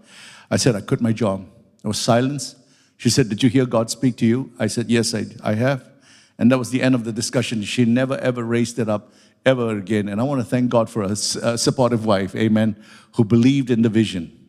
I 0.50 0.58
said, 0.58 0.76
I 0.76 0.82
quit 0.82 1.02
my 1.02 1.14
job. 1.14 1.46
There 1.82 1.90
was 1.90 2.00
silence. 2.00 2.56
She 2.98 3.10
said, 3.10 3.30
Did 3.30 3.44
you 3.44 3.50
hear 3.50 3.66
God 3.66 3.90
speak 3.90 4.18
to 4.18 4.26
you? 4.26 4.52
I 4.60 4.68
said, 4.68 4.90
Yes, 4.90 5.14
I, 5.14 5.26
I 5.44 5.56
have. 5.56 5.90
And 6.38 6.52
that 6.52 6.58
was 6.58 6.72
the 6.72 6.82
end 6.82 6.96
of 6.96 7.04
the 7.04 7.12
discussion. 7.12 7.64
She 7.64 7.86
never 7.86 8.18
ever 8.18 8.44
raised 8.44 8.80
it 8.80 8.90
up 8.90 9.14
ever 9.46 9.78
again. 9.78 10.10
And 10.10 10.20
I 10.20 10.24
want 10.24 10.42
to 10.42 10.46
thank 10.46 10.70
God 10.70 10.90
for 10.90 11.04
a, 11.04 11.12
a 11.12 11.58
supportive 11.58 12.06
wife, 12.06 12.36
amen, 12.36 12.82
who 13.16 13.24
believed 13.24 13.70
in 13.70 13.82
the 13.82 13.90
vision. 13.90 14.43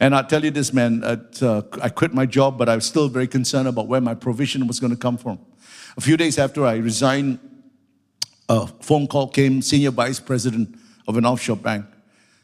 And 0.00 0.14
i 0.14 0.22
tell 0.22 0.44
you 0.44 0.50
this, 0.50 0.72
man, 0.72 1.02
uh, 1.04 1.62
I 1.82 1.88
quit 1.88 2.14
my 2.14 2.26
job, 2.26 2.58
but 2.58 2.68
I 2.68 2.74
was 2.74 2.86
still 2.86 3.08
very 3.08 3.26
concerned 3.26 3.68
about 3.68 3.86
where 3.88 4.00
my 4.00 4.14
provision 4.14 4.66
was 4.66 4.80
going 4.80 4.92
to 4.92 4.98
come 4.98 5.16
from. 5.16 5.38
A 5.96 6.00
few 6.00 6.16
days 6.16 6.38
after 6.38 6.66
I 6.66 6.76
resigned, 6.76 7.38
a 8.48 8.66
phone 8.66 9.06
call 9.06 9.28
came, 9.28 9.62
senior 9.62 9.90
vice 9.90 10.20
president 10.20 10.78
of 11.08 11.16
an 11.16 11.24
offshore 11.24 11.56
bank. 11.56 11.86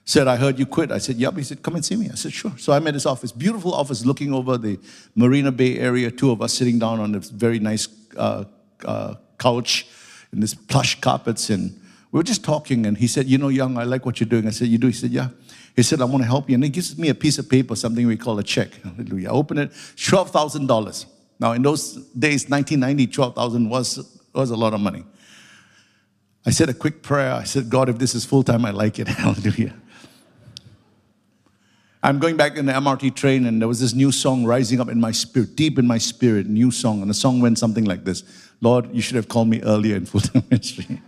Said, 0.04 0.26
I 0.26 0.36
heard 0.36 0.58
you 0.58 0.66
quit. 0.66 0.90
I 0.90 0.98
said, 0.98 1.16
Yep. 1.16 1.36
He 1.36 1.42
said, 1.44 1.62
Come 1.62 1.76
and 1.76 1.84
see 1.84 1.94
me. 1.94 2.08
I 2.10 2.16
said, 2.16 2.32
Sure. 2.32 2.52
So 2.58 2.72
I'm 2.72 2.86
at 2.88 2.94
his 2.94 3.06
office, 3.06 3.30
beautiful 3.30 3.72
office 3.72 4.04
looking 4.04 4.34
over 4.34 4.58
the 4.58 4.80
Marina 5.14 5.52
Bay 5.52 5.78
area, 5.78 6.10
two 6.10 6.32
of 6.32 6.42
us 6.42 6.54
sitting 6.54 6.78
down 6.80 6.98
on 6.98 7.12
this 7.12 7.30
very 7.30 7.60
nice 7.60 7.86
uh, 8.16 8.44
uh, 8.84 9.14
couch 9.38 9.86
in 10.32 10.40
this 10.40 10.54
plush 10.54 11.00
carpets. 11.00 11.50
And 11.50 11.80
we 12.10 12.18
were 12.18 12.24
just 12.24 12.42
talking. 12.42 12.84
And 12.84 12.98
he 12.98 13.06
said, 13.06 13.26
You 13.26 13.38
know, 13.38 13.48
Young, 13.48 13.78
I 13.78 13.84
like 13.84 14.04
what 14.04 14.18
you're 14.18 14.28
doing. 14.28 14.48
I 14.48 14.50
said, 14.50 14.68
You 14.68 14.78
do? 14.78 14.88
He 14.88 14.92
said, 14.92 15.10
Yeah. 15.10 15.28
He 15.74 15.82
said, 15.82 16.00
I 16.00 16.04
want 16.04 16.22
to 16.22 16.26
help 16.26 16.48
you. 16.48 16.54
And 16.54 16.64
he 16.64 16.70
gives 16.70 16.96
me 16.98 17.08
a 17.08 17.14
piece 17.14 17.38
of 17.38 17.48
paper, 17.48 17.74
something 17.74 18.06
we 18.06 18.16
call 18.16 18.38
a 18.38 18.42
check. 18.42 18.74
Hallelujah. 18.82 19.28
I 19.28 19.32
open 19.32 19.58
it, 19.58 19.70
$12,000. 19.70 21.06
Now, 21.40 21.52
in 21.52 21.62
those 21.62 21.94
days, 22.06 22.48
1990, 22.48 23.06
12,000 23.06 23.68
was, 23.68 24.20
was 24.34 24.50
a 24.50 24.56
lot 24.56 24.74
of 24.74 24.80
money. 24.80 25.04
I 26.44 26.50
said 26.50 26.68
a 26.68 26.74
quick 26.74 27.02
prayer. 27.02 27.32
I 27.32 27.44
said, 27.44 27.70
God, 27.70 27.88
if 27.88 27.98
this 27.98 28.14
is 28.14 28.24
full 28.24 28.42
time, 28.42 28.64
I 28.64 28.70
like 28.70 28.98
it. 28.98 29.08
Hallelujah. 29.08 29.74
I'm 32.04 32.18
going 32.18 32.36
back 32.36 32.56
in 32.56 32.66
the 32.66 32.72
MRT 32.72 33.14
train, 33.14 33.46
and 33.46 33.60
there 33.60 33.68
was 33.68 33.80
this 33.80 33.94
new 33.94 34.10
song 34.10 34.44
rising 34.44 34.80
up 34.80 34.88
in 34.88 35.00
my 35.00 35.12
spirit, 35.12 35.54
deep 35.54 35.78
in 35.78 35.86
my 35.86 35.98
spirit, 35.98 36.48
new 36.48 36.72
song. 36.72 37.00
And 37.00 37.08
the 37.08 37.14
song 37.14 37.40
went 37.40 37.58
something 37.58 37.84
like 37.84 38.04
this 38.04 38.24
Lord, 38.60 38.94
you 38.94 39.00
should 39.00 39.16
have 39.16 39.28
called 39.28 39.48
me 39.48 39.62
earlier 39.62 39.96
in 39.96 40.06
full 40.06 40.20
time 40.20 40.44
ministry. 40.50 41.00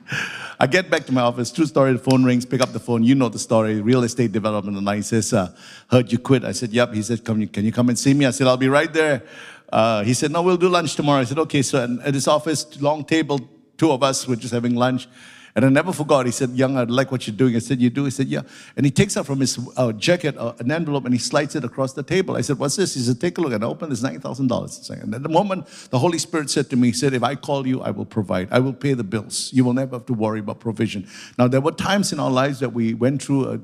I 0.65 0.67
get 0.67 0.89
back 0.89 1.05
to 1.05 1.13
my 1.13 1.21
office, 1.21 1.53
true 1.53 1.67
story, 1.67 1.93
the 1.93 1.99
phone 1.99 2.25
rings, 2.25 2.47
pick 2.47 2.63
up 2.63 2.73
the 2.73 2.81
phone. 2.81 3.03
You 3.03 3.15
know 3.15 3.29
the 3.29 3.39
story, 3.39 3.83
real 3.83 4.03
estate 4.03 4.33
development. 4.33 4.79
And 4.79 4.89
I 4.89 5.01
says, 5.01 5.35
uh, 5.35 5.55
heard 5.91 6.11
you 6.11 6.17
quit. 6.17 6.43
I 6.43 6.53
said, 6.53 6.71
yep. 6.71 6.95
He 6.95 7.03
said, 7.03 7.23
come, 7.23 7.47
can 7.49 7.67
you 7.67 7.71
come 7.71 7.91
and 7.91 7.99
see 7.99 8.15
me? 8.15 8.25
I 8.25 8.31
said, 8.31 8.47
I'll 8.47 8.57
be 8.57 8.71
right 8.71 8.91
there. 8.91 9.25
Uh, 9.71 10.03
he 10.05 10.15
said, 10.15 10.31
no, 10.31 10.41
we'll 10.41 10.57
do 10.57 10.71
lunch 10.71 10.97
tomorrow. 10.97 11.21
I 11.21 11.25
said, 11.25 11.39
okay. 11.41 11.61
So 11.61 11.99
at 12.03 12.15
his 12.15 12.27
office, 12.27 12.81
long 12.81 13.05
table, 13.05 13.47
two 13.77 13.93
of 13.93 14.03
us 14.03 14.27
were 14.27 14.37
just 14.37 14.55
having 14.55 14.75
lunch. 14.75 15.07
And 15.57 15.65
I 15.65 15.69
never 15.69 15.93
forgot. 15.93 16.27
He 16.27 16.33
said, 16.33 16.51
Young, 16.51 16.77
I 16.77 16.83
like 16.83 17.13
what 17.13 17.29
you're 17.29 17.37
doing. 17.37 17.55
I 17.55 17.61
said, 17.61 17.81
You 17.81 17.89
do? 17.89 18.05
He 18.05 18.11
said, 18.11 18.27
Yeah. 18.27 18.43
And 18.77 18.85
he 18.85 18.91
takes 18.91 19.17
out 19.17 19.25
from 19.25 19.39
his 19.39 19.57
uh, 19.77 19.93
jacket 19.93 20.37
uh, 20.37 20.55
an 20.59 20.73
envelope 20.73 21.05
and 21.05 21.15
he 21.15 21.19
slides 21.19 21.55
it 21.55 21.63
across 21.63 21.93
the 21.93 22.03
table. 22.03 22.37
I 22.37 22.41
said, 22.41 22.59
What's 22.59 22.75
this? 22.75 22.95
He 22.95 23.01
said, 23.01 23.21
Take 23.21 23.39
a 23.39 23.41
look. 23.41 23.53
And 23.53 23.63
I 23.63 23.69
opened 23.69 23.93
this 23.93 24.03
$9,000. 24.03 24.91
And 25.03 25.15
at 25.15 25.23
the 25.23 25.29
moment, 25.29 25.67
the 25.91 25.99
Holy 26.01 26.19
Spirit 26.19 26.51
said 26.51 26.69
to 26.71 26.77
me, 26.77 26.89
He 26.89 26.93
said, 26.93 27.15
If 27.15 27.23
I 27.23 27.37
call 27.37 27.69
you, 27.69 27.83
I 27.83 27.93
will 27.93 28.05
provide. 28.05 28.49
I 28.51 28.59
will 28.59 28.73
pay 28.73 28.95
the 28.95 29.05
bills. 29.05 29.51
You 29.53 29.65
will 29.65 29.75
never 29.75 29.97
have 29.97 30.07
to 30.07 30.13
worry 30.13 30.41
about 30.41 30.59
provision. 30.59 31.07
Now, 31.39 31.47
there 31.47 31.61
were 31.61 31.73
times 31.73 32.13
in 32.13 32.19
our 32.19 32.33
lives 32.33 32.59
that 32.59 32.73
we 32.73 32.95
went 32.95 33.23
through, 33.23 33.45
a, 33.45 33.55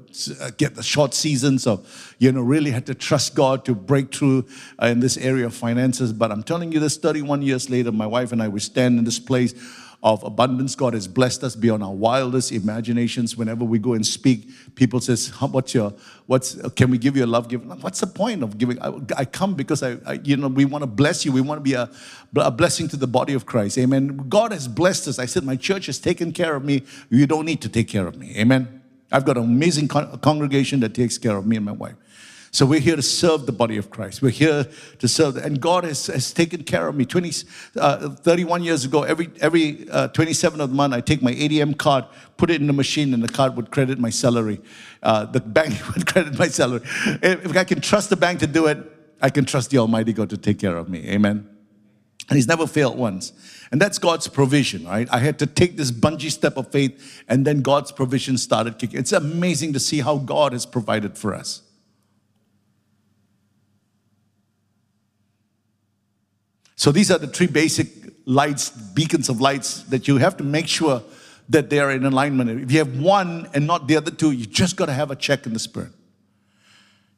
uh, 0.41 0.51
get 0.57 0.77
the 0.77 0.85
short 0.85 1.13
seasons 1.13 1.67
of, 1.67 2.15
you 2.21 2.31
know, 2.31 2.43
really 2.43 2.71
had 2.71 2.87
to 2.87 2.95
trust 2.95 3.35
God 3.35 3.65
to 3.65 3.75
break 3.75 4.15
through 4.15 4.47
uh, 4.81 4.87
in 4.87 5.01
this 5.01 5.17
area 5.17 5.47
of 5.47 5.55
finances. 5.55 6.13
But 6.13 6.31
I'm 6.31 6.45
telling 6.45 6.71
you 6.71 6.79
this 6.79 6.97
31 6.97 7.43
years 7.43 7.69
later, 7.69 7.91
my 7.91 8.07
wife 8.07 8.31
and 8.31 8.41
I, 8.41 8.47
we 8.47 8.61
stand 8.61 8.97
in 8.97 9.05
this 9.05 9.19
place 9.19 9.55
of 10.03 10.23
abundance. 10.23 10.75
God 10.75 10.95
has 10.95 11.07
blessed 11.07 11.45
us 11.45 11.55
beyond 11.55 11.83
our 11.83 11.93
wildest 11.93 12.53
imaginations. 12.53 13.37
Whenever 13.37 13.65
we 13.65 13.79
go 13.79 13.93
and 13.93 14.07
speak, 14.07 14.49
people 14.75 15.01
says, 15.01 15.29
"What's 15.29 15.75
your? 15.75 15.93
What's? 16.27 16.55
Can 16.73 16.91
we 16.91 16.99
give 16.99 17.17
you 17.17 17.25
a 17.25 17.27
love 17.27 17.49
gift? 17.49 17.65
What's 17.65 18.01
the 18.01 18.07
point 18.07 18.43
of 18.43 18.57
giving? 18.57 18.81
I, 18.81 18.93
I 19.17 19.25
come 19.25 19.55
because 19.55 19.83
I, 19.83 19.99
I, 20.07 20.13
you 20.25 20.37
know, 20.37 20.49
we 20.49 20.65
want 20.65 20.83
to 20.83 20.87
bless 20.87 21.25
you. 21.25 21.33
We 21.33 21.43
want 21.43 21.59
to 21.59 21.63
be 21.63 21.75
a, 21.75 21.91
a 22.37 22.51
blessing 22.51 22.89
to 22.89 22.97
the 22.97 23.07
body 23.07 23.35
of 23.35 23.45
Christ. 23.47 23.77
Amen. 23.79 24.29
God 24.29 24.53
has 24.53 24.69
blessed 24.69 25.09
us. 25.09 25.19
I 25.19 25.27
said, 25.27 25.45
my 25.45 25.57
church 25.57 25.87
has 25.87 25.99
taken 25.99 26.33
care 26.33 26.55
of 26.55 26.65
me. 26.65 26.83
You 27.11 27.27
don't 27.27 27.45
need 27.45 27.61
to 27.63 27.69
take 27.69 27.89
care 27.89 28.07
of 28.07 28.17
me. 28.17 28.37
Amen. 28.39 28.83
I've 29.13 29.25
got 29.25 29.37
an 29.37 29.45
amazing 29.45 29.89
con- 29.89 30.19
congregation 30.21 30.81
that 30.81 30.95
takes 30.95 31.19
care 31.19 31.37
of 31.37 31.47
me 31.47 31.57
and 31.57 31.65
my 31.65 31.73
wife. 31.73 31.97
So 32.53 32.67
we're 32.67 32.81
here 32.81 32.97
to 32.97 33.03
serve 33.03 33.47
the 33.47 33.53
body 33.53 33.77
of 33.77 33.91
Christ. 33.91 34.23
We're 34.23 34.31
here 34.31 34.67
to 34.99 35.09
serve. 35.09 35.37
And 35.37 35.61
God 35.61 35.85
has, 35.85 36.09
has 36.09 36.33
taken 36.33 36.65
care 36.65 36.89
of 36.89 36.97
me. 36.97 37.05
20, 37.05 37.33
uh, 37.77 38.09
31 38.11 38.65
years 38.65 38.85
ago, 38.85 39.05
every, 39.05 39.31
every 39.41 39.89
uh, 39.89 40.09
27th 40.09 40.59
of 40.59 40.71
the 40.71 40.75
month, 40.75 40.93
I 40.93 41.01
take 41.01 41.23
my 41.23 41.33
ATM 41.33 41.79
card, 41.79 42.07
put 42.37 42.51
it 42.51 42.61
in 42.61 42.67
the 42.67 42.73
machine, 42.73 43.15
and 43.15 43.23
the 43.23 43.29
card 43.29 43.55
would 43.55 43.71
credit 43.71 44.01
my 44.01 44.11
salary. 44.11 44.61
Uh, 45.01 45.27
the 45.27 45.41
bank 45.59 45.75
would 45.95 46.07
credit 46.07 46.37
my 46.39 46.49
salary. 46.49 46.83
If 47.23 47.57
I 47.57 47.63
can 47.63 47.81
trust 47.81 48.11
the 48.11 48.17
bank 48.17 48.41
to 48.41 48.49
do 48.49 48.67
it, 48.67 48.79
I 49.23 49.31
can 49.31 49.45
trust 49.45 49.71
the 49.71 49.79
Almighty 49.79 50.13
God 50.13 50.31
to 50.31 50.37
take 50.37 50.59
care 50.59 50.77
of 50.77 50.89
me. 50.89 51.09
Amen. 51.09 51.49
And 52.29 52.37
He's 52.37 52.49
never 52.49 52.67
failed 52.67 52.99
once. 52.99 53.33
And 53.71 53.81
that's 53.81 53.99
God's 53.99 54.27
provision, 54.27 54.87
right? 54.87 55.09
I 55.13 55.19
had 55.19 55.39
to 55.39 55.47
take 55.47 55.77
this 55.77 55.93
bungee 55.93 56.33
step 56.33 56.57
of 56.57 56.73
faith, 56.73 57.23
and 57.29 57.47
then 57.47 57.63
God's 57.63 57.93
provision 57.93 58.39
started 58.39 58.79
kicking. 58.79 58.99
It's 58.99 59.13
amazing 59.13 59.73
to 59.75 59.81
see 59.81 60.01
how 60.01 60.19
God 60.19 60.53
has 60.53 60.67
provided 60.67 61.17
for 61.17 61.33
us. 61.33 61.63
So 66.81 66.91
these 66.91 67.11
are 67.11 67.19
the 67.19 67.27
three 67.27 67.47
basic 67.47 67.89
lights, 68.25 68.71
beacons 68.71 69.29
of 69.29 69.39
lights 69.39 69.83
that 69.91 70.09
you 70.09 70.17
have 70.17 70.39
to 70.39 70.43
make 70.43 70.67
sure 70.67 71.03
that 71.51 71.69
they 71.69 71.79
are 71.79 71.91
in 71.91 72.07
alignment. 72.07 72.49
If 72.59 72.73
you 72.73 72.79
have 72.79 72.99
one 72.99 73.51
and 73.53 73.67
not 73.67 73.87
the 73.87 73.99
other 73.99 74.11
two, 74.11 74.31
you 74.31 74.47
just 74.47 74.77
got 74.77 74.87
to 74.87 74.95
have 74.95 75.11
a 75.11 75.15
check 75.15 75.45
in 75.45 75.53
the 75.53 75.59
spirit. 75.59 75.93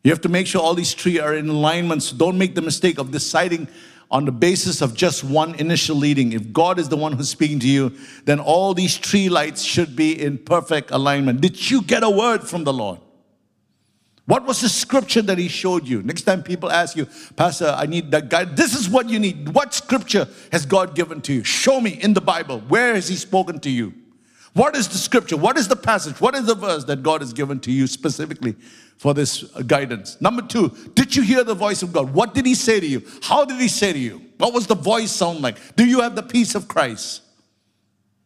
You 0.02 0.10
have 0.10 0.20
to 0.22 0.28
make 0.28 0.48
sure 0.48 0.60
all 0.60 0.74
these 0.74 0.94
three 0.94 1.20
are 1.20 1.36
in 1.36 1.48
alignment. 1.48 2.02
So 2.02 2.16
don't 2.16 2.38
make 2.38 2.56
the 2.56 2.60
mistake 2.60 2.98
of 2.98 3.12
deciding 3.12 3.68
on 4.10 4.24
the 4.24 4.32
basis 4.32 4.82
of 4.82 4.94
just 4.94 5.22
one 5.22 5.54
initial 5.54 5.94
leading. 5.94 6.32
If 6.32 6.52
God 6.52 6.80
is 6.80 6.88
the 6.88 6.96
one 6.96 7.12
who's 7.12 7.28
speaking 7.28 7.60
to 7.60 7.68
you, 7.68 7.92
then 8.24 8.40
all 8.40 8.74
these 8.74 8.98
three 8.98 9.28
lights 9.28 9.62
should 9.62 9.94
be 9.94 10.20
in 10.20 10.38
perfect 10.38 10.90
alignment. 10.90 11.40
Did 11.40 11.70
you 11.70 11.82
get 11.82 12.02
a 12.02 12.10
word 12.10 12.42
from 12.42 12.64
the 12.64 12.72
Lord? 12.72 12.98
What 14.26 14.46
was 14.46 14.60
the 14.60 14.68
scripture 14.68 15.22
that 15.22 15.36
he 15.36 15.48
showed 15.48 15.86
you? 15.86 16.02
Next 16.02 16.22
time 16.22 16.42
people 16.42 16.70
ask 16.70 16.96
you, 16.96 17.06
Pastor, 17.36 17.74
I 17.76 17.86
need 17.86 18.12
that 18.12 18.28
guy. 18.28 18.44
This 18.44 18.74
is 18.74 18.88
what 18.88 19.08
you 19.08 19.18
need. 19.18 19.48
What 19.48 19.74
scripture 19.74 20.28
has 20.52 20.64
God 20.64 20.94
given 20.94 21.20
to 21.22 21.32
you? 21.32 21.44
Show 21.44 21.80
me 21.80 21.98
in 22.00 22.14
the 22.14 22.20
Bible. 22.20 22.60
Where 22.68 22.94
has 22.94 23.08
he 23.08 23.16
spoken 23.16 23.58
to 23.60 23.70
you? 23.70 23.92
What 24.54 24.76
is 24.76 24.86
the 24.86 24.98
scripture? 24.98 25.36
What 25.36 25.56
is 25.56 25.66
the 25.66 25.76
passage? 25.76 26.20
What 26.20 26.34
is 26.34 26.46
the 26.46 26.54
verse 26.54 26.84
that 26.84 27.02
God 27.02 27.20
has 27.20 27.32
given 27.32 27.58
to 27.60 27.72
you 27.72 27.86
specifically 27.86 28.54
for 28.96 29.12
this 29.12 29.42
guidance? 29.66 30.20
Number 30.20 30.42
two, 30.42 30.68
did 30.94 31.16
you 31.16 31.22
hear 31.22 31.42
the 31.42 31.54
voice 31.54 31.82
of 31.82 31.92
God? 31.92 32.12
What 32.12 32.34
did 32.34 32.46
He 32.46 32.54
say 32.54 32.78
to 32.78 32.86
you? 32.86 33.02
How 33.22 33.44
did 33.44 33.58
He 33.58 33.68
say 33.68 33.92
to 33.92 33.98
you? 33.98 34.22
What 34.36 34.52
was 34.52 34.66
the 34.66 34.74
voice 34.74 35.10
sound 35.10 35.40
like? 35.40 35.56
Do 35.74 35.84
you 35.84 36.00
have 36.00 36.14
the 36.14 36.22
peace 36.22 36.54
of 36.54 36.68
Christ? 36.68 37.22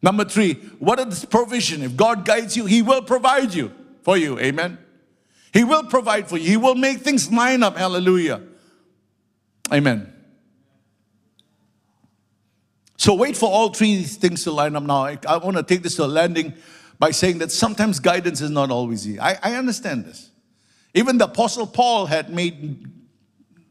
Number 0.02 0.24
three, 0.24 0.54
what 0.78 0.98
is 1.00 1.24
provision? 1.24 1.82
If 1.82 1.96
God 1.96 2.26
guides 2.26 2.56
you, 2.56 2.66
He 2.66 2.82
will 2.82 3.02
provide 3.02 3.54
you 3.54 3.72
for 4.02 4.16
you. 4.16 4.38
Amen. 4.40 4.78
He 5.52 5.64
will 5.64 5.84
provide 5.84 6.28
for 6.28 6.36
you. 6.36 6.48
He 6.48 6.56
will 6.56 6.74
make 6.74 6.98
things 6.98 7.32
line 7.32 7.62
up. 7.62 7.76
Hallelujah. 7.76 8.42
Amen. 9.72 10.12
So 12.96 13.14
wait 13.14 13.36
for 13.36 13.48
all 13.48 13.72
three 13.72 14.02
things 14.02 14.44
to 14.44 14.52
line 14.52 14.74
up 14.74 14.82
now. 14.82 15.04
I, 15.04 15.18
I 15.28 15.36
want 15.36 15.56
to 15.56 15.62
take 15.62 15.82
this 15.82 15.96
to 15.96 16.04
a 16.04 16.06
landing 16.06 16.54
by 16.98 17.10
saying 17.10 17.38
that 17.38 17.52
sometimes 17.52 18.00
guidance 18.00 18.40
is 18.40 18.50
not 18.50 18.70
always 18.70 19.06
easy. 19.06 19.20
I, 19.20 19.38
I 19.42 19.54
understand 19.56 20.06
this. 20.06 20.30
Even 20.94 21.18
the 21.18 21.26
Apostle 21.26 21.66
Paul 21.66 22.06
had 22.06 22.30
made 22.30 22.86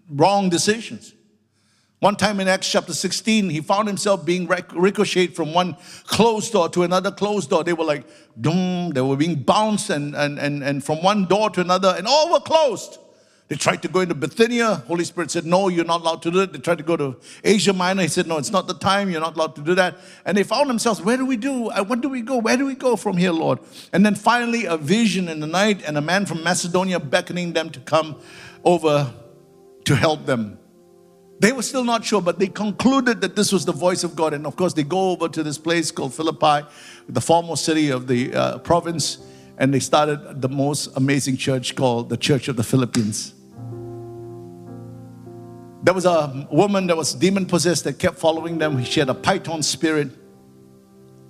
wrong 0.10 0.50
decisions. 0.50 1.15
One 2.00 2.16
time 2.16 2.40
in 2.40 2.48
Acts 2.48 2.70
chapter 2.70 2.94
16, 2.94 3.50
he 3.50 3.62
found 3.62 3.88
himself 3.88 4.26
being 4.26 4.48
ricocheted 4.48 5.36
from 5.36 5.54
one 5.54 5.78
closed 6.06 6.52
door 6.52 6.68
to 6.70 6.84
another 6.84 7.10
closed 7.10 7.50
door. 7.50 7.64
They 7.64 7.74
were 7.74 7.86
like, 7.86 8.06
doom, 8.40 8.90
they 8.92 9.02
were 9.02 9.16
being 9.16 9.36
bounced 9.36 9.90
and, 9.90 10.14
and, 10.16 10.38
and, 10.38 10.62
and 10.62 10.84
from 10.84 11.02
one 11.02 11.26
door 11.26 11.50
to 11.52 11.62
another, 11.62 11.96
and 11.98 12.06
all 12.06 12.32
were 12.32 12.42
closed. 12.42 13.00
They 13.48 13.56
tried 13.56 13.84
to 13.84 13.88
go 13.88 14.00
into 14.00 14.16
Bithynia. 14.16 14.84
Holy 14.88 15.04
Spirit 15.04 15.30
said, 15.30 15.46
No, 15.46 15.68
you're 15.68 15.86
not 15.86 16.02
allowed 16.02 16.24
to 16.24 16.32
do 16.32 16.42
it. 16.42 16.52
They 16.52 16.58
tried 16.58 16.80
to 16.80 16.84
go 16.84 16.98
to 16.98 17.16
Asia 17.44 17.74
Minor. 17.74 18.02
He 18.02 18.08
said, 18.08 18.26
No, 18.26 18.40
it's 18.40 18.52
not 18.52 18.68
the 18.68 18.74
time. 18.74 19.12
You're 19.12 19.22
not 19.22 19.36
allowed 19.36 19.56
to 19.58 19.62
do 19.62 19.76
that. 19.76 19.98
And 20.26 20.36
they 20.36 20.42
found 20.42 20.68
themselves, 20.68 21.00
Where 21.00 21.16
do 21.16 21.28
we 21.28 21.38
do? 21.38 21.70
Uh, 21.70 21.84
what 21.84 22.02
do 22.02 22.10
we 22.10 22.22
go? 22.22 22.38
Where 22.38 22.58
do 22.58 22.66
we 22.66 22.74
go 22.74 22.96
from 22.96 23.18
here, 23.18 23.32
Lord? 23.32 23.60
And 23.94 24.04
then 24.04 24.16
finally, 24.16 24.66
a 24.66 24.78
vision 24.78 25.28
in 25.28 25.42
the 25.42 25.48
night 25.48 25.84
and 25.86 25.96
a 25.96 26.02
man 26.02 26.26
from 26.26 26.44
Macedonia 26.44 27.00
beckoning 27.00 27.54
them 27.54 27.70
to 27.70 27.80
come 27.82 28.20
over 28.64 29.14
to 29.84 29.96
help 29.96 30.26
them. 30.26 30.58
They 31.40 31.52
were 31.52 31.64
still 31.64 31.84
not 31.84 32.06
sure, 32.06 32.22
but 32.22 32.40
they 32.40 32.48
concluded 32.48 33.22
that 33.22 33.36
this 33.36 33.52
was 33.52 33.66
the 33.66 33.74
voice 33.74 34.04
of 34.04 34.16
God. 34.16 34.34
And 34.34 34.48
of 34.48 34.56
course, 34.56 34.74
they 34.74 34.84
go 34.84 35.12
over 35.12 35.28
to 35.28 35.44
this 35.44 35.58
place 35.58 35.92
called 35.92 36.14
Philippi, 36.14 36.66
the 37.10 37.22
former 37.22 37.56
city 37.56 37.90
of 37.90 38.08
the 38.08 38.34
uh, 38.34 38.58
province, 38.60 39.18
and 39.58 39.74
they 39.74 39.80
started 39.80 40.42
the 40.42 40.50
most 40.50 40.96
amazing 40.96 41.38
church 41.38 41.76
called 41.76 42.10
the 42.10 42.18
Church 42.18 42.48
of 42.48 42.56
the 42.56 42.64
Philippians. 42.64 43.34
There 45.84 45.94
was 45.94 46.06
a 46.06 46.48
woman 46.52 46.88
that 46.88 46.98
was 46.98 47.14
demon 47.14 47.46
possessed 47.46 47.84
that 47.84 48.00
kept 48.00 48.18
following 48.18 48.58
them. 48.58 48.84
She 48.84 49.00
had 49.02 49.10
a 49.10 49.14
python 49.14 49.62
spirit. 49.62 50.10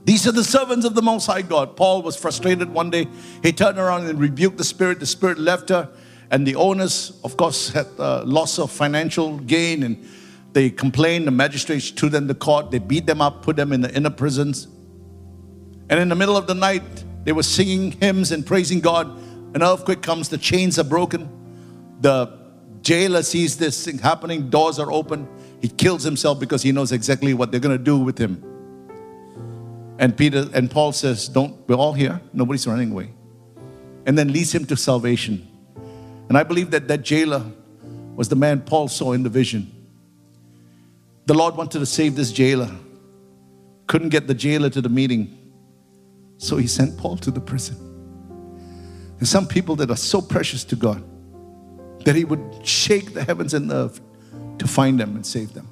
These 0.06 0.28
are 0.28 0.32
the 0.32 0.44
servants 0.44 0.86
of 0.86 0.96
the 0.96 1.02
Most 1.02 1.26
High 1.26 1.42
God. 1.42 1.76
Paul 1.76 2.04
was 2.04 2.16
frustrated 2.16 2.70
one 2.72 2.90
day. 2.90 3.08
He 3.44 3.52
turned 3.52 3.80
around 3.80 4.06
and 4.06 4.20
rebuked 4.20 4.58
the 4.58 4.64
spirit. 4.64 5.00
The 5.00 5.08
spirit 5.08 5.40
left 5.40 5.70
her. 5.70 5.90
And 6.36 6.46
the 6.46 6.56
owners, 6.56 7.18
of 7.24 7.38
course, 7.38 7.70
had 7.70 7.88
uh, 7.98 8.26
loss 8.26 8.60
of 8.60 8.70
financial 8.70 9.38
gain 9.38 9.84
and 9.84 10.06
they 10.52 10.70
complained. 10.70 11.28
The 11.28 11.32
magistrates 11.32 11.92
took 11.92 12.12
them 12.12 12.28
to 12.28 12.34
court. 12.34 12.72
They 12.72 12.80
beat 12.80 13.06
them 13.06 13.22
up, 13.22 13.42
put 13.42 13.56
them 13.56 13.72
in 13.72 13.80
the 13.80 13.96
inner 13.96 14.10
prisons. 14.10 14.68
And 15.90 15.98
in 15.98 16.10
the 16.10 16.16
middle 16.16 16.36
of 16.36 16.46
the 16.46 16.54
night, 16.54 16.84
they 17.24 17.32
were 17.32 17.42
singing 17.42 17.94
hymns 17.94 18.34
and 18.34 18.46
praising 18.46 18.82
God. 18.82 19.18
An 19.56 19.64
earthquake 19.64 20.02
comes, 20.02 20.28
the 20.28 20.38
chains 20.38 20.78
are 20.78 20.84
broken. 20.84 21.30
The 22.02 22.38
jailer 22.82 23.24
sees 23.24 23.56
this 23.56 23.86
thing 23.86 24.00
happening, 24.00 24.50
doors 24.50 24.78
are 24.78 24.92
open. 24.92 25.30
He 25.62 25.70
kills 25.70 26.04
himself 26.04 26.38
because 26.38 26.62
he 26.62 26.74
knows 26.74 26.92
exactly 26.92 27.34
what 27.34 27.52
they're 27.52 27.62
going 27.62 27.78
to 27.78 27.82
do 27.82 27.98
with 27.98 28.18
him. 28.18 28.44
And 30.00 30.18
Peter 30.18 30.50
and 30.54 30.70
Paul 30.70 30.92
says, 30.92 31.30
Don't, 31.30 31.66
we're 31.70 31.76
all 31.76 31.94
here, 31.94 32.20
nobody's 32.34 32.68
running 32.68 32.92
away. 32.92 33.14
And 34.06 34.18
then 34.18 34.34
leads 34.34 34.54
him 34.54 34.66
to 34.66 34.76
salvation. 34.76 35.50
And 36.30 36.38
I 36.38 36.44
believe 36.44 36.72
that 36.72 36.88
that 36.88 37.04
jailer 37.04 37.46
was 38.16 38.30
the 38.30 38.36
man 38.36 38.62
Paul 38.62 38.88
saw 38.88 39.14
in 39.14 39.24
the 39.24 39.30
vision. 39.30 39.72
The 41.26 41.34
Lord 41.34 41.56
wanted 41.56 41.80
to 41.80 41.86
save 41.86 42.16
this 42.16 42.32
jailer, 42.32 42.70
couldn't 43.88 44.10
get 44.10 44.28
the 44.28 44.34
jailer 44.34 44.70
to 44.70 44.82
the 44.82 44.90
meeting, 44.90 45.38
so 46.38 46.58
he 46.58 46.68
sent 46.68 46.98
Paul 46.98 47.18
to 47.18 47.32
the 47.32 47.40
prison. 47.40 47.78
There's 49.18 49.30
some 49.30 49.48
people 49.48 49.76
that 49.78 49.90
are 49.90 49.98
so 49.98 50.22
precious 50.22 50.64
to 50.66 50.76
God 50.76 51.04
that 52.04 52.16
he 52.16 52.26
would 52.26 52.66
shake 52.66 53.14
the 53.14 53.24
heavens 53.24 53.54
and 53.54 53.70
the 53.70 53.76
earth 53.76 54.02
to 54.60 54.68
find 54.68 55.00
them 55.00 55.16
and 55.16 55.26
save 55.26 55.54
them. 55.54 55.68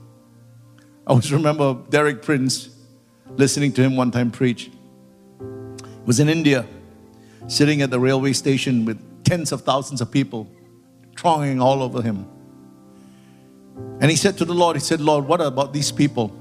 I 1.06 1.12
always 1.12 1.32
remember 1.32 1.78
Derek 1.90 2.22
Prince 2.22 2.70
listening 3.36 3.74
to 3.74 3.82
him 3.82 3.96
one 3.96 4.12
time 4.12 4.32
preach. 4.32 4.72
He 5.40 6.06
was 6.06 6.20
in 6.20 6.30
India, 6.30 6.66
sitting 7.48 7.82
at 7.82 7.92
the 7.92 8.00
railway 8.00 8.34
station 8.34 8.86
with 8.86 9.00
tens 9.24 9.52
of 9.52 9.62
thousands 9.62 10.02
of 10.02 10.12
people 10.12 10.50
thronging 11.18 11.62
all 11.62 11.82
over 11.82 12.02
him. 12.02 12.28
And 14.00 14.10
he 14.10 14.18
said 14.18 14.38
to 14.38 14.46
the 14.46 14.54
Lord, 14.54 14.76
He 14.76 14.82
said, 14.82 15.02
Lord, 15.02 15.28
what 15.28 15.42
about 15.42 15.74
these 15.74 15.92
people? 15.92 16.40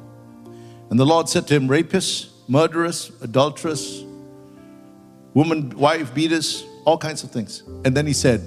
And 0.91 0.99
the 1.01 1.07
Lord 1.07 1.28
said 1.28 1.47
to 1.47 1.55
him, 1.55 1.68
rapists, 1.68 2.30
murderers, 2.49 3.12
adulterers, 3.22 4.05
woman, 5.33 5.70
wife 5.70 6.12
beaters, 6.12 6.64
all 6.85 6.99
kinds 6.99 7.24
of 7.24 7.30
things. 7.30 7.62
And 7.85 7.97
then 7.97 8.07
he 8.07 8.12
said, 8.12 8.41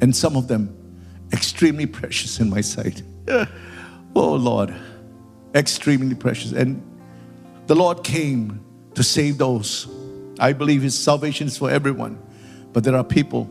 and 0.00 0.14
some 0.14 0.36
of 0.36 0.48
them 0.48 0.76
extremely 1.32 1.86
precious 1.86 2.40
in 2.40 2.50
my 2.50 2.60
sight. 2.60 3.02
oh 3.28 3.46
Lord, 4.14 4.74
extremely 5.54 6.14
precious. 6.14 6.52
And 6.52 6.82
the 7.66 7.74
Lord 7.74 8.04
came 8.04 8.64
to 8.94 9.02
save 9.02 9.38
those. 9.38 9.88
I 10.38 10.52
believe 10.52 10.82
His 10.82 10.98
salvation 10.98 11.46
is 11.46 11.56
for 11.56 11.70
everyone, 11.70 12.18
but 12.72 12.84
there 12.84 12.96
are 12.96 13.04
people 13.04 13.50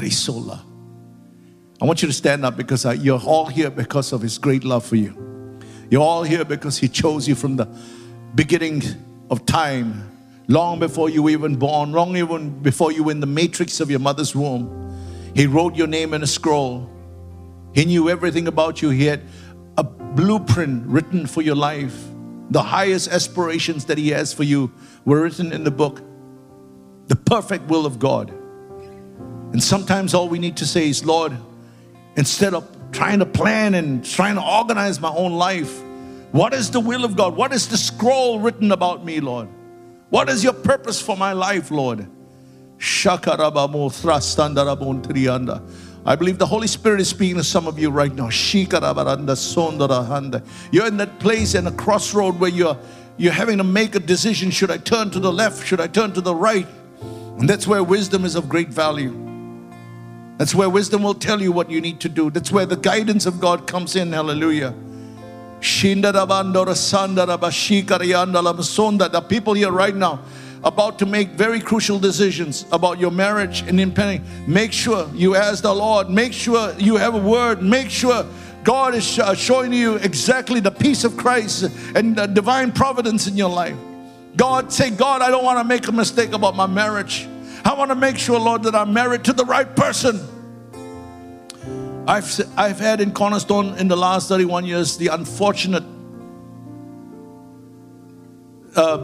that 0.00 0.06
He 0.06 0.12
so 0.12 0.32
loved. 0.32 0.64
I 1.82 1.84
want 1.84 2.00
you 2.00 2.08
to 2.08 2.14
stand 2.14 2.44
up 2.44 2.56
because 2.56 2.86
you're 3.02 3.20
all 3.20 3.46
here 3.46 3.70
because 3.70 4.12
of 4.12 4.22
His 4.22 4.38
great 4.38 4.64
love 4.64 4.84
for 4.84 4.96
you. 4.96 5.58
You're 5.90 6.02
all 6.02 6.22
here 6.22 6.44
because 6.44 6.78
He 6.78 6.88
chose 6.88 7.28
you 7.28 7.34
from 7.34 7.56
the 7.56 7.68
beginning 8.34 8.82
of 9.30 9.44
time, 9.44 10.10
long 10.48 10.78
before 10.78 11.10
you 11.10 11.22
were 11.22 11.30
even 11.30 11.56
born, 11.56 11.92
long 11.92 12.16
even 12.16 12.62
before 12.62 12.92
you 12.92 13.04
were 13.04 13.10
in 13.10 13.20
the 13.20 13.26
matrix 13.26 13.78
of 13.80 13.90
your 13.90 13.98
mother's 13.98 14.34
womb. 14.34 14.78
He 15.34 15.46
wrote 15.46 15.76
your 15.76 15.86
name 15.86 16.14
in 16.14 16.22
a 16.22 16.26
scroll. 16.26 16.88
He 17.74 17.84
knew 17.84 18.08
everything 18.08 18.48
about 18.48 18.80
you. 18.80 18.88
He 18.88 19.04
had 19.04 19.20
a 19.76 19.84
blueprint 19.84 20.86
written 20.86 21.26
for 21.26 21.42
your 21.42 21.56
life. 21.56 22.06
The 22.50 22.62
highest 22.62 23.08
aspirations 23.08 23.84
that 23.84 23.98
He 23.98 24.08
has 24.10 24.32
for 24.32 24.44
you 24.44 24.72
were 25.04 25.22
written 25.22 25.52
in 25.52 25.64
the 25.64 25.70
book. 25.70 26.00
The 27.08 27.16
perfect 27.16 27.68
will 27.68 27.84
of 27.84 27.98
God. 27.98 28.32
And 29.52 29.62
sometimes 29.62 30.14
all 30.14 30.28
we 30.28 30.38
need 30.38 30.56
to 30.58 30.66
say 30.66 30.88
is, 30.88 31.04
Lord, 31.04 31.36
instead 32.16 32.54
of 32.54 32.68
trying 32.92 33.18
to 33.18 33.26
plan 33.26 33.74
and 33.74 34.04
trying 34.04 34.36
to 34.36 34.42
organize 34.42 35.00
my 35.00 35.10
own 35.10 35.32
life, 35.32 35.82
what 36.32 36.54
is 36.54 36.70
the 36.70 36.80
will 36.80 37.04
of 37.04 37.16
God? 37.16 37.34
What 37.34 37.52
is 37.52 37.68
the 37.68 37.76
scroll 37.76 38.38
written 38.38 38.70
about 38.70 39.04
me, 39.04 39.20
Lord? 39.20 39.48
What 40.10 40.28
is 40.28 40.44
your 40.44 40.52
purpose 40.52 41.00
for 41.00 41.16
my 41.16 41.32
life, 41.32 41.70
Lord? 41.70 42.06
I 46.06 46.16
believe 46.16 46.38
the 46.38 46.46
Holy 46.46 46.66
Spirit 46.66 47.00
is 47.00 47.08
speaking 47.08 47.36
to 47.36 47.44
some 47.44 47.66
of 47.66 47.78
you 47.78 47.90
right 47.90 48.14
now. 48.14 48.30
You're 48.30 50.86
in 50.86 50.96
that 50.96 51.18
place 51.18 51.54
in 51.54 51.66
a 51.66 51.72
crossroad 51.72 52.40
where 52.40 52.50
you're 52.50 52.78
you're 53.18 53.32
having 53.32 53.58
to 53.58 53.64
make 53.64 53.96
a 53.96 54.00
decision. 54.00 54.50
Should 54.50 54.70
I 54.70 54.78
turn 54.78 55.10
to 55.10 55.20
the 55.20 55.30
left? 55.30 55.66
Should 55.66 55.80
I 55.80 55.88
turn 55.88 56.14
to 56.14 56.22
the 56.22 56.34
right? 56.34 56.66
And 57.38 57.46
that's 57.46 57.66
where 57.66 57.84
wisdom 57.84 58.24
is 58.24 58.34
of 58.34 58.48
great 58.48 58.68
value. 58.68 59.29
That's 60.40 60.54
where 60.54 60.70
wisdom 60.70 61.02
will 61.02 61.12
tell 61.12 61.42
you 61.42 61.52
what 61.52 61.70
you 61.70 61.82
need 61.82 62.00
to 62.00 62.08
do. 62.08 62.30
That's 62.30 62.50
where 62.50 62.64
the 62.64 62.74
guidance 62.74 63.26
of 63.26 63.40
God 63.40 63.66
comes 63.66 63.94
in. 63.94 64.10
Hallelujah. 64.10 64.72
The 65.60 66.24
people 69.28 69.52
here 69.52 69.70
right 69.70 69.94
now, 69.94 70.22
about 70.64 70.98
to 71.00 71.04
make 71.04 71.28
very 71.32 71.60
crucial 71.60 71.98
decisions 71.98 72.64
about 72.72 72.98
your 72.98 73.10
marriage 73.10 73.60
and 73.68 73.78
impending, 73.78 74.24
make 74.46 74.72
sure 74.72 75.10
you 75.12 75.36
ask 75.36 75.62
the 75.62 75.74
Lord, 75.74 76.08
make 76.08 76.32
sure 76.32 76.72
you 76.78 76.96
have 76.96 77.14
a 77.14 77.18
word, 77.18 77.62
make 77.62 77.90
sure 77.90 78.24
God 78.64 78.94
is 78.94 79.18
uh, 79.18 79.34
showing 79.34 79.74
you 79.74 79.96
exactly 79.96 80.60
the 80.60 80.70
peace 80.70 81.04
of 81.04 81.18
Christ 81.18 81.64
and 81.94 82.16
the 82.16 82.24
divine 82.24 82.72
providence 82.72 83.26
in 83.26 83.36
your 83.36 83.50
life. 83.50 83.76
God, 84.36 84.72
say, 84.72 84.88
God, 84.88 85.20
I 85.20 85.30
don't 85.30 85.44
want 85.44 85.58
to 85.58 85.64
make 85.64 85.86
a 85.86 85.92
mistake 85.92 86.32
about 86.32 86.56
my 86.56 86.66
marriage. 86.66 87.28
I 87.62 87.74
want 87.74 87.90
to 87.90 87.94
make 87.94 88.16
sure, 88.16 88.40
Lord, 88.40 88.62
that 88.62 88.74
I'm 88.74 88.94
married 88.94 89.24
to 89.24 89.34
the 89.34 89.44
right 89.44 89.76
person. 89.76 90.18
I've, 92.06 92.40
I've 92.56 92.78
had 92.78 93.00
in 93.00 93.12
Cornerstone 93.12 93.78
in 93.78 93.88
the 93.88 93.96
last 93.96 94.28
31 94.28 94.64
years 94.64 94.96
the 94.96 95.08
unfortunate 95.08 95.84
uh, 98.76 98.98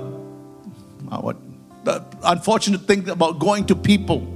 what 1.21 1.37
the 1.85 2.05
unfortunate 2.25 2.83
thing 2.83 3.09
about 3.09 3.39
going 3.39 3.67
to 3.67 3.77
people 3.77 4.33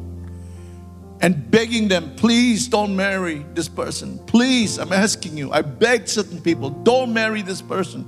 and 1.20 1.50
begging 1.50 1.88
them, 1.88 2.14
please 2.16 2.68
don't 2.68 2.96
marry 2.96 3.44
this 3.54 3.68
person. 3.68 4.18
Please, 4.26 4.78
I'm 4.78 4.92
asking 4.92 5.36
you. 5.36 5.52
I 5.52 5.62
begged 5.62 6.08
certain 6.08 6.40
people, 6.40 6.70
don't 6.70 7.12
marry 7.12 7.42
this 7.42 7.60
person. 7.60 8.06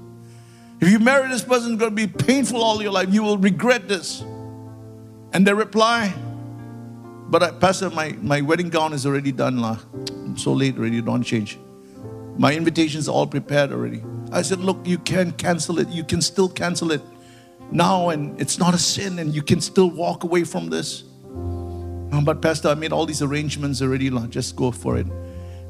If 0.80 0.88
you 0.88 0.98
marry 0.98 1.28
this 1.28 1.44
person, 1.44 1.72
it's 1.72 1.80
going 1.80 1.94
to 1.94 2.06
be 2.06 2.06
painful 2.06 2.60
all 2.60 2.82
your 2.82 2.90
life. 2.90 3.12
You 3.12 3.22
will 3.22 3.38
regret 3.38 3.86
this. 3.86 4.22
And 5.32 5.46
they 5.46 5.52
reply, 5.52 6.12
But 7.28 7.42
I, 7.42 7.50
Pastor, 7.52 7.88
my, 7.90 8.12
my 8.20 8.40
wedding 8.40 8.68
gown 8.68 8.92
is 8.92 9.06
already 9.06 9.32
done. 9.32 9.58
La. 9.58 9.78
So 10.36 10.52
late 10.52 10.76
already, 10.76 11.00
don't 11.00 11.22
change. 11.22 11.58
My 12.38 12.52
invitation's 12.52 13.08
all 13.08 13.26
prepared 13.26 13.72
already. 13.72 14.02
I 14.30 14.42
said, 14.42 14.60
Look, 14.60 14.86
you 14.86 14.98
can 14.98 15.32
cancel 15.32 15.78
it. 15.78 15.88
You 15.88 16.04
can 16.04 16.22
still 16.22 16.48
cancel 16.48 16.90
it 16.92 17.02
now, 17.70 18.10
and 18.10 18.40
it's 18.40 18.58
not 18.58 18.74
a 18.74 18.78
sin, 18.78 19.18
and 19.18 19.34
you 19.34 19.42
can 19.42 19.60
still 19.60 19.90
walk 19.90 20.24
away 20.24 20.44
from 20.44 20.70
this. 20.70 21.04
Oh, 22.14 22.20
but, 22.22 22.42
Pastor, 22.42 22.68
I 22.68 22.74
made 22.74 22.92
all 22.92 23.06
these 23.06 23.22
arrangements 23.22 23.80
already. 23.80 24.10
La. 24.10 24.26
Just 24.26 24.56
go 24.56 24.70
for 24.70 24.98
it. 24.98 25.06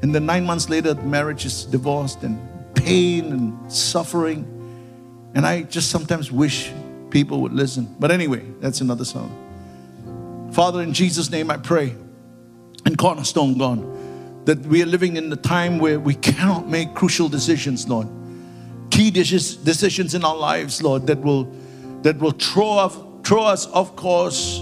And 0.01 0.13
then 0.13 0.25
nine 0.25 0.45
months 0.45 0.69
later, 0.69 0.95
marriage 0.95 1.45
is 1.45 1.65
divorced, 1.65 2.23
and 2.23 2.39
pain 2.75 3.31
and 3.31 3.71
suffering. 3.71 4.49
And 5.35 5.45
I 5.45 5.63
just 5.63 5.89
sometimes 5.89 6.31
wish 6.31 6.71
people 7.09 7.41
would 7.41 7.53
listen. 7.53 7.95
But 7.99 8.11
anyway, 8.11 8.43
that's 8.59 8.81
another 8.81 9.05
song. 9.05 10.49
Father, 10.51 10.81
in 10.81 10.93
Jesus' 10.93 11.31
name, 11.31 11.49
I 11.49 11.57
pray, 11.57 11.95
and 12.85 12.97
Cornerstone 12.97 13.57
God, 13.57 13.79
that 14.45 14.59
we 14.59 14.83
are 14.83 14.85
living 14.85 15.15
in 15.17 15.29
the 15.29 15.35
time 15.35 15.79
where 15.79 15.99
we 15.99 16.15
cannot 16.15 16.67
make 16.67 16.93
crucial 16.93 17.29
decisions, 17.29 17.87
Lord. 17.87 18.07
Key 18.91 19.09
decisions 19.09 20.13
in 20.13 20.23
our 20.23 20.35
lives, 20.35 20.83
Lord, 20.83 21.07
that 21.07 21.19
will 21.19 21.51
that 22.03 22.19
will 22.19 22.31
throw, 22.31 22.67
off, 22.67 22.97
throw 23.23 23.43
us 23.43 23.65
off 23.67 23.95
course, 23.95 24.59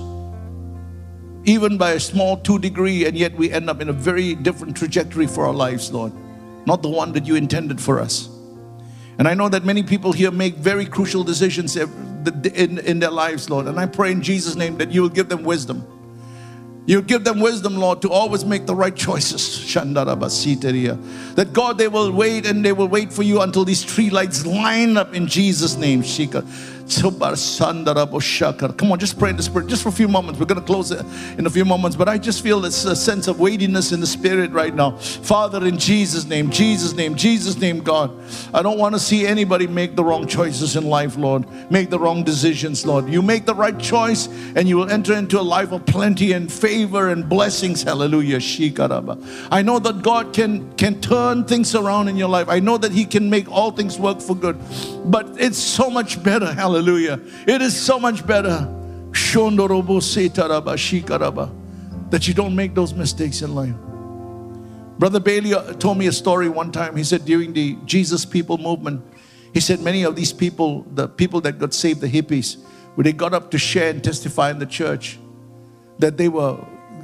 even 1.44 1.78
by 1.78 1.94
a 1.94 2.00
small 2.00 2.38
two 2.38 2.60
degree, 2.60 3.06
and 3.06 3.18
yet 3.18 3.34
we 3.34 3.52
end 3.52 3.70
up 3.70 3.82
in 3.82 3.90
a 3.90 3.94
very 3.94 4.36
different 4.36 4.78
trajectory 4.78 5.26
for 5.26 5.46
our 5.46 5.54
lives, 5.54 5.92
Lord. 5.92 6.14
Not 6.68 6.84
the 6.84 6.90
one 6.90 7.12
that 7.14 7.26
you 7.26 7.36
intended 7.36 7.82
for 7.82 8.00
us. 8.00 8.30
And 9.18 9.28
I 9.28 9.34
know 9.34 9.50
that 9.50 9.66
many 9.66 9.82
people 9.82 10.14
here 10.14 10.32
make 10.32 10.56
very 10.56 10.86
crucial 10.86 11.24
decisions 11.24 11.76
in, 11.76 12.78
in 12.80 13.00
their 13.00 13.12
lives, 13.12 13.50
Lord. 13.50 13.66
And 13.66 13.80
I 13.80 13.88
pray 13.88 14.12
in 14.12 14.22
Jesus' 14.22 14.56
name 14.56 14.78
that 14.78 14.92
you 14.92 15.02
will 15.02 15.10
give 15.10 15.28
them 15.28 15.44
wisdom. 15.44 15.86
You 16.88 17.02
give 17.02 17.24
them 17.24 17.40
wisdom, 17.40 17.76
Lord, 17.76 18.02
to 18.02 18.10
always 18.10 18.44
make 18.44 18.66
the 18.66 18.76
right 18.76 18.96
choices. 18.96 19.72
That 19.76 21.50
God, 21.54 21.78
they 21.78 21.88
will 21.88 22.12
wait 22.12 22.46
and 22.48 22.66
they 22.66 22.74
will 22.74 22.88
wait 22.88 23.14
for 23.14 23.22
you 23.22 23.42
until 23.42 23.64
these 23.64 23.84
tree 23.84 24.10
lights 24.10 24.46
line 24.46 24.98
up 24.98 25.14
in 25.14 25.28
Jesus' 25.28 25.76
name. 25.76 26.02
Shika. 26.02 26.44
Come 28.78 28.92
on, 28.92 29.00
just 29.00 29.18
pray 29.18 29.30
in 29.30 29.38
the 29.38 29.44
spirit, 29.44 29.68
just 29.68 29.84
for 29.84 29.90
a 29.90 29.92
few 29.92 30.08
moments. 30.08 30.40
We're 30.40 30.46
going 30.46 30.60
to 30.60 30.66
close 30.66 30.92
it 30.92 31.06
in 31.38 31.46
a 31.46 31.50
few 31.50 31.64
moments, 31.64 31.96
but 31.96 32.10
I 32.10 32.18
just 32.18 32.44
feel 32.44 32.60
this 32.60 32.86
a 32.86 32.96
sense 32.96 33.28
of 33.28 33.40
weightiness 33.40 33.92
in 33.92 34.00
the 34.00 34.08
spirit 34.08 34.52
right 34.52 34.74
now. 34.74 34.98
Father, 34.98 35.66
in 35.66 35.78
Jesus' 35.78 36.26
name, 36.26 36.50
Jesus' 36.50 36.94
name, 36.94 37.16
Jesus' 37.16 37.58
name, 37.58 37.82
God. 37.82 38.12
I 38.54 38.62
don't 38.62 38.78
want 38.78 38.96
to 38.96 39.00
see 39.00 39.26
anybody 39.26 39.68
make 39.68 39.96
the 39.96 40.04
wrong 40.04 40.28
choices 40.28 40.76
in 40.76 40.86
life, 40.86 41.18
Lord. 41.18 41.46
Make 41.72 41.90
the 41.90 42.00
wrong 42.00 42.24
decisions, 42.24 42.86
Lord. 42.86 43.08
You 43.08 43.22
make 43.22 43.46
the 43.46 43.56
right 43.56 43.78
choice 43.80 44.28
and 44.56 44.68
you 44.68 44.78
will 44.78 44.90
enter 44.90 45.14
into 45.14 45.40
a 45.40 45.44
life 45.44 45.72
of 45.72 45.86
plenty 45.86 46.34
and 46.34 46.52
favor 46.52 47.10
and 47.10 47.28
blessings. 47.28 47.84
Hallelujah. 47.84 48.40
I 49.52 49.62
know 49.62 49.80
that 49.80 50.02
God 50.02 50.34
can, 50.34 50.74
can 50.74 51.00
turn 51.02 51.46
things 51.46 51.76
around 51.76 52.08
in 52.08 52.18
your 52.18 52.30
life. 52.30 52.50
I 52.50 52.60
know 52.60 52.78
that 52.78 52.92
He 52.92 53.06
can 53.06 53.30
make 53.30 53.50
all 53.50 53.72
things 53.72 54.00
work 54.00 54.20
for 54.20 54.36
good, 54.36 54.60
but 55.06 55.28
it's 55.40 55.58
so 55.58 55.90
much 55.90 56.22
better. 56.24 56.52
Hallelujah 56.54 56.71
Hallelujah. 56.72 57.20
It 57.46 57.62
is 57.62 57.76
so 57.78 58.00
much 58.00 58.26
better 58.26 58.66
that 62.10 62.28
you 62.28 62.34
don't 62.34 62.56
make 62.56 62.74
those 62.74 62.94
mistakes 62.94 63.42
in 63.42 63.54
life. 63.54 63.76
Brother 64.98 65.20
Bailey 65.20 65.54
uh, 65.54 65.74
told 65.74 65.98
me 65.98 66.08
a 66.08 66.14
story 66.14 66.48
one 66.48 66.72
time. 66.72 66.96
He 66.96 67.04
said 67.04 67.26
during 67.26 67.52
the 67.52 67.76
Jesus 67.84 68.24
People 68.24 68.58
movement, 68.58 69.04
he 69.54 69.60
said 69.60 69.82
many 69.82 70.04
of 70.04 70.16
these 70.16 70.32
people, 70.32 70.84
the 70.94 71.10
people 71.10 71.42
that 71.42 71.60
got 71.60 71.74
saved, 71.74 72.00
the 72.00 72.08
hippies, 72.08 72.64
when 72.96 73.04
they 73.04 73.12
got 73.12 73.34
up 73.34 73.52
to 73.52 73.58
share 73.58 73.90
and 73.90 74.02
testify 74.02 74.50
in 74.50 74.58
the 74.58 74.66
church, 74.66 75.20
that 76.00 76.16
they 76.16 76.30
were 76.30 76.58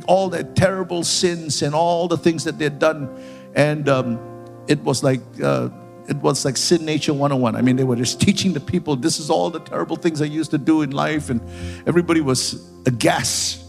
all 0.07 0.29
their 0.29 0.45
terrible 0.45 1.03
sins 1.03 1.61
and 1.61 1.75
all 1.75 2.07
the 2.07 2.17
things 2.17 2.45
that 2.45 2.57
they 2.57 2.63
had 2.63 2.79
done. 2.79 3.09
And 3.53 3.89
um, 3.89 4.17
it 4.69 4.79
was 4.79 5.03
like, 5.03 5.19
uh, 5.43 5.67
it 6.07 6.17
was 6.17 6.45
like 6.45 6.57
sin 6.57 6.85
nature 6.85 7.13
101. 7.13 7.55
I 7.55 7.61
mean, 7.61 7.75
they 7.75 7.83
were 7.83 7.95
just 7.95 8.21
teaching 8.21 8.53
the 8.53 8.59
people 8.59 8.95
this 8.95 9.19
is 9.19 9.29
all 9.29 9.49
the 9.49 9.59
terrible 9.59 9.95
things 9.95 10.21
I 10.21 10.25
used 10.25 10.51
to 10.51 10.57
do 10.57 10.81
in 10.81 10.91
life, 10.91 11.29
and 11.29 11.41
everybody 11.87 12.21
was 12.21 12.67
aghast. 12.85 13.63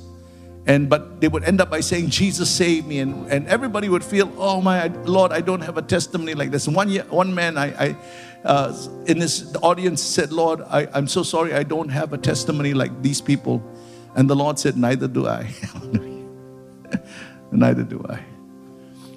And 0.67 0.89
but 0.91 1.21
they 1.21 1.29
would 1.29 1.45
end 1.45 1.61
up 1.61 1.71
by 1.71 1.81
saying, 1.81 2.11
Jesus 2.11 2.51
saved 2.51 2.87
me, 2.87 2.99
and, 2.99 3.27
and 3.31 3.47
everybody 3.49 3.89
would 3.89 4.05
feel, 4.05 4.31
oh 4.37 4.61
my 4.61 4.89
Lord, 5.05 5.33
I 5.33 5.41
don't 5.41 5.63
have 5.63 5.79
a 5.79 5.83
testimony 5.83 6.35
like 6.35 6.51
this. 6.51 6.69
One 6.69 6.91
year, 6.91 7.05
one 7.09 7.35
man 7.35 7.57
I, 7.57 7.89
I 7.89 7.97
uh, 8.45 8.77
in 9.07 9.19
this 9.19 9.55
audience 9.63 10.03
said, 10.03 10.33
Lord, 10.33 10.63
I, 10.63 10.87
I'm 10.93 11.09
so 11.09 11.23
sorry 11.23 11.55
I 11.55 11.63
don't 11.63 11.89
have 11.89 12.13
a 12.13 12.19
testimony 12.19 12.75
like 12.75 13.03
these 13.03 13.21
people. 13.21 13.63
And 14.15 14.29
the 14.29 14.37
Lord 14.37 14.59
said, 14.59 14.77
Neither 14.77 15.09
do 15.09 15.27
I. 15.27 15.51
Neither 17.53 17.83
do 17.83 18.05
I. 18.09 18.21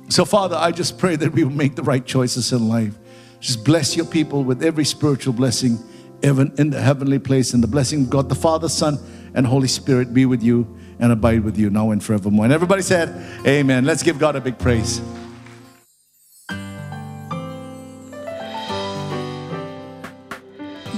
So, 0.09 0.25
Father, 0.25 0.57
I 0.57 0.71
just 0.71 0.97
pray 0.97 1.15
that 1.15 1.31
we 1.31 1.43
will 1.43 1.51
make 1.51 1.75
the 1.75 1.83
right 1.83 2.05
choices 2.05 2.51
in 2.51 2.67
life. 2.67 2.97
Just 3.41 3.65
bless 3.65 3.97
your 3.97 4.05
people 4.05 4.43
with 4.43 4.63
every 4.63 4.85
spiritual 4.85 5.33
blessing 5.33 5.79
even 6.23 6.53
in 6.59 6.69
the 6.69 6.79
heavenly 6.79 7.17
place. 7.17 7.55
And 7.55 7.63
the 7.63 7.67
blessing 7.67 8.03
of 8.03 8.09
God, 8.11 8.29
the 8.29 8.35
Father, 8.35 8.69
Son, 8.69 8.99
and 9.33 9.47
Holy 9.47 9.67
Spirit 9.67 10.13
be 10.13 10.27
with 10.27 10.43
you 10.43 10.77
and 10.99 11.11
abide 11.11 11.43
with 11.43 11.57
you 11.57 11.71
now 11.71 11.89
and 11.89 12.03
forevermore. 12.03 12.45
And 12.45 12.53
everybody 12.53 12.83
said, 12.83 13.09
Amen. 13.47 13.83
Let's 13.83 14.03
give 14.03 14.19
God 14.19 14.35
a 14.35 14.41
big 14.41 14.59
praise. 14.59 15.01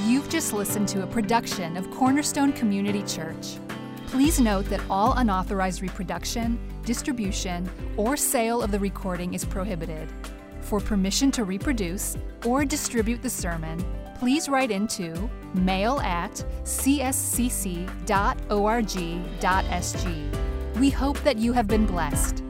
You've 0.06 0.28
just 0.28 0.52
listened 0.52 0.90
to 0.90 1.04
a 1.04 1.08
production 1.08 1.78
of 1.78 1.90
Cornerstone 1.92 2.52
Community 2.52 3.04
Church. 3.04 3.58
Please 4.08 4.42
note 4.42 4.66
that 4.66 4.82
all 4.90 5.14
unauthorized 5.14 5.82
reproduction, 5.82 6.60
distribution, 6.84 7.70
or 7.96 8.18
sale 8.18 8.62
of 8.62 8.70
the 8.70 8.80
recording 8.80 9.34
is 9.34 9.46
prohibited. 9.46 10.10
For 10.74 10.80
permission 10.80 11.30
to 11.34 11.44
reproduce 11.44 12.18
or 12.48 12.66
distribute 12.66 13.22
the 13.22 13.30
sermon, 13.30 13.86
please 14.18 14.50
write 14.50 14.72
into 14.72 15.30
mail 15.54 16.00
at 16.00 16.32
cscc.org.sg. 16.64 17.60
We 20.80 20.90
hope 20.90 21.20
that 21.20 21.38
you 21.38 21.54
have 21.54 21.68
been 21.68 21.86
blessed. 21.86 22.44